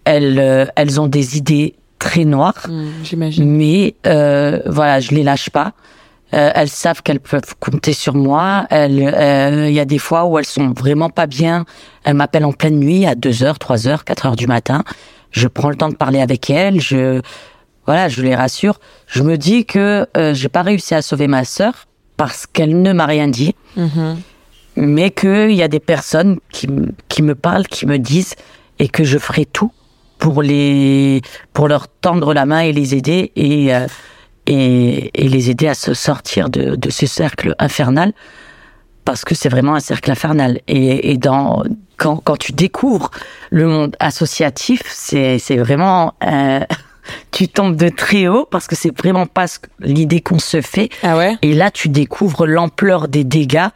elles 0.05 0.39
euh, 0.39 0.65
elles 0.75 0.99
ont 0.99 1.07
des 1.07 1.37
idées 1.37 1.75
très 1.99 2.25
noires. 2.25 2.67
Mmh, 2.67 2.87
j'imagine. 3.03 3.45
Mais 3.45 3.95
euh, 4.07 4.59
voilà, 4.65 4.99
je 4.99 5.11
les 5.11 5.23
lâche 5.23 5.49
pas. 5.49 5.73
Euh, 6.33 6.51
elles 6.53 6.69
savent 6.69 7.01
qu'elles 7.01 7.19
peuvent 7.19 7.55
compter 7.59 7.93
sur 7.93 8.13
moi. 8.13 8.67
Euh, 8.71 9.65
il 9.67 9.73
y 9.73 9.79
a 9.79 9.85
des 9.85 9.97
fois 9.97 10.25
où 10.25 10.37
elles 10.37 10.45
sont 10.45 10.71
vraiment 10.71 11.09
pas 11.09 11.25
bien. 11.25 11.65
Elles 12.03 12.13
m'appellent 12.13 12.45
en 12.45 12.53
pleine 12.53 12.79
nuit 12.79 13.05
à 13.05 13.15
2 13.15 13.43
heures, 13.43 13.57
3 13.57 13.87
heures, 13.87 14.03
4 14.03 14.25
heures 14.27 14.35
du 14.35 14.45
matin. 14.45 14.83
Je 15.31 15.47
prends 15.47 15.69
le 15.69 15.75
temps 15.75 15.89
de 15.89 15.95
parler 15.95 16.21
avec 16.21 16.49
elles. 16.49 16.79
Je, 16.79 17.21
voilà, 17.85 18.09
je 18.09 18.21
les 18.21 18.35
rassure. 18.35 18.79
Je 19.07 19.23
me 19.23 19.37
dis 19.37 19.65
que 19.65 20.07
euh, 20.17 20.33
j'ai 20.35 20.49
pas 20.49 20.61
réussi 20.61 20.93
à 20.93 21.01
sauver 21.01 21.27
ma 21.27 21.45
sœur 21.45 21.87
parce 22.15 22.45
qu'elle 22.45 22.81
ne 22.81 22.93
m'a 22.93 23.07
rien 23.07 23.27
dit. 23.27 23.55
Mm-hmm. 23.77 24.15
Mais 24.75 25.09
qu'il 25.09 25.51
y 25.51 25.63
a 25.63 25.67
des 25.67 25.79
personnes 25.79 26.39
qui, 26.51 26.67
qui 27.07 27.23
me 27.23 27.33
parlent, 27.33 27.67
qui 27.67 27.85
me 27.87 27.97
disent 27.97 28.35
et 28.77 28.87
que 28.87 29.03
je 29.03 29.17
ferai 29.17 29.45
tout 29.45 29.71
pour 30.19 30.43
les, 30.43 31.21
pour 31.53 31.67
leur 31.67 31.87
tendre 31.87 32.33
la 32.33 32.45
main 32.45 32.59
et 32.59 32.71
les 32.71 32.93
aider 32.93 33.31
et, 33.35 33.73
euh, 33.73 33.87
et, 34.49 35.11
et, 35.13 35.29
les 35.29 35.49
aider 35.49 35.67
à 35.67 35.75
se 35.75 35.93
sortir 35.93 36.49
de, 36.49 36.75
de 36.75 36.89
ce 36.89 37.05
cercle 37.05 37.55
infernal 37.59 38.13
parce 39.05 39.23
que 39.23 39.35
c'est 39.35 39.49
vraiment 39.49 39.75
un 39.75 39.79
cercle 39.79 40.11
infernal. 40.11 40.59
Et, 40.67 41.11
et 41.11 41.17
dans, 41.17 41.63
quand, 41.97 42.17
quand 42.17 42.37
tu 42.37 42.51
découvres 42.51 43.11
le 43.51 43.67
monde 43.67 43.95
associatif, 43.99 44.81
c'est, 44.85 45.37
vraiment, 45.57 46.13
euh, 46.25 46.59
tu 47.31 47.47
tombes 47.47 47.75
de 47.75 47.89
très 47.89 48.27
haut 48.27 48.45
parce 48.49 48.67
que 48.67 48.75
c'est 48.75 48.95
vraiment 48.97 49.27
pas 49.27 49.45
l'idée 49.79 50.21
qu'on 50.21 50.39
se 50.39 50.61
fait. 50.61 50.89
Ah 51.03 51.17
ouais? 51.17 51.37
Et 51.41 51.53
là, 51.53 51.71
tu 51.71 51.89
découvres 51.89 52.45
l'ampleur 52.45 53.07
des 53.07 53.23
dégâts. 53.23 53.69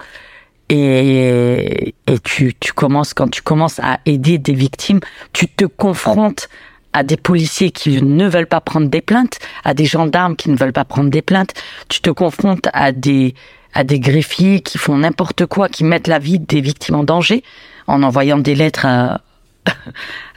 Et, 0.70 1.94
et 2.08 2.20
tu, 2.24 2.56
tu 2.60 2.74
commences, 2.74 3.14
quand 3.14 3.30
tu 3.30 3.42
commences 3.44 3.80
à 3.80 4.00
aider 4.06 4.40
des 4.40 4.54
victimes, 4.54 5.02
tu 5.32 5.48
te 5.48 5.66
confrontes 5.66 6.50
à 6.94 7.04
des 7.04 7.18
policiers 7.18 7.72
qui 7.72 8.02
ne 8.02 8.28
veulent 8.28 8.48
pas 8.48 8.62
prendre 8.62 8.88
des 8.88 9.02
plaintes, 9.02 9.40
à 9.64 9.74
des 9.74 9.86
gendarmes 9.86 10.36
qui 10.36 10.50
ne 10.50 10.56
veulent 10.56 10.74
pas 10.74 10.86
prendre 10.86 11.10
des 11.10 11.22
plaintes. 11.22 11.54
Tu 11.90 12.02
te 12.02 12.10
confrontes 12.10 12.68
à 12.74 12.92
des 12.92 13.34
à 13.76 13.84
des 13.84 14.00
greffiers 14.00 14.62
qui 14.62 14.78
font 14.78 14.98
n'importe 14.98 15.48
quoi, 15.48 15.68
qui 15.68 15.84
mettent 15.84 16.08
la 16.08 16.20
vie 16.20 16.38
des 16.38 16.62
victimes 16.62 16.96
en 16.96 17.04
danger 17.04 17.44
en 17.88 18.04
envoyant 18.04 18.38
des 18.38 18.54
lettres 18.54 18.86
à, 18.86 19.22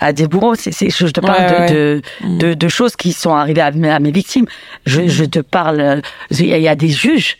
à 0.00 0.12
des 0.12 0.26
bourreaux. 0.26 0.54
C'est, 0.54 0.72
c'est, 0.72 0.88
je 0.90 1.06
te 1.08 1.20
parle 1.20 1.68
de, 1.68 2.02
mm. 2.22 2.38
de, 2.38 2.54
de, 2.54 2.68
choses 2.68 2.96
qui 2.96 3.12
sont 3.12 3.34
arrivées 3.34 3.60
à, 3.60 3.70
mes 3.70 4.10
victimes. 4.10 4.46
Je, 4.86 5.02
mm. 5.02 5.08
je 5.08 5.24
te 5.24 5.38
parle, 5.40 6.00
il 6.30 6.46
y 6.46 6.68
a 6.68 6.74
des 6.74 6.88
juges 6.88 7.36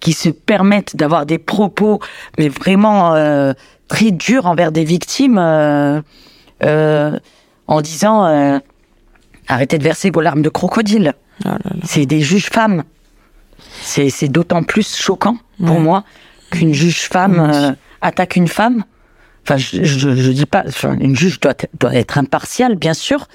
qui 0.00 0.12
se 0.12 0.28
permettent 0.30 0.96
d'avoir 0.96 1.26
des 1.26 1.38
propos, 1.38 2.00
mais 2.38 2.48
vraiment 2.48 3.14
euh, 3.14 3.52
très 3.88 4.10
durs 4.10 4.46
envers 4.46 4.72
des 4.72 4.84
victimes. 4.84 5.38
Euh, 5.38 6.00
euh, 6.64 7.18
en 7.70 7.80
disant 7.80 8.26
euh, 8.26 8.58
arrêtez 9.48 9.78
de 9.78 9.84
verser 9.84 10.10
vos 10.10 10.20
larmes 10.20 10.42
de 10.42 10.50
crocodile. 10.50 11.14
Oh 11.46 11.50
c'est 11.84 12.04
des 12.04 12.20
juges 12.20 12.50
femmes. 12.50 12.82
C'est 13.82 14.28
d'autant 14.28 14.62
plus 14.62 14.96
choquant 14.96 15.38
pour 15.64 15.80
moi 15.80 16.04
qu'une 16.50 16.74
juge 16.74 17.08
femme 17.08 17.38
euh, 17.40 17.72
attaque 18.02 18.36
une 18.36 18.48
femme. 18.48 18.84
Enfin, 19.44 19.56
je, 19.56 19.82
je, 19.82 20.30
dis 20.30 20.44
pas, 20.44 20.64
une 21.00 21.16
juge 21.16 21.40
doit, 21.40 21.54
doit 21.78 21.94
être 21.94 22.18
impartiale, 22.18 22.76
bien 22.76 22.92
sûr, 22.92 23.26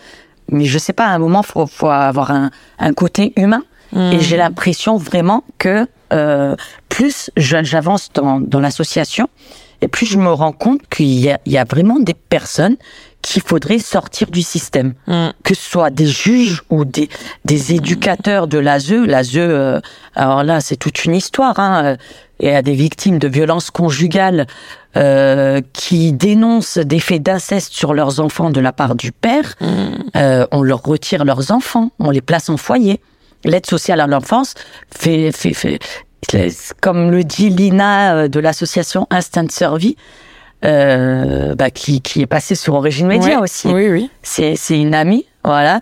mais 0.51 0.65
je 0.65 0.77
sais 0.77 0.93
pas, 0.93 1.07
à 1.07 1.09
un 1.09 1.17
moment, 1.17 1.41
faut, 1.41 1.65
faut 1.65 1.89
avoir 1.89 2.31
un, 2.31 2.51
un 2.77 2.93
côté 2.93 3.33
humain. 3.37 3.63
Mm. 3.91 4.11
Et 4.13 4.19
j'ai 4.19 4.37
l'impression 4.37 4.97
vraiment 4.97 5.43
que 5.57 5.87
euh, 6.13 6.55
plus 6.89 7.31
j'avance 7.37 8.11
dans, 8.13 8.39
dans 8.39 8.59
l'association, 8.59 9.27
et 9.81 9.87
plus 9.87 10.05
je 10.05 10.17
me 10.17 10.31
rends 10.31 10.51
compte 10.51 10.81
qu'il 10.89 11.07
y, 11.07 11.35
y 11.45 11.57
a, 11.57 11.63
vraiment 11.63 11.99
des 11.99 12.13
personnes 12.13 12.77
qu'il 13.25 13.41
faudrait 13.41 13.79
sortir 13.79 14.29
du 14.29 14.43
système. 14.43 14.93
Mm. 15.07 15.29
Que 15.43 15.55
ce 15.55 15.69
soit 15.69 15.89
des 15.89 16.05
juges 16.05 16.61
ou 16.69 16.85
des, 16.85 17.09
des 17.43 17.73
éducateurs 17.73 18.47
de 18.47 18.59
l'ASE. 18.59 18.91
L'ASE, 18.91 19.31
euh, 19.37 19.81
alors 20.13 20.43
là, 20.43 20.61
c'est 20.61 20.75
toute 20.75 21.05
une 21.05 21.15
histoire. 21.15 21.57
Hein. 21.59 21.97
Il 22.39 22.47
y 22.47 22.51
a 22.51 22.61
des 22.61 22.75
victimes 22.75 23.17
de 23.17 23.27
violences 23.27 23.71
conjugales 23.71 24.45
euh, 24.95 25.61
qui 25.73 26.13
dénoncent 26.13 26.77
des 26.77 26.99
faits 26.99 27.23
d'inceste 27.23 27.73
sur 27.73 27.95
leurs 27.95 28.19
enfants 28.19 28.51
de 28.51 28.59
la 28.59 28.71
part 28.71 28.93
du 28.93 29.11
père. 29.11 29.55
Mm. 29.59 29.65
Euh, 30.15 30.45
on 30.51 30.61
leur 30.61 30.83
retire 30.83 31.25
leurs 31.25 31.51
enfants, 31.51 31.91
on 31.97 32.11
les 32.11 32.21
place 32.21 32.49
en 32.49 32.57
foyer. 32.57 33.01
L'aide 33.43 33.65
sociale 33.65 34.01
à 34.01 34.07
l'enfance 34.07 34.53
fait, 34.91 35.31
fait, 35.31 35.53
fait, 35.53 35.79
comme 36.81 37.11
le 37.11 37.23
dit 37.23 37.49
Lina 37.49 38.15
euh, 38.15 38.27
de 38.27 38.39
l'association 38.39 39.07
Instant 39.09 39.47
Survie, 39.49 39.95
euh, 39.97 40.01
bah, 40.61 41.69
qui, 41.71 42.01
qui 42.01 42.21
est 42.21 42.27
passée 42.27 42.55
sur 42.55 42.73
Origine 42.73 43.07
Média 43.07 43.39
aussi. 43.39 43.67
Oui, 43.67 43.89
oui. 43.89 44.09
C'est, 44.23 44.55
une 44.69 44.95
amie, 44.95 45.25
voilà. 45.43 45.81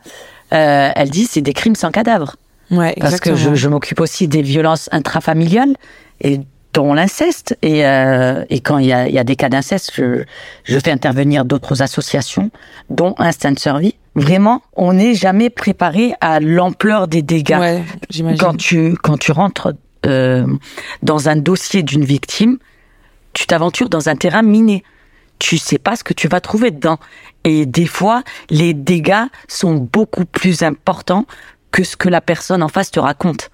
Euh, 0.54 0.90
elle 0.96 1.10
dit 1.10 1.26
c'est 1.26 1.42
des 1.42 1.54
crimes 1.54 1.76
sans 1.76 1.92
cadavre. 1.92 2.36
Ouais, 2.72 2.96
Parce 3.00 3.20
que 3.20 3.36
je, 3.36 3.56
je 3.56 3.70
m'occupe 3.70 4.00
aussi 4.00 4.28
des 4.28 4.42
violences 4.42 4.90
intrafamiliales 4.92 5.76
et 6.22 6.40
dont 6.74 6.94
l'inceste. 6.94 7.58
Et, 7.62 7.86
euh, 7.86 8.44
et 8.50 8.60
quand 8.60 8.80
il 8.80 8.88
y 8.88 8.94
a, 8.94 9.08
y 9.08 9.20
a 9.20 9.24
des 9.24 9.36
cas 9.36 9.50
d'inceste, 9.50 9.92
je, 9.96 10.24
je 10.64 10.80
fais 10.80 10.92
intervenir 10.92 11.46
d'autres 11.46 11.82
associations, 11.82 12.52
dont 12.90 13.16
Instant 13.20 13.56
Survie. 13.58 13.96
Vraiment, 14.16 14.62
on 14.76 14.94
n'est 14.94 15.16
jamais 15.16 15.50
préparé 15.50 16.14
à 16.22 16.40
l'ampleur 16.40 17.08
des 17.08 17.22
dégâts. 17.22 17.58
Ouais. 17.60 18.36
Quand 18.38 18.56
tu, 18.58 18.96
quand 19.02 19.18
tu 19.18 19.32
rentres 19.32 19.74
euh, 20.06 20.46
dans 21.02 21.30
un 21.30 21.36
dossier 21.36 21.82
d'une 21.82 22.06
victime, 22.06 22.58
tu 23.34 23.46
t'aventures 23.48 23.90
dans 23.90 24.10
un 24.10 24.16
terrain 24.16 24.42
miné. 24.42 24.84
Tu 25.40 25.58
sais 25.58 25.78
pas 25.78 25.96
ce 25.96 26.04
que 26.04 26.14
tu 26.14 26.28
vas 26.28 26.40
trouver 26.40 26.72
dedans. 26.72 27.00
Et 27.44 27.66
des 27.66 27.86
fois, 27.86 28.24
les 28.50 28.74
dégâts 28.74 29.26
sont 29.48 29.76
beaucoup 29.76 30.26
plus 30.26 30.64
importants 30.64 31.26
que 31.72 31.84
ce 31.84 31.98
que 31.98 32.10
la 32.10 32.22
personne 32.22 32.64
en 32.64 32.68
face 32.70 32.92
te 32.92 33.00
raconte. 33.00 33.50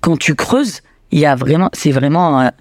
Quand 0.00 0.16
tu 0.16 0.34
creuses, 0.34 0.80
il 1.10 1.18
y 1.18 1.26
a 1.26 1.34
vraiment, 1.34 1.70
c'est 1.72 1.90
vraiment 1.90 2.40
un, 2.40 2.52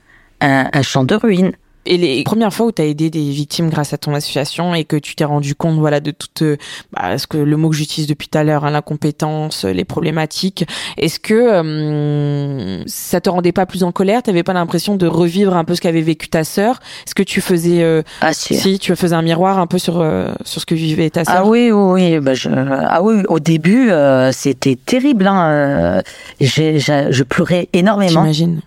un 0.42 0.82
champ 0.82 1.04
de 1.04 1.16
ruines 1.16 1.54
et 1.88 1.98
les 1.98 2.24
premières 2.24 2.54
fois 2.54 2.68
où 2.68 2.72
tu 2.72 2.82
as 2.82 2.86
aidé 2.86 3.10
des 3.10 3.30
victimes 3.32 3.70
grâce 3.70 3.94
à 3.94 3.98
ton 3.98 4.14
association 4.14 4.76
et 4.76 4.84
que 4.84 4.98
tu 4.98 5.16
t'es 5.16 5.24
rendu 5.24 5.56
compte 5.56 5.80
voilà 5.80 6.00
de 6.00 6.12
tout 6.12 6.44
euh, 6.44 6.58
bah, 6.92 7.18
ce 7.18 7.28
que 7.28 7.38
le 7.38 7.58
mot 7.58 7.70
que 7.70 7.76
j'utilise 7.76 8.08
depuis 8.08 8.28
tout 8.28 8.38
à 8.38 8.44
l'heure 8.44 8.66
hein, 8.66 8.72
l'incompétence 8.72 9.64
les 9.66 9.86
problématiques 9.86 10.66
est-ce 10.98 11.20
que 11.20 11.34
euh, 11.34 12.84
ça 12.86 13.22
te 13.22 13.30
rendait 13.30 13.52
pas 13.52 13.66
plus 13.66 13.84
en 13.84 13.92
colère? 13.92 14.22
T'avais 14.24 14.44
pas 14.44 14.54
l'impression 14.54 14.96
de 14.96 15.08
revivre 15.08 15.56
un 15.56 15.64
peu 15.64 15.76
ce 15.76 15.82
qu'avait 15.82 16.02
vécu 16.02 16.28
ta 16.30 16.44
sœur? 16.44 16.80
Est-ce 17.06 17.16
que 17.16 17.24
tu 17.24 17.42
faisais 17.42 17.84
euh, 17.84 18.02
ah, 18.22 18.34
si. 18.34 18.80
tu 18.80 18.96
faisais 18.96 19.16
un 19.16 19.22
miroir 19.22 19.60
un 19.60 19.68
peu 19.68 19.78
sur 19.78 20.06
sur 20.44 20.62
ce 20.62 20.66
que 20.66 20.76
vivait 20.76 21.10
ta 21.10 21.24
sœur? 21.24 21.36
Ah 21.38 21.46
oui 21.46 21.72
oui 21.72 22.20
bah 22.20 22.34
je, 22.34 22.50
ah 22.50 23.02
oui 23.02 23.24
au 23.28 23.40
début 23.40 23.90
c'était 24.32 24.76
terrible 24.76 25.28
hein. 25.28 26.02
je 26.40 27.24
pleurais 27.24 27.70
énormément 27.74 28.22
j'imagine 28.22 28.62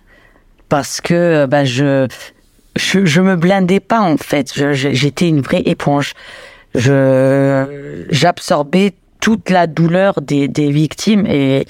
parce 0.69 1.01
que 1.01 1.45
bah 1.45 1.65
je 1.65 2.07
je, 2.75 3.05
je 3.05 3.21
me 3.21 3.35
blindais 3.35 3.79
pas 3.79 4.01
en 4.01 4.17
fait. 4.17 4.53
J'étais 4.73 5.27
une 5.27 5.41
vraie 5.41 5.63
éponge. 5.65 6.13
Je 6.75 8.05
j'absorbais 8.09 8.93
toute 9.19 9.49
la 9.49 9.67
douleur 9.67 10.21
des, 10.21 10.47
des 10.47 10.71
victimes 10.71 11.25
et 11.27 11.65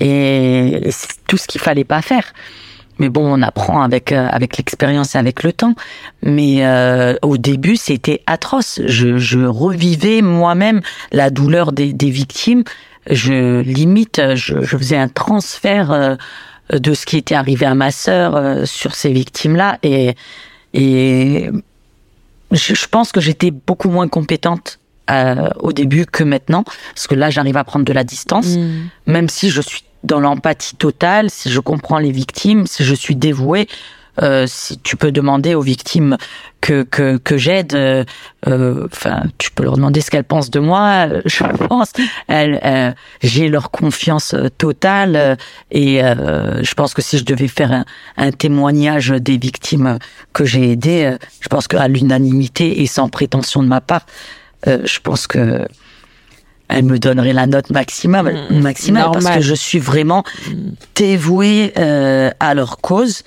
et 0.00 0.90
tout 1.26 1.36
ce 1.36 1.46
qu'il 1.46 1.60
fallait 1.60 1.84
pas 1.84 2.02
faire. 2.02 2.32
Mais 2.98 3.08
bon, 3.08 3.38
on 3.38 3.42
apprend 3.42 3.82
avec 3.82 4.12
euh, 4.12 4.28
avec 4.30 4.56
l'expérience 4.56 5.14
et 5.14 5.18
avec 5.18 5.42
le 5.42 5.52
temps. 5.52 5.74
Mais 6.22 6.64
euh, 6.66 7.14
au 7.22 7.36
début, 7.36 7.76
c'était 7.76 8.22
atroce. 8.26 8.80
Je, 8.84 9.18
je 9.18 9.40
revivais 9.40 10.22
moi-même 10.22 10.80
la 11.10 11.30
douleur 11.30 11.72
des, 11.72 11.92
des 11.92 12.10
victimes. 12.10 12.64
Je 13.10 13.60
limite, 13.60 14.20
je, 14.34 14.62
je 14.62 14.76
faisais 14.76 14.96
un 14.96 15.08
transfert 15.08 15.90
euh, 15.90 16.14
de 16.78 16.94
ce 16.94 17.06
qui 17.06 17.16
était 17.16 17.34
arrivé 17.34 17.66
à 17.66 17.74
ma 17.74 17.90
sœur 17.90 18.36
euh, 18.36 18.64
sur 18.64 18.94
ces 18.94 19.12
victimes-là 19.12 19.78
et 19.82 20.14
et 20.74 21.50
je, 22.50 22.86
pense 22.86 23.12
que 23.12 23.20
j'étais 23.20 23.50
beaucoup 23.50 23.90
moins 23.90 24.08
compétente 24.08 24.78
euh, 25.10 25.50
au 25.60 25.72
début 25.72 26.06
que 26.06 26.24
maintenant, 26.24 26.64
parce 26.94 27.06
que 27.06 27.14
là, 27.14 27.30
j'arrive 27.30 27.56
à 27.56 27.64
prendre 27.64 27.84
de 27.84 27.92
la 27.92 28.04
distance, 28.04 28.56
mm. 28.56 28.88
même 29.06 29.28
si 29.28 29.50
je 29.50 29.60
suis 29.60 29.84
dans 30.04 30.20
l'empathie 30.20 30.76
totale, 30.76 31.30
si 31.30 31.50
je 31.50 31.60
comprends 31.60 31.98
les 31.98 32.10
victimes, 32.10 32.66
si 32.66 32.84
je 32.84 32.94
suis 32.94 33.16
dévouée. 33.16 33.68
Euh, 34.20 34.44
si 34.46 34.78
tu 34.78 34.96
peux 34.96 35.10
demander 35.10 35.54
aux 35.54 35.62
victimes 35.62 36.18
que 36.60 36.82
que, 36.82 37.16
que 37.16 37.38
j'aide, 37.38 37.74
euh, 37.74 38.04
euh, 38.46 38.86
enfin, 38.92 39.22
tu 39.38 39.50
peux 39.50 39.62
leur 39.62 39.76
demander 39.76 40.02
ce 40.02 40.10
qu'elles 40.10 40.24
pensent 40.24 40.50
de 40.50 40.60
moi. 40.60 41.08
Je 41.24 41.42
pense, 41.66 41.92
elles, 42.28 42.94
j'ai 43.22 43.48
leur 43.48 43.70
confiance 43.70 44.34
totale 44.58 45.38
et 45.70 46.00
je 46.00 46.74
pense 46.74 46.92
que 46.94 47.00
si 47.00 47.18
je 47.18 47.24
devais 47.24 47.48
faire 47.48 47.72
un, 47.72 47.84
un 48.16 48.32
témoignage 48.32 49.08
des 49.08 49.38
victimes 49.38 49.98
que 50.32 50.44
j'ai 50.44 50.72
aidées, 50.72 51.16
je 51.40 51.48
pense 51.48 51.68
qu'à 51.68 51.88
l'unanimité 51.88 52.82
et 52.82 52.86
sans 52.86 53.08
prétention 53.08 53.62
de 53.62 53.68
ma 53.68 53.80
part, 53.80 54.04
je 54.66 54.98
pense 55.00 55.26
que 55.26 55.66
elle 56.72 56.84
me 56.84 56.98
donnerait 56.98 57.32
la 57.32 57.46
note 57.46 57.70
maximale, 57.70 58.46
mmh, 58.50 58.60
maximale 58.60 59.10
parce 59.12 59.28
que 59.28 59.40
je 59.40 59.54
suis 59.54 59.78
vraiment 59.78 60.24
mmh. 60.48 60.52
dévouée 60.94 61.72
euh, 61.78 62.30
à 62.40 62.54
leur 62.54 62.78
cause. 62.78 63.22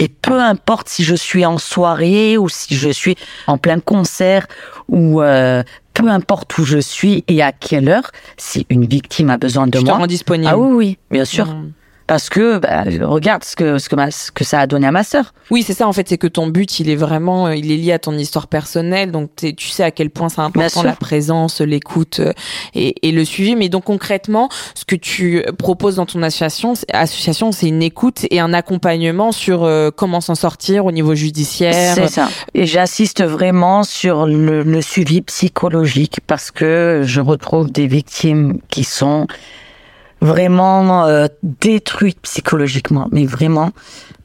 Et 0.00 0.08
peu 0.08 0.40
importe 0.40 0.88
si 0.88 1.04
je 1.04 1.14
suis 1.14 1.44
en 1.44 1.58
soirée 1.58 2.38
ou 2.38 2.48
si 2.48 2.74
je 2.74 2.88
suis 2.88 3.16
en 3.46 3.58
plein 3.58 3.80
concert 3.80 4.46
ou 4.88 5.20
euh, 5.20 5.62
peu 5.94 6.08
importe 6.08 6.56
où 6.58 6.64
je 6.64 6.78
suis 6.78 7.22
et 7.28 7.42
à 7.42 7.52
quelle 7.52 7.88
heure, 7.88 8.10
si 8.38 8.66
une 8.70 8.86
victime 8.86 9.28
a 9.30 9.36
besoin 9.36 9.66
de 9.66 9.78
moi. 9.78 10.00
Te 10.00 10.06
disponible. 10.06 10.50
Ah 10.50 10.58
oui, 10.58 10.72
oui, 10.72 10.98
bien 11.10 11.24
sûr. 11.24 11.46
Mmh 11.46 11.72
parce 12.10 12.28
que 12.28 12.58
bah, 12.58 12.82
regarde 13.06 13.44
ce 13.44 13.54
que 13.54 13.78
ce 13.78 13.88
que, 13.88 13.94
ma, 13.94 14.10
ce 14.10 14.32
que 14.32 14.42
ça 14.42 14.58
a 14.58 14.66
donné 14.66 14.84
à 14.84 14.90
ma 14.90 15.04
sœur. 15.04 15.32
Oui, 15.52 15.62
c'est 15.62 15.74
ça 15.74 15.86
en 15.86 15.92
fait, 15.92 16.08
c'est 16.08 16.18
que 16.18 16.26
ton 16.26 16.48
but, 16.48 16.80
il 16.80 16.90
est 16.90 16.96
vraiment, 16.96 17.46
euh, 17.46 17.54
il 17.54 17.70
est 17.70 17.76
lié 17.76 17.92
à 17.92 18.00
ton 18.00 18.18
histoire 18.18 18.48
personnelle, 18.48 19.12
donc 19.12 19.30
tu 19.36 19.68
sais 19.68 19.84
à 19.84 19.92
quel 19.92 20.10
point 20.10 20.28
c'est 20.28 20.40
important 20.40 20.82
la 20.82 20.96
présence, 20.96 21.60
l'écoute 21.60 22.18
euh, 22.18 22.32
et, 22.74 23.08
et, 23.08 23.12
le 23.12 23.24
suivi. 23.24 23.54
Mais 23.54 23.68
donc 23.68 23.84
concrètement, 23.84 24.48
ce 24.74 24.84
que 24.84 24.96
tu 24.96 25.44
proposes 25.56 25.94
dans 25.94 26.06
ton 26.06 26.20
association, 26.24 26.74
association, 26.92 27.52
c'est 27.52 27.68
une 27.68 27.80
écoute 27.80 28.26
et 28.28 28.40
un 28.40 28.52
accompagnement 28.54 29.30
sur 29.30 29.62
euh, 29.62 29.92
comment 29.94 30.20
s'en 30.20 30.34
sortir 30.34 30.86
au 30.86 30.90
niveau 30.90 31.14
judiciaire. 31.14 31.94
C'est 31.94 32.08
ça. 32.08 32.28
Et 32.54 32.66
j'assiste 32.66 33.22
vraiment 33.22 33.84
sur 33.84 34.26
le, 34.26 34.64
le 34.64 34.82
suivi 34.82 35.20
psychologique 35.20 36.18
parce 36.26 36.50
que 36.50 37.02
je 37.04 37.20
retrouve 37.20 37.70
des 37.70 37.86
victimes 37.86 38.58
qui 38.68 38.82
sont 38.82 39.28
vraiment 40.20 41.06
euh, 41.06 41.26
détruite 41.42 42.18
psychologiquement, 42.22 43.08
mais 43.10 43.24
vraiment 43.24 43.72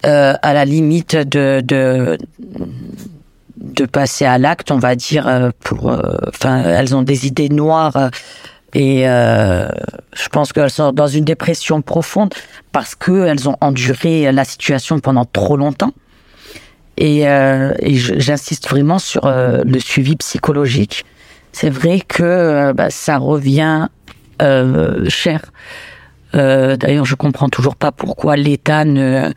euh, 0.05 0.33
à 0.41 0.53
la 0.53 0.65
limite 0.65 1.15
de 1.15 1.61
de, 1.63 2.17
de 3.57 3.85
passer 3.85 4.25
à 4.25 4.37
l'acte, 4.37 4.71
on 4.71 4.77
va 4.77 4.95
dire 4.95 5.27
euh, 5.27 5.49
pour. 5.61 5.91
Euh, 5.91 6.17
enfin, 6.27 6.61
elles 6.63 6.95
ont 6.95 7.01
des 7.01 7.27
idées 7.27 7.49
noires. 7.49 8.11
et 8.73 9.03
je 9.05 10.29
pense 10.31 10.51
qu'elles 10.51 10.69
sont 10.69 10.91
dans 10.91 11.07
une 11.07 11.23
dépression 11.23 11.81
profonde 11.81 12.33
parce 12.73 12.93
que 12.93 13.25
elles 13.25 13.47
ont 13.47 13.55
enduré 13.61 14.31
la 14.31 14.43
situation 14.43 14.99
pendant 14.99 15.25
trop 15.25 15.55
longtemps. 15.55 15.93
Et, 16.97 17.21
et 17.21 17.95
j'insiste 17.95 18.69
vraiment 18.69 18.99
sur 18.99 19.21
le 19.25 19.79
suivi 19.79 20.15
psychologique. 20.17 21.05
C'est 21.53 21.69
vrai 21.69 22.01
que 22.01 22.73
bah, 22.73 22.89
ça 22.89 23.17
revient 23.17 23.87
euh, 24.41 25.09
cher. 25.09 25.41
Euh, 26.35 26.75
D'ailleurs, 26.75 27.05
je 27.05 27.15
comprends 27.15 27.49
toujours 27.49 27.75
pas 27.75 27.91
pourquoi 27.91 28.35
l'État 28.35 28.83
ne, 28.83 29.31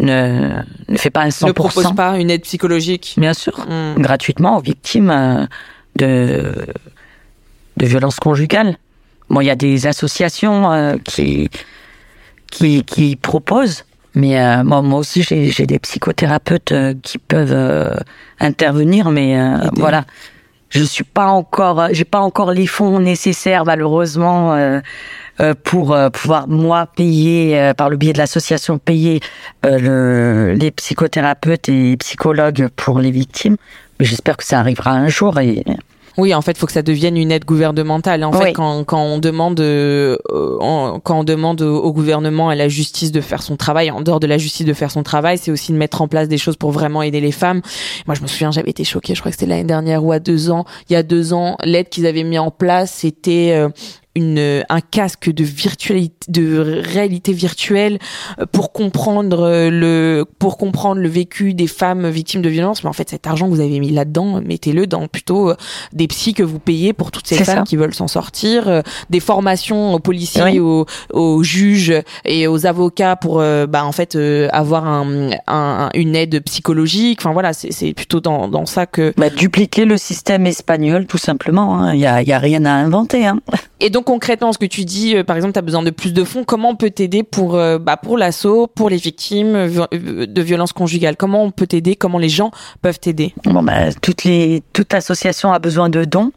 ne, 0.00 0.50
ne 0.88 0.96
fait 0.96 1.10
pas 1.10 1.22
un 1.22 1.28
100%. 1.28 1.46
Ne 1.46 1.52
propose 1.52 1.94
pas 1.94 2.18
une 2.18 2.30
aide 2.30 2.42
psychologique. 2.42 3.14
Bien 3.16 3.34
sûr, 3.34 3.66
hmm. 3.68 4.00
gratuitement 4.00 4.58
aux 4.58 4.60
victimes 4.60 5.10
euh, 5.10 5.46
de, 5.96 6.66
de 7.76 7.86
violences 7.86 8.20
conjugales. 8.20 8.76
Bon, 9.30 9.40
il 9.40 9.46
y 9.46 9.50
a 9.50 9.56
des 9.56 9.86
associations 9.86 10.72
euh, 10.72 10.96
qui, 11.04 11.50
qui, 12.50 12.82
qui 12.84 13.16
proposent, 13.16 13.84
mais 14.14 14.40
euh, 14.40 14.64
moi, 14.64 14.82
moi 14.82 14.98
aussi, 14.98 15.22
j'ai 15.22 15.66
des 15.66 15.78
psychothérapeutes 15.78 16.72
qui 17.02 17.18
peuvent 17.18 18.02
intervenir, 18.40 19.10
mais 19.10 19.36
voilà 19.74 20.04
je 20.70 20.82
suis 20.82 21.04
pas 21.04 21.26
encore, 21.26 21.88
j'ai 21.92 22.04
pas 22.04 22.20
encore 22.20 22.52
les 22.52 22.66
fonds 22.66 23.00
nécessaires 23.00 23.64
malheureusement 23.64 24.54
euh, 24.54 24.80
euh 25.40 25.54
pour 25.64 25.94
euh, 25.94 26.10
pouvoir 26.10 26.48
moi 26.48 26.86
payer 26.86 27.58
euh, 27.58 27.74
par 27.74 27.88
le 27.88 27.96
biais 27.96 28.12
de 28.12 28.18
l'association 28.18 28.78
payer 28.78 29.20
le, 29.64 30.54
les 30.54 30.70
psychothérapeutes 30.70 31.68
et 31.68 31.96
psychologues 31.96 32.68
pour 32.76 32.98
les 32.98 33.10
victimes. 33.10 33.56
Mais 33.98 34.06
j'espère 34.06 34.36
que 34.36 34.44
ça 34.44 34.60
arrivera 34.60 34.92
un 34.92 35.08
jour 35.08 35.38
et 35.40 35.64
oui, 36.18 36.34
en 36.34 36.42
fait, 36.42 36.52
il 36.52 36.58
faut 36.58 36.66
que 36.66 36.72
ça 36.72 36.82
devienne 36.82 37.16
une 37.16 37.30
aide 37.30 37.44
gouvernementale. 37.44 38.24
En 38.24 38.32
fait, 38.32 38.52
quand, 38.52 38.82
quand 38.82 39.00
on 39.00 39.18
demande 39.18 39.60
euh, 39.60 40.16
quand 40.28 41.20
on 41.20 41.24
demande 41.24 41.62
au 41.62 41.92
gouvernement 41.92 42.50
et 42.50 42.54
à 42.54 42.56
la 42.56 42.68
justice 42.68 43.12
de 43.12 43.20
faire 43.20 43.40
son 43.40 43.56
travail, 43.56 43.92
en 43.92 44.00
dehors 44.00 44.18
de 44.18 44.26
la 44.26 44.36
justice 44.36 44.66
de 44.66 44.72
faire 44.72 44.90
son 44.90 45.04
travail, 45.04 45.38
c'est 45.38 45.52
aussi 45.52 45.72
de 45.72 45.76
mettre 45.76 46.02
en 46.02 46.08
place 46.08 46.26
des 46.26 46.36
choses 46.36 46.56
pour 46.56 46.72
vraiment 46.72 47.02
aider 47.02 47.20
les 47.20 47.30
femmes. 47.30 47.62
Moi, 48.06 48.16
je 48.16 48.22
me 48.22 48.26
souviens, 48.26 48.50
j'avais 48.50 48.70
été 48.70 48.82
choquée. 48.82 49.14
Je 49.14 49.20
crois 49.20 49.30
que 49.30 49.38
c'était 49.38 49.48
l'année 49.48 49.62
dernière 49.62 50.04
ou 50.04 50.10
à 50.10 50.18
deux 50.18 50.50
ans. 50.50 50.64
Il 50.90 50.94
y 50.94 50.96
a 50.96 51.04
deux 51.04 51.32
ans, 51.32 51.56
l'aide 51.62 51.88
qu'ils 51.88 52.06
avaient 52.06 52.24
mis 52.24 52.38
en 52.38 52.50
place, 52.50 52.90
c'était 52.90 53.52
euh, 53.52 53.68
une, 54.14 54.64
un 54.68 54.80
casque 54.80 55.30
de 55.30 55.44
virtualité, 55.44 56.14
de 56.28 56.82
réalité 56.84 57.32
virtuelle 57.32 57.98
euh, 58.38 58.46
pour 58.50 58.72
comprendre 58.72 59.42
euh, 59.42 59.70
le, 59.70 60.24
pour 60.38 60.58
comprendre 60.58 61.00
le 61.00 61.08
vécu 61.08 61.54
des 61.54 61.66
femmes 61.66 62.08
victimes 62.08 62.42
de 62.42 62.48
violences. 62.48 62.82
Mais 62.82 62.90
en 62.90 62.92
fait, 62.92 63.10
cet 63.10 63.26
argent 63.26 63.46
que 63.46 63.54
vous 63.54 63.60
avez 63.60 63.78
mis 63.78 63.90
là-dedans, 63.90 64.40
mettez-le 64.40 64.86
dans 64.86 65.06
plutôt 65.06 65.50
euh, 65.50 65.56
des 65.92 66.08
psys 66.08 66.34
que 66.34 66.42
vous 66.42 66.58
payez 66.58 66.92
pour 66.92 67.10
toutes 67.10 67.26
ces 67.26 67.44
femmes 67.44 67.64
qui 67.64 67.76
veulent 67.76 67.94
s'en 67.94 68.08
sortir, 68.08 68.82
des 69.10 69.20
formations 69.20 69.94
aux 69.94 69.98
policiers, 69.98 70.60
aux, 70.60 70.86
aux, 71.12 71.42
juges 71.42 71.94
et 72.24 72.46
aux 72.46 72.66
avocats 72.66 73.16
pour, 73.16 73.38
bah, 73.38 73.84
en 73.84 73.92
fait, 73.92 74.16
avoir 74.52 74.86
un, 74.86 75.30
un, 75.46 75.88
une 75.94 76.16
aide 76.16 76.42
psychologique. 76.44 77.20
Enfin 77.20 77.32
voilà, 77.32 77.52
c'est 77.52 77.92
plutôt 77.94 78.20
dans, 78.20 78.48
dans 78.48 78.66
ça 78.66 78.86
que. 78.86 79.12
Bah, 79.16 79.30
dupliquer 79.30 79.84
le 79.84 79.96
système 79.96 80.46
espagnol, 80.46 81.06
tout 81.06 81.18
simplement. 81.18 81.78
Hein. 81.78 81.94
Il 81.94 82.00
y 82.00 82.06
a, 82.06 82.22
y 82.22 82.32
a 82.32 82.38
rien 82.38 82.64
à 82.64 82.72
inventer. 82.72 83.26
Hein. 83.26 83.40
Et 83.80 83.90
donc 83.90 83.97
concrètement, 84.02 84.52
ce 84.52 84.58
que 84.58 84.66
tu 84.66 84.84
dis, 84.84 85.16
euh, 85.16 85.24
par 85.24 85.36
exemple, 85.36 85.52
tu 85.52 85.58
as 85.58 85.62
besoin 85.62 85.82
de 85.82 85.90
plus 85.90 86.12
de 86.12 86.24
fonds, 86.24 86.44
comment 86.44 86.70
on 86.70 86.76
peut 86.76 86.90
t'aider 86.90 87.22
pour, 87.22 87.56
euh, 87.56 87.78
bah, 87.78 87.96
pour 87.96 88.18
l'assaut, 88.18 88.66
pour 88.66 88.90
les 88.90 88.96
victimes 88.96 89.54
euh, 89.54 90.26
de 90.26 90.42
violences 90.42 90.72
conjugales? 90.72 91.16
Comment 91.16 91.44
on 91.44 91.50
peut 91.50 91.66
t'aider? 91.66 91.96
Comment 91.96 92.18
les 92.18 92.28
gens 92.28 92.50
peuvent 92.82 92.98
t'aider? 92.98 93.34
Bon, 93.44 93.62
bah, 93.62 93.92
toutes 94.00 94.24
les, 94.24 94.62
toute 94.72 94.94
association 94.94 95.52
a 95.52 95.58
besoin 95.58 95.88
de 95.88 96.04
dons. 96.04 96.32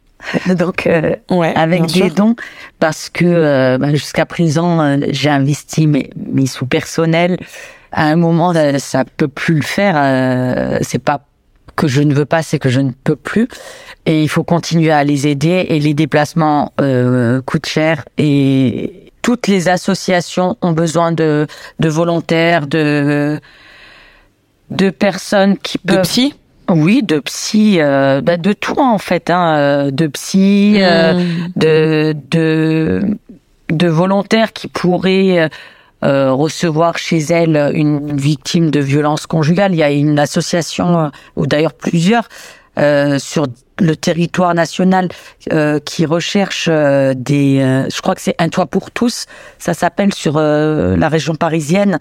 Donc, 0.55 0.87
ouais, 1.31 1.53
avec 1.55 1.87
des 1.87 2.11
dons, 2.11 2.35
parce 2.77 3.09
que 3.09 3.77
bah, 3.77 3.89
jusqu'à 3.89 4.27
présent, 4.27 4.99
j'ai 5.09 5.31
investi 5.31 5.87
mes, 5.87 6.11
mes 6.15 6.45
sous 6.45 6.67
personnels. 6.67 7.37
À 7.91 8.05
un 8.05 8.17
moment, 8.17 8.53
ça 8.77 9.03
peut 9.17 9.27
plus 9.27 9.55
le 9.55 9.63
faire. 9.63 10.79
c'est 10.83 11.03
pas 11.03 11.25
que 11.81 11.87
je 11.87 12.01
ne 12.03 12.13
veux 12.13 12.29
pas, 12.33 12.41
c'est 12.43 12.59
que 12.59 12.69
je 12.69 12.81
ne 12.87 12.91
peux 13.05 13.19
plus. 13.31 13.47
Et 14.05 14.17
il 14.25 14.29
faut 14.29 14.45
continuer 14.55 14.91
à 14.91 15.03
les 15.03 15.21
aider. 15.31 15.57
Et 15.73 15.79
les 15.87 15.95
déplacements 16.03 16.71
euh, 16.79 17.41
coûtent 17.41 17.71
cher. 17.77 18.05
Et 18.17 19.11
toutes 19.21 19.47
les 19.47 19.67
associations 19.67 20.49
ont 20.61 20.73
besoin 20.83 21.11
de, 21.11 21.47
de 21.79 21.89
volontaires, 21.89 22.67
de, 22.67 23.39
de 24.69 24.89
personnes 24.91 25.57
qui 25.57 25.77
peuvent... 25.77 25.97
De 25.97 26.01
psy? 26.03 26.33
Oui, 26.69 27.03
de 27.03 27.19
psy, 27.19 27.81
euh, 27.81 28.21
bah 28.21 28.37
de 28.37 28.53
tout 28.53 28.79
en 28.79 28.97
fait, 28.97 29.29
hein, 29.29 29.57
euh, 29.57 29.91
de 29.91 30.07
psy, 30.07 30.75
euh, 30.77 31.13
mmh. 31.13 31.51
de, 31.57 32.15
de 32.31 33.01
de 33.85 33.87
volontaires 33.87 34.53
qui 34.53 34.67
pourraient 34.67 35.49
euh, 36.03 36.31
recevoir 36.31 36.97
chez 36.97 37.19
elle 37.19 37.71
une 37.75 38.17
victime 38.17 38.71
de 38.71 38.79
violence 38.79 39.27
conjugale. 39.27 39.73
Il 39.73 39.77
y 39.77 39.83
a 39.83 39.91
une 39.91 40.17
association, 40.17 40.99
euh, 40.99 41.09
ou 41.35 41.45
d'ailleurs 41.45 41.73
plusieurs, 41.73 42.27
euh, 42.79 43.19
sur 43.19 43.47
le 43.79 43.95
territoire 43.95 44.53
national 44.53 45.09
euh, 45.51 45.79
qui 45.79 46.05
recherche 46.05 46.69
des... 46.69 47.85
je 47.91 48.01
crois 48.01 48.15
que 48.15 48.21
c'est 48.21 48.35
un 48.39 48.49
toit 48.49 48.67
pour 48.67 48.91
tous, 48.91 49.25
ça 49.59 49.73
s'appelle 49.73 50.13
sur 50.13 50.39
la 50.39 51.09
région 51.09 51.35
parisienne, 51.35 51.99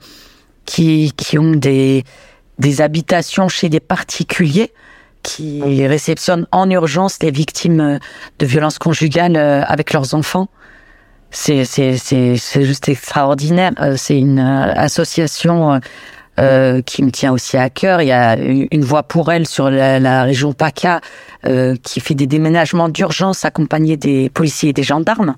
qui, 0.67 1.13
qui 1.17 1.39
ont 1.39 1.53
des, 1.53 2.05
des 2.59 2.81
habitations 2.81 3.49
chez 3.49 3.69
des 3.69 3.81
particuliers 3.81 4.73
qui 5.23 5.87
réceptionnent 5.87 6.47
en 6.53 6.71
urgence 6.71 7.19
les 7.23 7.31
victimes 7.31 7.99
de 8.39 8.47
violences 8.47 8.79
conjugales 8.79 9.37
avec 9.37 9.93
leurs 9.93 10.15
enfants 10.15 10.49
c'est 11.31 12.65
juste 12.65 12.89
extraordinaire. 12.89 13.73
Euh, 13.81 13.95
c'est 13.97 14.19
une 14.19 14.39
euh, 14.39 14.73
association 14.75 15.81
euh, 16.39 16.83
qui 16.83 17.03
me 17.03 17.11
tient 17.11 17.33
aussi 17.33 17.57
à 17.57 17.71
cœur. 17.71 18.03
Il 18.03 18.09
y 18.09 18.13
a 18.13 18.37
une 18.37 18.85
voix 18.85 19.03
pour 19.03 19.31
elle 19.31 19.47
sur 19.47 19.71
la, 19.71 20.25
région 20.25 20.53
PACA 20.53 21.01
qui 21.83 22.01
fait 22.01 22.15
des 22.15 22.27
déménagements 22.27 22.89
d'urgence 22.89 23.45
accompagnés 23.45 23.97
des 23.97 24.29
policiers 24.29 24.71
et 24.71 24.73
des 24.73 24.83
gendarmes 24.83 25.37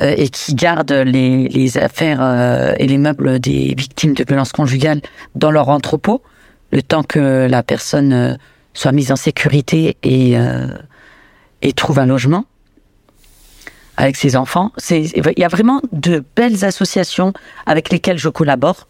et 0.00 0.28
qui 0.28 0.54
garde 0.54 0.92
les, 0.92 1.78
affaires 1.78 2.74
et 2.78 2.86
les 2.86 2.96
meubles 2.96 3.38
des 3.40 3.74
victimes 3.76 4.14
de 4.14 4.24
violences 4.26 4.52
conjugales 4.52 5.00
dans 5.34 5.50
leur 5.50 5.68
entrepôt 5.68 6.22
le 6.72 6.82
temps 6.82 7.02
que 7.02 7.46
la 7.50 7.62
personne 7.62 8.38
soit 8.72 8.92
mise 8.92 9.10
en 9.12 9.16
sécurité 9.16 9.96
et 10.02 11.72
trouve 11.74 11.98
un 11.98 12.06
logement 12.06 12.44
avec 14.00 14.16
ses 14.16 14.34
enfants. 14.34 14.72
Il 14.90 15.34
y 15.36 15.44
a 15.44 15.48
vraiment 15.48 15.82
de 15.92 16.24
belles 16.34 16.64
associations 16.64 17.32
avec 17.66 17.90
lesquelles 17.90 18.18
je 18.18 18.30
collabore. 18.30 18.88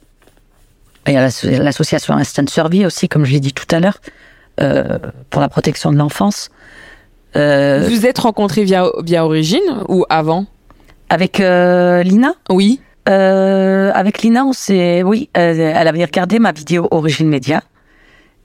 Il 1.06 1.14
y 1.14 1.16
a 1.16 1.22
l'association 1.22 2.14
Instant 2.14 2.46
Survie 2.46 2.86
aussi, 2.86 3.08
comme 3.08 3.24
je 3.24 3.32
l'ai 3.32 3.40
dit 3.40 3.52
tout 3.52 3.66
à 3.74 3.80
l'heure, 3.80 4.00
euh, 4.60 4.98
pour 5.28 5.40
la 5.40 5.48
protection 5.48 5.92
de 5.92 5.96
l'enfance. 5.96 6.50
Euh, 7.36 7.88
vous 7.88 8.06
êtes 8.06 8.18
rencontrés 8.18 8.62
via, 8.62 8.84
via 9.02 9.24
Origine 9.24 9.82
ou 9.88 10.04
avant? 10.08 10.46
Avec 11.08 11.40
euh, 11.40 12.04
Lina? 12.04 12.34
Oui. 12.48 12.80
avec 13.06 14.22
Lina, 14.22 14.44
on 14.44 14.52
s'est, 14.52 15.02
oui, 15.02 15.28
elle 15.32 15.88
avait 15.88 16.04
regardé 16.04 16.38
ma 16.38 16.52
vidéo 16.52 16.86
Origine 16.92 17.28
Média. 17.28 17.62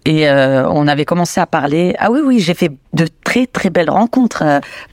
Et 0.05 0.29
on 0.29 0.87
avait 0.87 1.05
commencé 1.05 1.41
à 1.41 1.47
parler. 1.47 1.95
Ah 1.97 2.11
oui, 2.11 2.19
oui, 2.23 2.39
j'ai 2.39 2.53
fait 2.53 2.71
de 2.93 3.07
très 3.23 3.47
très 3.47 3.71
belles 3.71 3.89
rencontres 3.89 4.43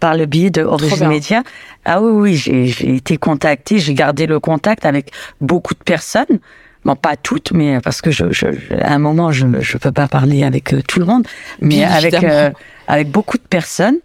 par 0.01 0.17
le 0.17 0.25
biais 0.25 0.49
de 0.51 0.63
Origine 0.63 1.07
Média. 1.07 1.43
Ah 1.85 2.01
oui, 2.01 2.11
oui, 2.13 2.37
j'ai 2.37 2.97
été 2.97 3.19
contactée, 3.19 3.79
j'ai 3.79 3.93
gardé 3.93 4.27
le 4.27 4.41
contact 4.41 4.87
avec 4.87 5.11
beaucoup 5.41 5.75
de 5.75 5.83
personnes. 5.85 6.41
Bon, 6.85 6.97
pas 6.97 7.17
toutes, 7.17 7.53
mais 7.53 7.81
parce 7.81 8.01
que 8.01 8.11
je, 8.11 8.33
je, 8.33 8.47
à 8.81 8.93
un 8.93 8.99
moment, 8.99 9.31
je 9.31 9.47
je 9.61 9.77
peux 9.79 9.93
pas 9.93 10.09
parler 10.09 10.43
avec 10.43 10.73
euh, 10.73 10.83
tout 10.83 10.99
le 10.99 11.05
monde, 11.05 11.27
mais 11.61 11.85
avec 11.85 12.15
euh, 12.25 12.51
avec 12.89 13.09
beaucoup 13.09 13.39
de 13.39 13.43
personnes. 13.43 13.99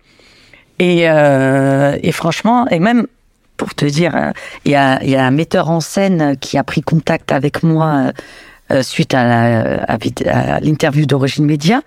Et 0.78 1.10
euh, 1.10 1.98
et 2.04 2.12
franchement, 2.12 2.68
et 2.68 2.80
même 2.80 3.08
pour 3.58 3.74
te 3.74 3.86
dire, 3.86 4.32
il 4.64 4.74
y 4.74 4.76
a 4.76 5.02
il 5.02 5.10
y 5.10 5.16
a 5.16 5.26
un 5.26 5.32
metteur 5.32 5.72
en 5.72 5.80
scène 5.80 6.38
qui 6.40 6.56
a 6.60 6.64
pris 6.64 6.82
contact 6.82 7.32
avec 7.32 7.64
moi 7.64 8.12
suite 8.82 9.14
à 9.14 9.98
l'interview 10.62 11.06
d'Origine 11.06 11.46
Média 11.46 11.82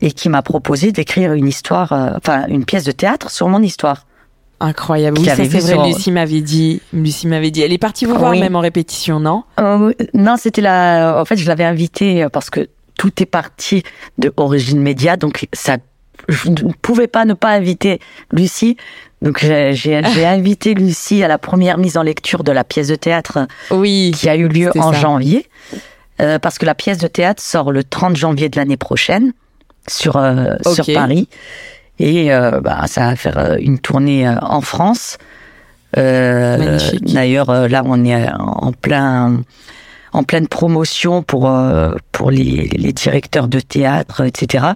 et 0.00 0.12
qui 0.12 0.28
m'a 0.28 0.42
proposé 0.42 0.92
d'écrire 0.92 1.32
une 1.32 1.48
histoire, 1.48 1.92
enfin 2.16 2.46
une 2.48 2.64
pièce 2.64 2.84
de 2.84 2.92
théâtre 2.92 3.30
sur 3.30 3.48
mon 3.48 3.62
histoire. 3.62 4.06
Incroyable. 4.58 5.18
Oui, 5.18 5.26
ça 5.26 5.36
c'est 5.36 5.46
vrai. 5.46 5.88
Lucie 5.88 6.10
m'avait 6.10 6.40
dit. 6.40 6.80
Lucie 6.92 7.26
m'avait 7.26 7.50
dit. 7.50 7.60
Elle 7.60 7.72
est 7.72 7.78
partie 7.78 8.06
vous 8.06 8.14
voir 8.14 8.32
même 8.32 8.56
en 8.56 8.60
répétition, 8.60 9.20
non? 9.20 9.44
Euh, 9.60 9.92
Non, 10.14 10.36
c'était 10.38 10.62
la. 10.62 11.20
En 11.20 11.24
fait, 11.26 11.36
je 11.36 11.46
l'avais 11.46 11.64
invitée 11.64 12.26
parce 12.32 12.48
que 12.48 12.68
tout 12.96 13.12
est 13.22 13.26
parti 13.26 13.82
de 14.18 14.32
Origine 14.36 14.80
Média, 14.80 15.16
donc 15.16 15.46
ça. 15.52 15.76
Je 16.28 16.48
ne 16.48 16.72
pouvais 16.80 17.06
pas 17.06 17.26
ne 17.26 17.34
pas 17.34 17.50
inviter 17.50 18.00
Lucie. 18.32 18.76
Donc 19.20 19.40
j'ai 19.40 19.96
invité 20.24 20.72
Lucie 20.74 21.22
à 21.22 21.28
la 21.28 21.38
première 21.38 21.76
mise 21.76 21.98
en 21.98 22.02
lecture 22.02 22.42
de 22.42 22.52
la 22.52 22.64
pièce 22.64 22.88
de 22.88 22.96
théâtre 22.96 23.46
oui, 23.70 24.12
qui 24.16 24.28
a 24.28 24.36
eu 24.36 24.48
lieu 24.48 24.70
en 24.78 24.92
janvier. 24.92 25.46
Euh, 26.20 26.38
parce 26.38 26.58
que 26.58 26.64
la 26.64 26.74
pièce 26.74 26.98
de 26.98 27.08
théâtre 27.08 27.42
sort 27.42 27.72
le 27.72 27.84
30 27.84 28.16
janvier 28.16 28.48
de 28.48 28.58
l'année 28.58 28.76
prochaine 28.76 29.32
sur, 29.88 30.16
euh, 30.16 30.54
sur 30.72 30.86
Paris. 30.94 31.28
Et 31.98 32.32
euh, 32.32 32.60
bah, 32.60 32.84
ça 32.86 33.08
va 33.08 33.16
faire 33.16 33.38
euh, 33.38 33.56
une 33.58 33.78
tournée 33.78 34.28
en 34.28 34.60
France. 34.60 35.18
D'ailleurs, 35.94 37.68
là, 37.68 37.82
on 37.86 38.04
est 38.04 38.28
en 38.38 38.72
plein 38.72 39.42
en 40.12 40.24
pleine 40.24 40.46
promotion 40.46 41.22
pour 41.22 41.50
pour 42.12 42.30
les, 42.30 42.68
les, 42.68 42.92
directeurs 42.92 43.48
de 43.48 43.60
théâtre, 43.60 44.22
etc. 44.26 44.66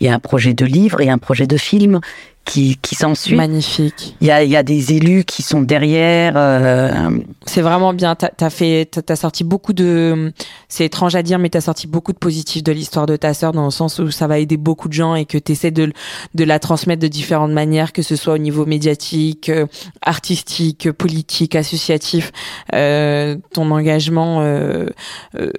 Il 0.00 0.06
y 0.06 0.10
a 0.10 0.14
un 0.14 0.18
projet 0.18 0.52
de 0.52 0.66
livre 0.66 1.00
et 1.00 1.08
un 1.08 1.16
projet 1.16 1.46
de 1.46 1.56
film 1.56 2.00
qui, 2.46 2.78
qui 2.80 2.94
s'ensuit. 2.94 3.36
Magnifique. 3.36 4.16
Il 4.20 4.28
y 4.28 4.30
a, 4.30 4.42
il 4.42 4.50
y 4.50 4.56
a 4.56 4.62
des 4.62 4.94
élus 4.94 5.24
qui 5.24 5.42
sont 5.42 5.60
derrière. 5.60 6.34
Euh... 6.36 7.10
C'est 7.44 7.60
vraiment 7.60 7.92
bien. 7.92 8.14
T'as 8.14 8.30
as 8.40 8.50
fait, 8.50 8.88
t'as 9.04 9.16
sorti 9.16 9.44
beaucoup 9.44 9.72
de. 9.72 10.32
C'est 10.68 10.86
étrange 10.86 11.14
à 11.16 11.22
dire, 11.22 11.38
mais 11.38 11.50
t'as 11.50 11.60
sorti 11.60 11.86
beaucoup 11.86 12.12
de 12.12 12.18
positifs 12.18 12.62
de 12.62 12.72
l'histoire 12.72 13.06
de 13.06 13.16
ta 13.16 13.34
sœur 13.34 13.52
dans 13.52 13.64
le 13.64 13.70
sens 13.70 13.98
où 13.98 14.10
ça 14.10 14.26
va 14.26 14.38
aider 14.38 14.56
beaucoup 14.56 14.88
de 14.88 14.94
gens 14.94 15.14
et 15.14 15.26
que 15.26 15.36
t'essaies 15.38 15.72
de 15.72 15.92
de 16.34 16.44
la 16.44 16.58
transmettre 16.58 17.02
de 17.02 17.08
différentes 17.08 17.52
manières, 17.52 17.92
que 17.92 18.02
ce 18.02 18.16
soit 18.16 18.34
au 18.34 18.38
niveau 18.38 18.64
médiatique, 18.64 19.48
euh, 19.48 19.66
artistique, 20.00 20.90
politique, 20.92 21.56
associatif. 21.56 22.32
Euh, 22.74 23.36
ton 23.52 23.70
engagement 23.70 24.40
euh, 24.40 24.88
euh 25.34 25.50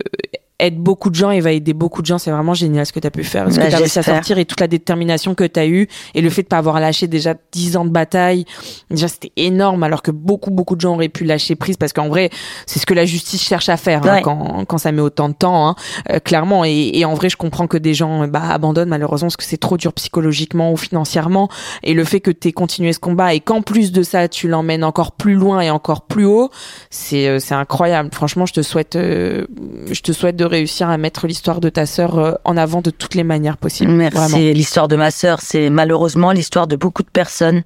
aide 0.59 0.77
beaucoup 0.77 1.09
de 1.09 1.15
gens 1.15 1.31
et 1.31 1.39
va 1.39 1.51
aider 1.51 1.73
beaucoup 1.73 2.01
de 2.01 2.07
gens. 2.07 2.17
C'est 2.17 2.31
vraiment 2.31 2.53
génial 2.53 2.85
ce 2.85 2.91
que 2.91 2.99
tu 2.99 3.07
as 3.07 3.11
pu 3.11 3.23
faire, 3.23 3.51
ce 3.51 3.59
que 3.59 3.67
tu 3.67 3.73
as 3.73 3.77
réussi 3.77 3.99
à 3.99 4.03
sortir 4.03 4.37
et 4.37 4.45
toute 4.45 4.59
la 4.59 4.67
détermination 4.67 5.35
que 5.35 5.43
tu 5.43 5.59
as 5.59 5.67
eue 5.67 5.87
et 6.15 6.21
le 6.21 6.29
fait 6.29 6.43
de 6.43 6.47
pas 6.47 6.57
avoir 6.57 6.79
lâché 6.79 7.07
déjà 7.07 7.35
10 7.51 7.77
ans 7.77 7.85
de 7.85 7.91
bataille. 7.91 8.45
Déjà, 8.89 9.07
c'était 9.07 9.31
énorme 9.35 9.83
alors 9.83 10.01
que 10.01 10.11
beaucoup, 10.11 10.49
beaucoup 10.49 10.75
de 10.75 10.81
gens 10.81 10.95
auraient 10.95 11.09
pu 11.09 11.25
lâcher 11.25 11.55
prise 11.55 11.77
parce 11.77 11.93
qu'en 11.93 12.07
vrai, 12.07 12.29
c'est 12.65 12.79
ce 12.79 12.85
que 12.85 12.93
la 12.93 13.05
justice 13.05 13.41
cherche 13.43 13.69
à 13.69 13.77
faire 13.77 14.05
hein, 14.05 14.21
quand, 14.23 14.65
quand 14.65 14.77
ça 14.77 14.91
met 14.91 15.01
autant 15.01 15.29
de 15.29 15.35
temps, 15.35 15.67
hein, 15.67 15.75
euh, 16.11 16.19
clairement. 16.19 16.65
Et, 16.65 16.91
et, 16.93 17.05
en 17.05 17.13
vrai, 17.13 17.29
je 17.29 17.37
comprends 17.37 17.67
que 17.67 17.77
des 17.77 17.93
gens 17.93 18.27
bah, 18.27 18.49
abandonnent 18.49 18.89
malheureusement 18.89 19.27
parce 19.27 19.37
que 19.37 19.43
c'est 19.43 19.57
trop 19.57 19.77
dur 19.77 19.93
psychologiquement 19.93 20.71
ou 20.71 20.77
financièrement. 20.77 21.49
Et 21.83 21.93
le 21.93 22.03
fait 22.03 22.19
que 22.19 22.31
tu 22.31 22.47
aies 22.47 22.53
continué 22.53 22.93
ce 22.93 22.99
combat 22.99 23.33
et 23.33 23.39
qu'en 23.39 23.61
plus 23.61 23.91
de 23.91 24.01
ça, 24.01 24.27
tu 24.27 24.47
l'emmènes 24.47 24.83
encore 24.83 25.11
plus 25.11 25.35
loin 25.35 25.61
et 25.61 25.69
encore 25.69 26.01
plus 26.01 26.25
haut, 26.25 26.49
c'est 26.89 27.27
euh, 27.27 27.39
c'est 27.39 27.55
incroyable. 27.55 28.09
Franchement, 28.13 28.45
je 28.45 28.53
te 28.53 28.61
souhaite, 28.61 28.95
euh, 28.95 29.45
je 29.91 30.01
te 30.01 30.11
souhaite 30.11 30.35
de 30.35 30.46
réussir 30.47 30.89
à 30.89 30.97
mettre 30.97 31.27
l'histoire 31.27 31.59
de 31.59 31.69
ta 31.69 31.85
sœur 31.85 32.17
euh, 32.17 32.33
en 32.43 32.57
avant 32.57 32.81
de 32.81 32.89
toutes 32.89 33.15
les 33.15 33.23
manières 33.23 33.57
possibles. 33.57 33.91
Merci. 33.91 34.53
L'histoire 34.53 34.87
de 34.87 34.95
ma 34.95 35.11
sœur, 35.11 35.39
c'est 35.41 35.69
malheureusement 35.69 36.31
l'histoire 36.31 36.67
de 36.67 36.75
beaucoup 36.75 37.03
de 37.03 37.09
personnes. 37.09 37.63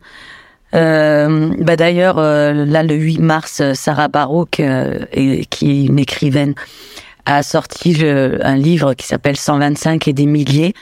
Euh, 0.74 1.54
bah 1.60 1.76
d'ailleurs, 1.76 2.18
euh, 2.18 2.66
là, 2.66 2.84
le 2.84 2.96
8 2.96 3.20
mars, 3.20 3.62
Sarah 3.74 4.08
Baroque, 4.08 4.60
et, 4.60 5.46
qui 5.46 5.72
est 5.72 5.86
une 5.86 6.00
écrivaine, 6.00 6.54
a 7.26 7.44
sorti 7.44 8.04
un 8.04 8.56
livre 8.56 8.94
qui 8.94 9.06
s'appelle 9.06 9.38
125 9.38 10.08
et 10.08 10.14
des 10.14 10.26
milliers, 10.26 10.74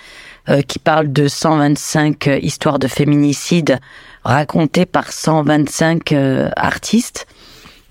qui 0.68 0.80
parle 0.80 1.12
de 1.12 1.28
125 1.28 2.28
histoires 2.42 2.80
de 2.80 2.88
féminicide 2.88 3.78
racontées 4.24 4.86
par 4.86 5.12
125 5.12 6.14
artistes 6.56 7.28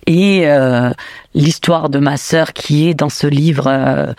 et 0.09 0.48
euh, 0.48 0.90
l'histoire 1.34 1.90
de 1.90 1.98
ma 1.98 2.16
sœur 2.16 2.54
qui 2.54 2.88
est 2.88 2.94
dans 2.94 3.11
ce 3.11 3.26
livre 3.26 3.66
euh, 3.66 4.12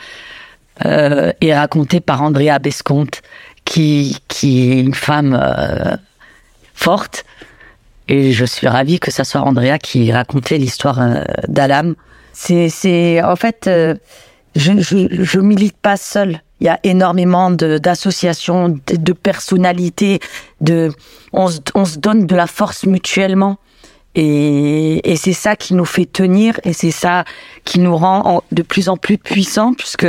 euh, 0.85 1.33
est 1.41 1.53
racontée 1.53 1.99
par 1.99 2.21
Andrea 2.21 2.59
Besconte, 2.61 3.23
qui 3.65 4.19
qui 4.27 4.71
est 4.71 4.79
une 4.81 4.93
femme 4.93 5.37
forte. 6.75 7.25
Et 8.07 8.31
je 8.33 8.45
suis 8.45 8.67
ravie 8.67 8.99
que 8.99 9.09
ça 9.09 9.23
soit 9.23 9.41
Andrea 9.41 9.79
qui 9.79 10.11
racontait 10.11 10.59
l'histoire 10.59 10.99
d'Alam. 11.47 11.95
C'est 12.33 12.69
c'est 12.69 13.23
en 13.23 13.35
fait 13.35 13.67
je, 14.55 15.17
je 15.23 15.39
milite 15.39 15.77
pas 15.77 15.97
seule. 15.97 16.41
Il 16.61 16.65
y 16.65 16.69
a 16.69 16.79
énormément 16.83 17.49
d'associations, 17.49 18.77
de, 18.87 19.13
personnalités, 19.13 20.19
de 20.61 20.91
on 21.33 21.47
se 21.47 21.97
donne 21.97 22.27
de 22.27 22.35
la 22.35 22.47
force 22.47 22.85
mutuellement. 22.85 23.57
Et, 24.15 25.11
et 25.11 25.15
c'est 25.15 25.33
ça 25.33 25.55
qui 25.55 25.73
nous 25.73 25.85
fait 25.85 26.05
tenir 26.05 26.59
et 26.63 26.73
c'est 26.73 26.91
ça 26.91 27.25
qui 27.63 27.79
nous 27.79 27.95
rend 27.95 28.43
de 28.51 28.61
plus 28.63 28.89
en 28.89 28.97
plus 28.97 29.17
puissants 29.17 29.73
puisque 29.73 30.07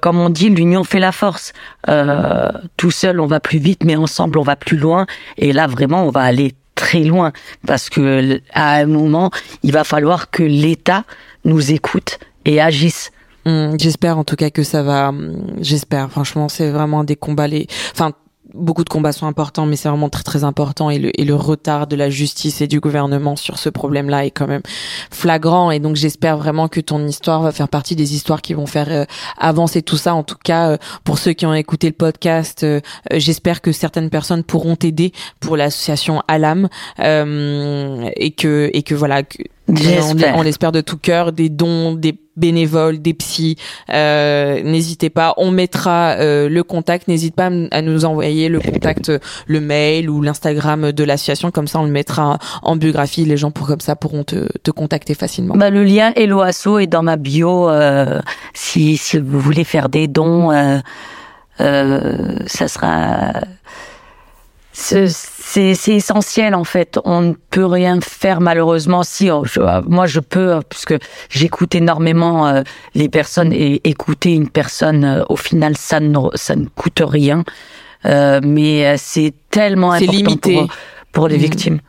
comme 0.00 0.18
on 0.18 0.30
dit, 0.30 0.48
l'union 0.48 0.84
fait 0.84 0.98
la 0.98 1.12
force. 1.12 1.52
Euh, 1.88 2.50
tout 2.76 2.90
seul, 2.90 3.20
on 3.20 3.26
va 3.26 3.40
plus 3.40 3.58
vite, 3.58 3.84
mais 3.84 3.96
ensemble, 3.96 4.38
on 4.38 4.42
va 4.42 4.56
plus 4.56 4.76
loin. 4.76 5.06
Et 5.38 5.52
là, 5.52 5.66
vraiment, 5.66 6.06
on 6.06 6.10
va 6.10 6.22
aller 6.22 6.54
très 6.74 7.00
loin 7.00 7.32
parce 7.66 7.90
que 7.90 8.40
à 8.52 8.74
un 8.74 8.86
moment, 8.86 9.30
il 9.62 9.72
va 9.72 9.84
falloir 9.84 10.30
que 10.30 10.42
l'État 10.42 11.04
nous 11.44 11.72
écoute 11.72 12.18
et 12.44 12.60
agisse. 12.60 13.10
Hum, 13.44 13.76
j'espère 13.78 14.18
en 14.18 14.24
tout 14.24 14.36
cas 14.36 14.50
que 14.50 14.62
ça 14.62 14.82
va. 14.82 15.08
Hum, 15.08 15.46
j'espère. 15.60 16.10
Franchement, 16.10 16.48
c'est 16.48 16.70
vraiment 16.70 17.04
des 17.04 17.16
combats. 17.16 17.48
Les, 17.48 17.66
enfin, 17.92 18.12
beaucoup 18.54 18.84
de 18.84 18.88
combats 18.88 19.12
sont 19.12 19.26
importants, 19.26 19.66
mais 19.66 19.76
c'est 19.76 19.88
vraiment 19.88 20.08
très 20.08 20.22
très 20.22 20.44
important 20.44 20.90
et 20.90 20.98
le, 20.98 21.20
et 21.20 21.24
le 21.24 21.34
retard 21.34 21.86
de 21.86 21.96
la 21.96 22.10
justice 22.10 22.60
et 22.60 22.66
du 22.66 22.80
gouvernement 22.80 23.36
sur 23.36 23.58
ce 23.58 23.68
problème-là 23.68 24.26
est 24.26 24.30
quand 24.30 24.46
même 24.46 24.62
flagrant. 25.10 25.70
Et 25.70 25.78
donc 25.78 25.96
j'espère 25.96 26.36
vraiment 26.36 26.68
que 26.68 26.80
ton 26.80 27.06
histoire 27.06 27.42
va 27.42 27.52
faire 27.52 27.68
partie 27.68 27.96
des 27.96 28.14
histoires 28.14 28.42
qui 28.42 28.54
vont 28.54 28.66
faire 28.66 28.90
euh, 28.90 29.04
avancer 29.38 29.82
tout 29.82 29.96
ça. 29.96 30.14
En 30.14 30.22
tout 30.22 30.36
cas, 30.42 30.70
euh, 30.70 30.76
pour 31.04 31.18
ceux 31.18 31.32
qui 31.32 31.46
ont 31.46 31.54
écouté 31.54 31.88
le 31.88 31.94
podcast, 31.94 32.64
euh, 32.64 32.80
j'espère 33.12 33.60
que 33.60 33.72
certaines 33.72 34.10
personnes 34.10 34.44
pourront 34.44 34.76
t'aider 34.76 35.12
pour 35.40 35.56
l'association 35.56 36.22
Alam 36.28 36.68
et 36.98 38.34
que 38.36 38.70
et 38.72 38.82
que 38.82 38.94
voilà. 38.94 39.22
Que, 39.22 39.42
on, 40.36 40.42
l'espère 40.42 40.72
de 40.72 40.80
tout 40.80 40.98
cœur, 40.98 41.32
des 41.32 41.48
dons, 41.48 41.94
des 41.94 42.18
bénévoles, 42.36 43.00
des 43.00 43.14
psys. 43.14 43.56
Euh, 43.90 44.62
n'hésitez 44.62 45.10
pas, 45.10 45.34
on 45.36 45.50
mettra 45.50 46.12
euh, 46.12 46.48
le 46.48 46.62
contact. 46.62 47.08
N'hésite 47.08 47.34
pas 47.34 47.50
à 47.70 47.82
nous 47.82 48.04
envoyer 48.04 48.48
le 48.48 48.60
contact, 48.60 49.12
le 49.46 49.60
mail 49.60 50.08
ou 50.08 50.22
l'Instagram 50.22 50.92
de 50.92 51.04
l'association. 51.04 51.50
Comme 51.50 51.68
ça, 51.68 51.80
on 51.80 51.84
le 51.84 51.90
mettra 51.90 52.38
en 52.62 52.76
biographie. 52.76 53.24
Les 53.24 53.36
gens 53.36 53.50
pour 53.50 53.66
comme 53.66 53.80
ça 53.80 53.96
pourront 53.96 54.24
te, 54.24 54.46
te 54.58 54.70
contacter 54.70 55.14
facilement. 55.14 55.54
Bah, 55.56 55.70
le 55.70 55.84
lien 55.84 56.12
Hello 56.16 56.42
est 56.78 56.86
dans 56.86 57.02
ma 57.02 57.16
bio. 57.16 57.68
Euh, 57.68 58.20
si, 58.54 58.96
si 58.96 59.18
vous 59.18 59.40
voulez 59.40 59.64
faire 59.64 59.88
des 59.88 60.08
dons, 60.08 60.50
ça 61.58 62.68
sera 62.68 63.32
c'est 64.72 65.88
essentiel 65.88 66.54
en 66.54 66.64
fait. 66.64 66.98
On 67.04 67.20
ne 67.20 67.32
peut 67.50 67.66
rien 67.66 68.00
faire 68.00 68.40
malheureusement. 68.40 69.02
Si 69.02 69.30
oh, 69.30 69.44
moi 69.86 70.06
je 70.06 70.20
peux, 70.20 70.60
puisque 70.68 70.94
j'écoute 71.28 71.74
énormément 71.74 72.46
euh, 72.46 72.62
les 72.94 73.08
personnes 73.08 73.52
et 73.52 73.80
écouter 73.84 74.34
une 74.34 74.48
personne, 74.48 75.04
euh, 75.04 75.22
au 75.28 75.36
final 75.36 75.76
ça 75.76 76.00
ne 76.00 76.18
ça 76.34 76.56
ne 76.56 76.66
coûte 76.66 77.02
rien, 77.04 77.44
euh, 78.06 78.40
mais 78.42 78.96
c'est 78.96 79.34
tellement 79.50 79.92
important 79.92 80.12
limité. 80.12 80.54
pour, 80.54 80.68
pour 81.12 81.28
les 81.28 81.36
Mm. 81.36 81.40
victimes. 81.40 81.80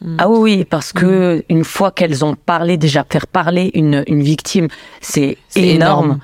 Mm. 0.00 0.16
Ah 0.18 0.28
oui, 0.28 0.38
oui, 0.40 0.64
parce 0.64 0.92
que 0.92 1.44
une 1.48 1.64
fois 1.64 1.90
qu'elles 1.90 2.24
ont 2.24 2.34
parlé, 2.34 2.76
déjà 2.76 3.04
faire 3.10 3.26
parler 3.26 3.70
une, 3.74 4.02
une 4.06 4.22
victime, 4.22 4.68
c'est 5.00 5.36
énorme. 5.56 6.20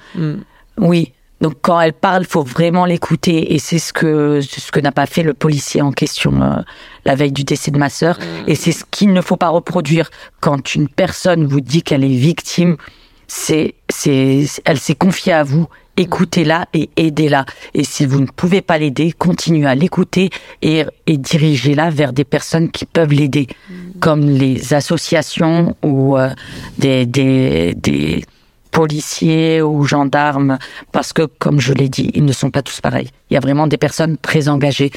Oui. 0.79 1.13
Donc 1.41 1.55
quand 1.61 1.81
elle 1.81 1.93
parle, 1.93 2.25
faut 2.25 2.43
vraiment 2.43 2.85
l'écouter. 2.87 3.55
Et 3.55 3.59
c'est 3.59 3.79
ce 3.79 3.93
que 3.93 4.41
ce 4.41 4.71
que 4.73 4.81
n'a 4.81 4.93
pas 4.93 5.07
fait 5.07 5.23
le 5.23 5.35
policier 5.35 5.83
en 5.83 5.93
question 5.93 6.41
euh, 6.43 6.57
la 7.05 7.15
veille 7.15 7.33
du 7.33 7.45
décès 7.45 7.71
de 7.71 7.79
ma 7.79 7.91
sœur. 7.91 8.19
Et 8.47 8.55
c'est 8.55 8.73
ce 8.73 8.85
qu'il 8.91 9.13
ne 9.13 9.21
faut 9.21 9.37
pas 9.37 9.49
reproduire. 9.49 10.11
Quand 10.41 10.75
une 10.75 10.89
personne 10.89 11.47
vous 11.47 11.61
dit 11.61 11.83
qu'elle 11.83 12.05
est 12.05 12.09
victime, 12.09 12.77
c'est 13.27 13.75
c'est 13.89 14.47
elle 14.65 14.79
s'est 14.79 14.95
confiée 14.95 15.35
à 15.35 15.43
vous, 15.43 15.69
écoutez-la 15.97 16.67
et 16.73 16.89
aidez-la. 16.97 17.45
Et 17.75 17.85
si 17.85 18.07
vous 18.07 18.21
ne 18.21 18.27
pouvez 18.27 18.63
pas 18.63 18.79
l'aider, 18.79 19.13
continuez 19.13 19.67
à 19.67 19.75
l'écouter 19.75 20.31
et 20.63 20.85
et 21.07 21.19
dirigez-la 21.19 21.91
vers 21.91 22.15
des 22.15 22.25
personnes 22.25 22.71
qui 22.71 22.87
peuvent 22.87 23.13
l'aider. 23.13 23.47
Comme 24.01 24.29
les 24.29 24.73
associations 24.73 25.77
ou 25.83 26.17
euh, 26.17 26.31
des 26.79 27.05
des 27.05 27.75
des 27.75 28.25
policiers 28.77 29.63
ou 29.63 29.85
gendarmes, 29.85 30.59
parce 30.93 31.15
que, 31.17 31.23
comme 31.43 31.61
je 31.67 31.73
l'ai 31.73 31.89
dit, 31.89 32.11
ils 32.15 32.27
ne 32.27 32.33
sont 32.41 32.51
pas 32.51 32.63
tous 32.69 32.81
pareils. 32.83 33.09
Il 33.31 33.35
y 33.35 33.37
a 33.39 33.41
vraiment 33.41 33.67
des 33.67 33.79
personnes 33.79 34.17
très 34.29 34.49
engagées 34.49 34.93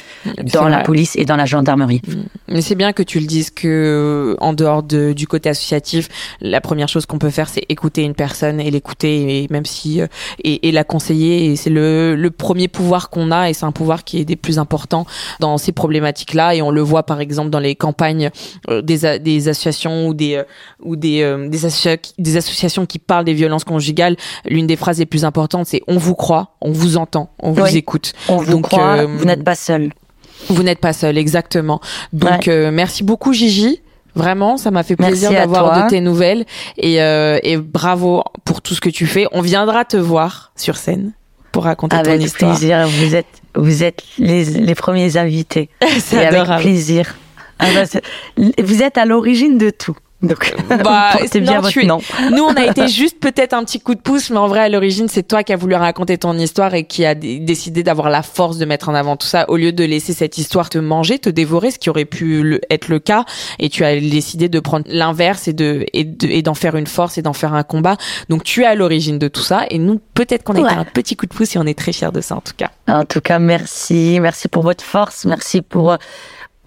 dans 0.53 0.67
la 0.67 0.81
police 0.81 1.15
et 1.15 1.25
dans 1.25 1.37
la 1.43 1.45
gendarmerie. 1.45 2.01
Mais 2.53 2.61
c'est 2.61 2.75
bien 2.75 2.91
que 2.93 3.03
tu 3.11 3.19
le 3.19 3.25
dises 3.25 3.51
que 3.61 4.35
en 4.39 4.53
dehors 4.53 4.83
de, 4.83 5.13
du 5.13 5.27
côté 5.27 5.47
associatif, 5.49 6.09
la 6.41 6.61
première 6.61 6.89
chose 6.89 7.05
qu'on 7.07 7.19
peut 7.19 7.31
faire, 7.31 7.49
c'est 7.49 7.65
écouter 7.69 8.03
une 8.03 8.13
personne 8.13 8.59
et 8.59 8.69
l'écouter, 8.69 9.43
et 9.43 9.47
même 9.49 9.65
si 9.65 10.01
euh, 10.01 10.07
et, 10.43 10.67
et 10.67 10.71
la 10.71 10.83
conseiller. 10.83 11.45
Et 11.45 11.55
c'est 11.55 11.69
le, 11.71 12.15
le 12.15 12.31
premier 12.31 12.67
pouvoir 12.67 13.09
qu'on 13.09 13.31
a, 13.31 13.49
et 13.49 13.53
c'est 13.53 13.65
un 13.65 13.71
pouvoir 13.71 14.03
qui 14.03 14.19
est 14.19 14.25
des 14.25 14.35
plus 14.35 14.59
importants 14.59 15.05
dans 15.39 15.57
ces 15.57 15.71
problématiques-là. 15.71 16.53
Et 16.55 16.61
on 16.61 16.71
le 16.71 16.81
voit 16.81 17.03
par 17.03 17.21
exemple 17.21 17.49
dans 17.49 17.59
les 17.59 17.75
campagnes 17.75 18.29
euh, 18.69 18.81
des, 18.81 19.47
associations 19.47 20.07
ou 20.07 20.13
des 20.13 20.35
euh, 20.35 20.43
ou 20.81 20.95
des 20.97 21.21
euh, 21.21 21.47
des, 21.47 21.65
associa- 21.65 22.13
des 22.17 22.35
associations 22.37 22.85
qui 22.85 22.99
parlent 22.99 23.25
des 23.25 23.33
violences 23.33 23.63
conjugales. 23.69 24.15
L'une 24.45 24.67
des 24.67 24.75
phrases 24.75 24.99
les 24.99 25.05
plus 25.05 25.23
importantes, 25.23 25.67
c'est 25.67 25.81
on 25.87 25.97
vous 25.97 26.15
croit, 26.15 26.55
on 26.61 26.71
vous 26.71 26.97
entend, 26.97 27.29
on 27.39 27.51
vous 27.51 27.77
écoute. 27.77 28.13
On 28.27 28.37
vous 28.37 28.51
Donc, 28.51 28.63
croit, 28.63 28.97
euh, 28.97 29.07
vous 29.07 29.25
n'êtes 29.25 29.43
pas 29.43 29.55
seul. 29.55 29.91
Vous 30.49 30.63
n'êtes 30.63 30.79
pas 30.79 30.93
seul, 30.93 31.17
exactement. 31.17 31.79
Donc, 32.13 32.47
euh, 32.47 32.71
merci 32.71 33.03
beaucoup, 33.03 33.33
Gigi. 33.33 33.81
Vraiment, 34.15 34.57
ça 34.57 34.71
m'a 34.71 34.83
fait 34.83 34.95
plaisir 34.95 35.31
d'avoir 35.31 35.83
de 35.83 35.89
tes 35.89 36.01
nouvelles 36.01 36.45
et, 36.77 37.01
euh, 37.01 37.39
et 37.43 37.57
bravo 37.57 38.23
pour 38.43 38.61
tout 38.61 38.73
ce 38.73 38.81
que 38.81 38.89
tu 38.89 39.05
fais. 39.05 39.27
On 39.31 39.41
viendra 39.41 39.85
te 39.85 39.97
voir 39.97 40.51
sur 40.55 40.77
scène 40.77 41.13
pour 41.51 41.63
raconter 41.65 41.95
ton 41.95 42.09
Avec 42.09 42.21
histoire. 42.23 42.51
plaisir. 42.51 42.87
Vous 42.87 43.15
êtes, 43.15 43.27
vous 43.55 43.83
êtes 43.83 44.03
les, 44.17 44.45
les 44.45 44.75
premiers 44.75 45.15
invités. 45.17 45.69
C'est 45.99 46.25
avec 46.25 46.43
plaisir. 46.61 47.15
Ah 47.59 47.67
bah, 47.75 47.99
vous 48.63 48.81
êtes 48.81 48.97
à 48.97 49.05
l'origine 49.05 49.57
de 49.57 49.69
tout. 49.69 49.95
Donc, 50.21 50.53
Bah, 50.83 51.11
portez 51.17 51.39
bien 51.39 51.55
non, 51.55 51.61
votre 51.61 51.71
tu 51.71 51.83
es- 51.83 51.85
nom. 51.85 51.99
Nous, 52.31 52.43
on 52.43 52.53
a 52.55 52.65
été 52.69 52.87
juste 52.89 53.19
peut-être 53.19 53.53
un 53.53 53.63
petit 53.63 53.79
coup 53.79 53.95
de 53.95 54.01
pouce, 54.01 54.29
mais 54.31 54.37
en 54.37 54.47
vrai, 54.47 54.59
à 54.59 54.69
l'origine, 54.69 55.07
c'est 55.07 55.23
toi 55.23 55.43
qui 55.43 55.53
as 55.53 55.55
voulu 55.55 55.75
raconter 55.75 56.17
ton 56.17 56.33
histoire 56.37 56.73
et 56.73 56.83
qui 56.83 57.05
a 57.05 57.15
décidé 57.15 57.83
d'avoir 57.83 58.09
la 58.09 58.21
force 58.21 58.57
de 58.57 58.65
mettre 58.65 58.89
en 58.89 58.95
avant 58.95 59.15
tout 59.15 59.27
ça, 59.27 59.45
au 59.49 59.55
lieu 59.55 59.71
de 59.71 59.83
laisser 59.85 60.11
cette 60.13 60.37
histoire 60.37 60.69
te 60.69 60.77
manger, 60.77 61.19
te 61.19 61.29
dévorer, 61.29 61.71
ce 61.71 61.79
qui 61.79 61.89
aurait 61.89 62.03
pu 62.05 62.43
le- 62.43 62.59
être 62.69 62.89
le 62.89 62.99
cas. 62.99 63.23
Et 63.59 63.69
tu 63.69 63.85
as 63.85 63.97
décidé 63.99 64.49
de 64.49 64.59
prendre 64.59 64.85
l'inverse 64.89 65.47
et 65.47 65.53
de 65.53 65.85
et 65.93 66.03
de- 66.03 66.27
et 66.27 66.41
d'en 66.41 66.53
faire 66.53 66.75
une 66.75 66.87
force 66.87 67.17
et 67.17 67.21
d'en 67.21 67.33
faire 67.33 67.53
un 67.53 67.63
combat. 67.63 67.95
Donc, 68.27 68.43
tu 68.43 68.63
es 68.63 68.65
à 68.65 68.75
l'origine 68.75 69.19
de 69.19 69.27
tout 69.29 69.41
ça. 69.43 69.65
Et 69.69 69.77
nous, 69.77 69.99
peut-être 70.13 70.43
qu'on 70.43 70.55
a 70.55 70.59
été 70.69 70.79
un 70.79 70.83
petit 70.85 71.15
coup 71.15 71.27
de 71.27 71.33
pouce 71.33 71.55
et 71.55 71.59
on 71.59 71.65
est 71.65 71.77
très 71.77 71.93
fiers 71.93 72.11
de 72.11 72.19
ça, 72.21 72.35
en 72.35 72.41
tout 72.41 72.53
cas. 72.57 72.71
En 72.89 73.05
tout 73.05 73.21
cas, 73.21 73.39
merci. 73.39 74.19
Merci 74.21 74.49
pour 74.49 74.63
votre 74.63 74.83
force. 74.83 75.23
Merci 75.25 75.61
pour, 75.61 75.91
euh, 75.91 75.97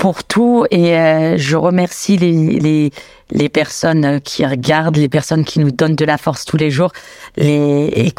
pour 0.02 0.24
tout. 0.24 0.66
Et 0.72 0.98
euh, 0.98 1.36
je 1.38 1.56
remercie 1.56 2.16
les, 2.16 2.58
les, 2.58 2.90
les 3.30 3.48
personnes 3.48 4.20
qui 4.20 4.44
regardent, 4.44 4.96
les 4.96 5.08
personnes 5.08 5.44
qui 5.44 5.60
nous 5.60 5.70
donnent 5.70 5.94
de 5.94 6.04
la 6.04 6.18
force 6.18 6.44
tous 6.44 6.56
les 6.56 6.72
jours. 6.72 6.90
Les, 7.36 8.12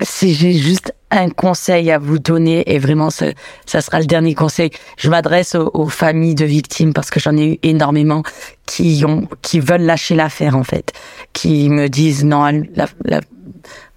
si 0.00 0.32
j'ai 0.32 0.54
juste 0.54 0.94
un 1.10 1.28
conseil 1.28 1.90
à 1.90 1.98
vous 1.98 2.18
donner, 2.18 2.62
et 2.72 2.78
vraiment, 2.78 3.10
ça, 3.10 3.26
ça 3.66 3.82
sera 3.82 4.00
le 4.00 4.06
dernier 4.06 4.34
conseil. 4.34 4.70
Je 4.96 5.10
m'adresse 5.10 5.54
aux, 5.54 5.70
aux 5.74 5.88
familles 5.88 6.34
de 6.34 6.46
victimes 6.46 6.94
parce 6.94 7.10
que 7.10 7.20
j'en 7.20 7.36
ai 7.36 7.44
eu 7.44 7.58
énormément 7.62 8.22
qui 8.64 9.04
ont, 9.06 9.28
qui 9.42 9.60
veulent 9.60 9.82
lâcher 9.82 10.14
l'affaire, 10.14 10.56
en 10.56 10.64
fait. 10.64 10.94
Qui 11.34 11.68
me 11.68 11.88
disent, 11.88 12.24
non, 12.24 12.44
la, 12.74 12.86
la, 13.04 13.20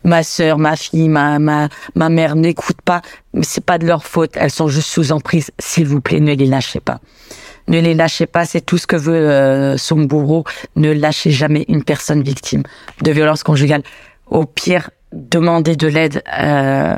ma 0.04 0.24
sœur, 0.24 0.58
ma 0.58 0.76
fille, 0.76 1.10
ma, 1.10 1.40
ma, 1.40 1.70
ma 1.96 2.10
mère 2.10 2.36
n'écoutent 2.36 2.82
pas, 2.82 3.02
c'est 3.42 3.64
pas 3.64 3.78
de 3.78 3.86
leur 3.86 4.06
faute. 4.06 4.32
Elles 4.36 4.52
sont 4.52 4.68
juste 4.68 4.90
sous 4.90 5.12
emprise. 5.12 5.52
S'il 5.60 5.88
vous 5.88 6.02
plaît, 6.02 6.20
ne 6.20 6.34
les 6.34 6.46
lâchez 6.46 6.80
pas. 6.80 7.00
Ne 7.68 7.80
les 7.80 7.94
lâchez 7.94 8.26
pas, 8.26 8.46
c'est 8.46 8.62
tout 8.62 8.78
ce 8.78 8.88
que 8.88 8.96
veut 8.96 9.14
euh, 9.14 9.78
son 9.78 9.98
bourreau. 10.02 10.44
Ne 10.76 10.92
lâchez 10.92 11.32
jamais 11.32 11.66
une 11.68 11.84
personne 11.84 12.24
victime 12.24 12.64
de 13.02 13.12
violence 13.12 13.44
conjugale. 13.44 13.84
Au 14.28 14.46
pire, 14.46 14.90
demandez 15.14 15.76
de 15.76 15.88
l'aide 15.88 16.24
euh, 16.40 16.96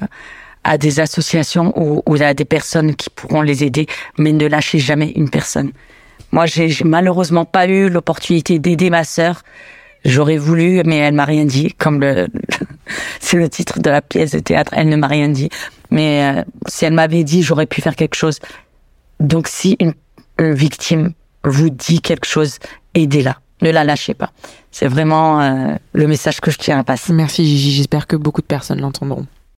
à 0.64 0.78
des 0.78 1.00
associations 1.00 1.74
ou, 1.76 2.02
ou 2.06 2.22
à 2.22 2.34
des 2.34 2.46
personnes 2.46 2.96
qui 2.96 3.10
pourront 3.10 3.42
les 3.42 3.64
aider, 3.64 3.88
mais 4.18 4.32
ne 4.32 4.48
lâchez 4.48 4.80
jamais 4.80 5.12
une 5.16 5.30
personne. 5.30 5.72
Moi, 6.32 6.46
j'ai 6.46 6.70
j'ai 6.70 6.86
malheureusement 6.86 7.46
pas 7.46 7.68
eu 7.68 7.90
l'opportunité 7.90 8.58
d'aider 8.58 8.90
ma 8.90 9.04
sœur. 9.04 9.44
J'aurais 10.06 10.38
voulu, 10.38 10.82
mais 10.86 10.98
elle 10.98 11.14
m'a 11.14 11.26
rien 11.26 11.46
dit, 11.46 11.74
comme 11.78 12.02
le, 12.02 12.28
c'est 13.20 13.38
le 13.38 13.50
titre 13.50 13.80
de 13.80 13.90
la 13.90 14.02
pièce 14.02 14.32
de 14.32 14.40
théâtre. 14.40 14.74
Elle 14.76 14.90
ne 14.90 14.96
m'a 14.96 15.08
rien 15.08 15.30
dit, 15.30 15.50
mais 15.92 16.24
euh, 16.24 16.44
si 16.68 16.86
elle 16.86 16.94
m'avait 16.94 17.24
dit, 17.24 17.42
j'aurais 17.42 17.66
pu 17.66 17.82
faire 17.82 17.96
quelque 17.96 18.16
chose. 18.16 18.40
Donc, 19.20 19.48
si 19.48 19.78
une, 19.80 19.94
victime 20.40 21.14
vous 21.46 21.70
dit 21.70 22.02
quelque 22.02 22.26
chose, 22.26 22.58
aidez-la, 22.96 23.38
ne 23.62 23.70
la 23.70 23.84
lâchez 23.84 24.14
pas. 24.14 24.32
C'est 24.72 24.88
vraiment 24.88 25.40
euh, 25.40 25.76
le 25.94 26.08
message 26.08 26.42
que 26.42 26.52
je 26.52 26.58
tiens 26.58 26.80
à 26.80 26.84
passer. 26.84 27.14
Merci, 27.14 27.46
Gigi. 27.46 27.72
J'espère 27.72 28.08
que 28.08 28.16
beaucoup 28.16 28.42
de 28.42 28.48
personnes 28.48 28.82
l'entendront. 28.82 29.28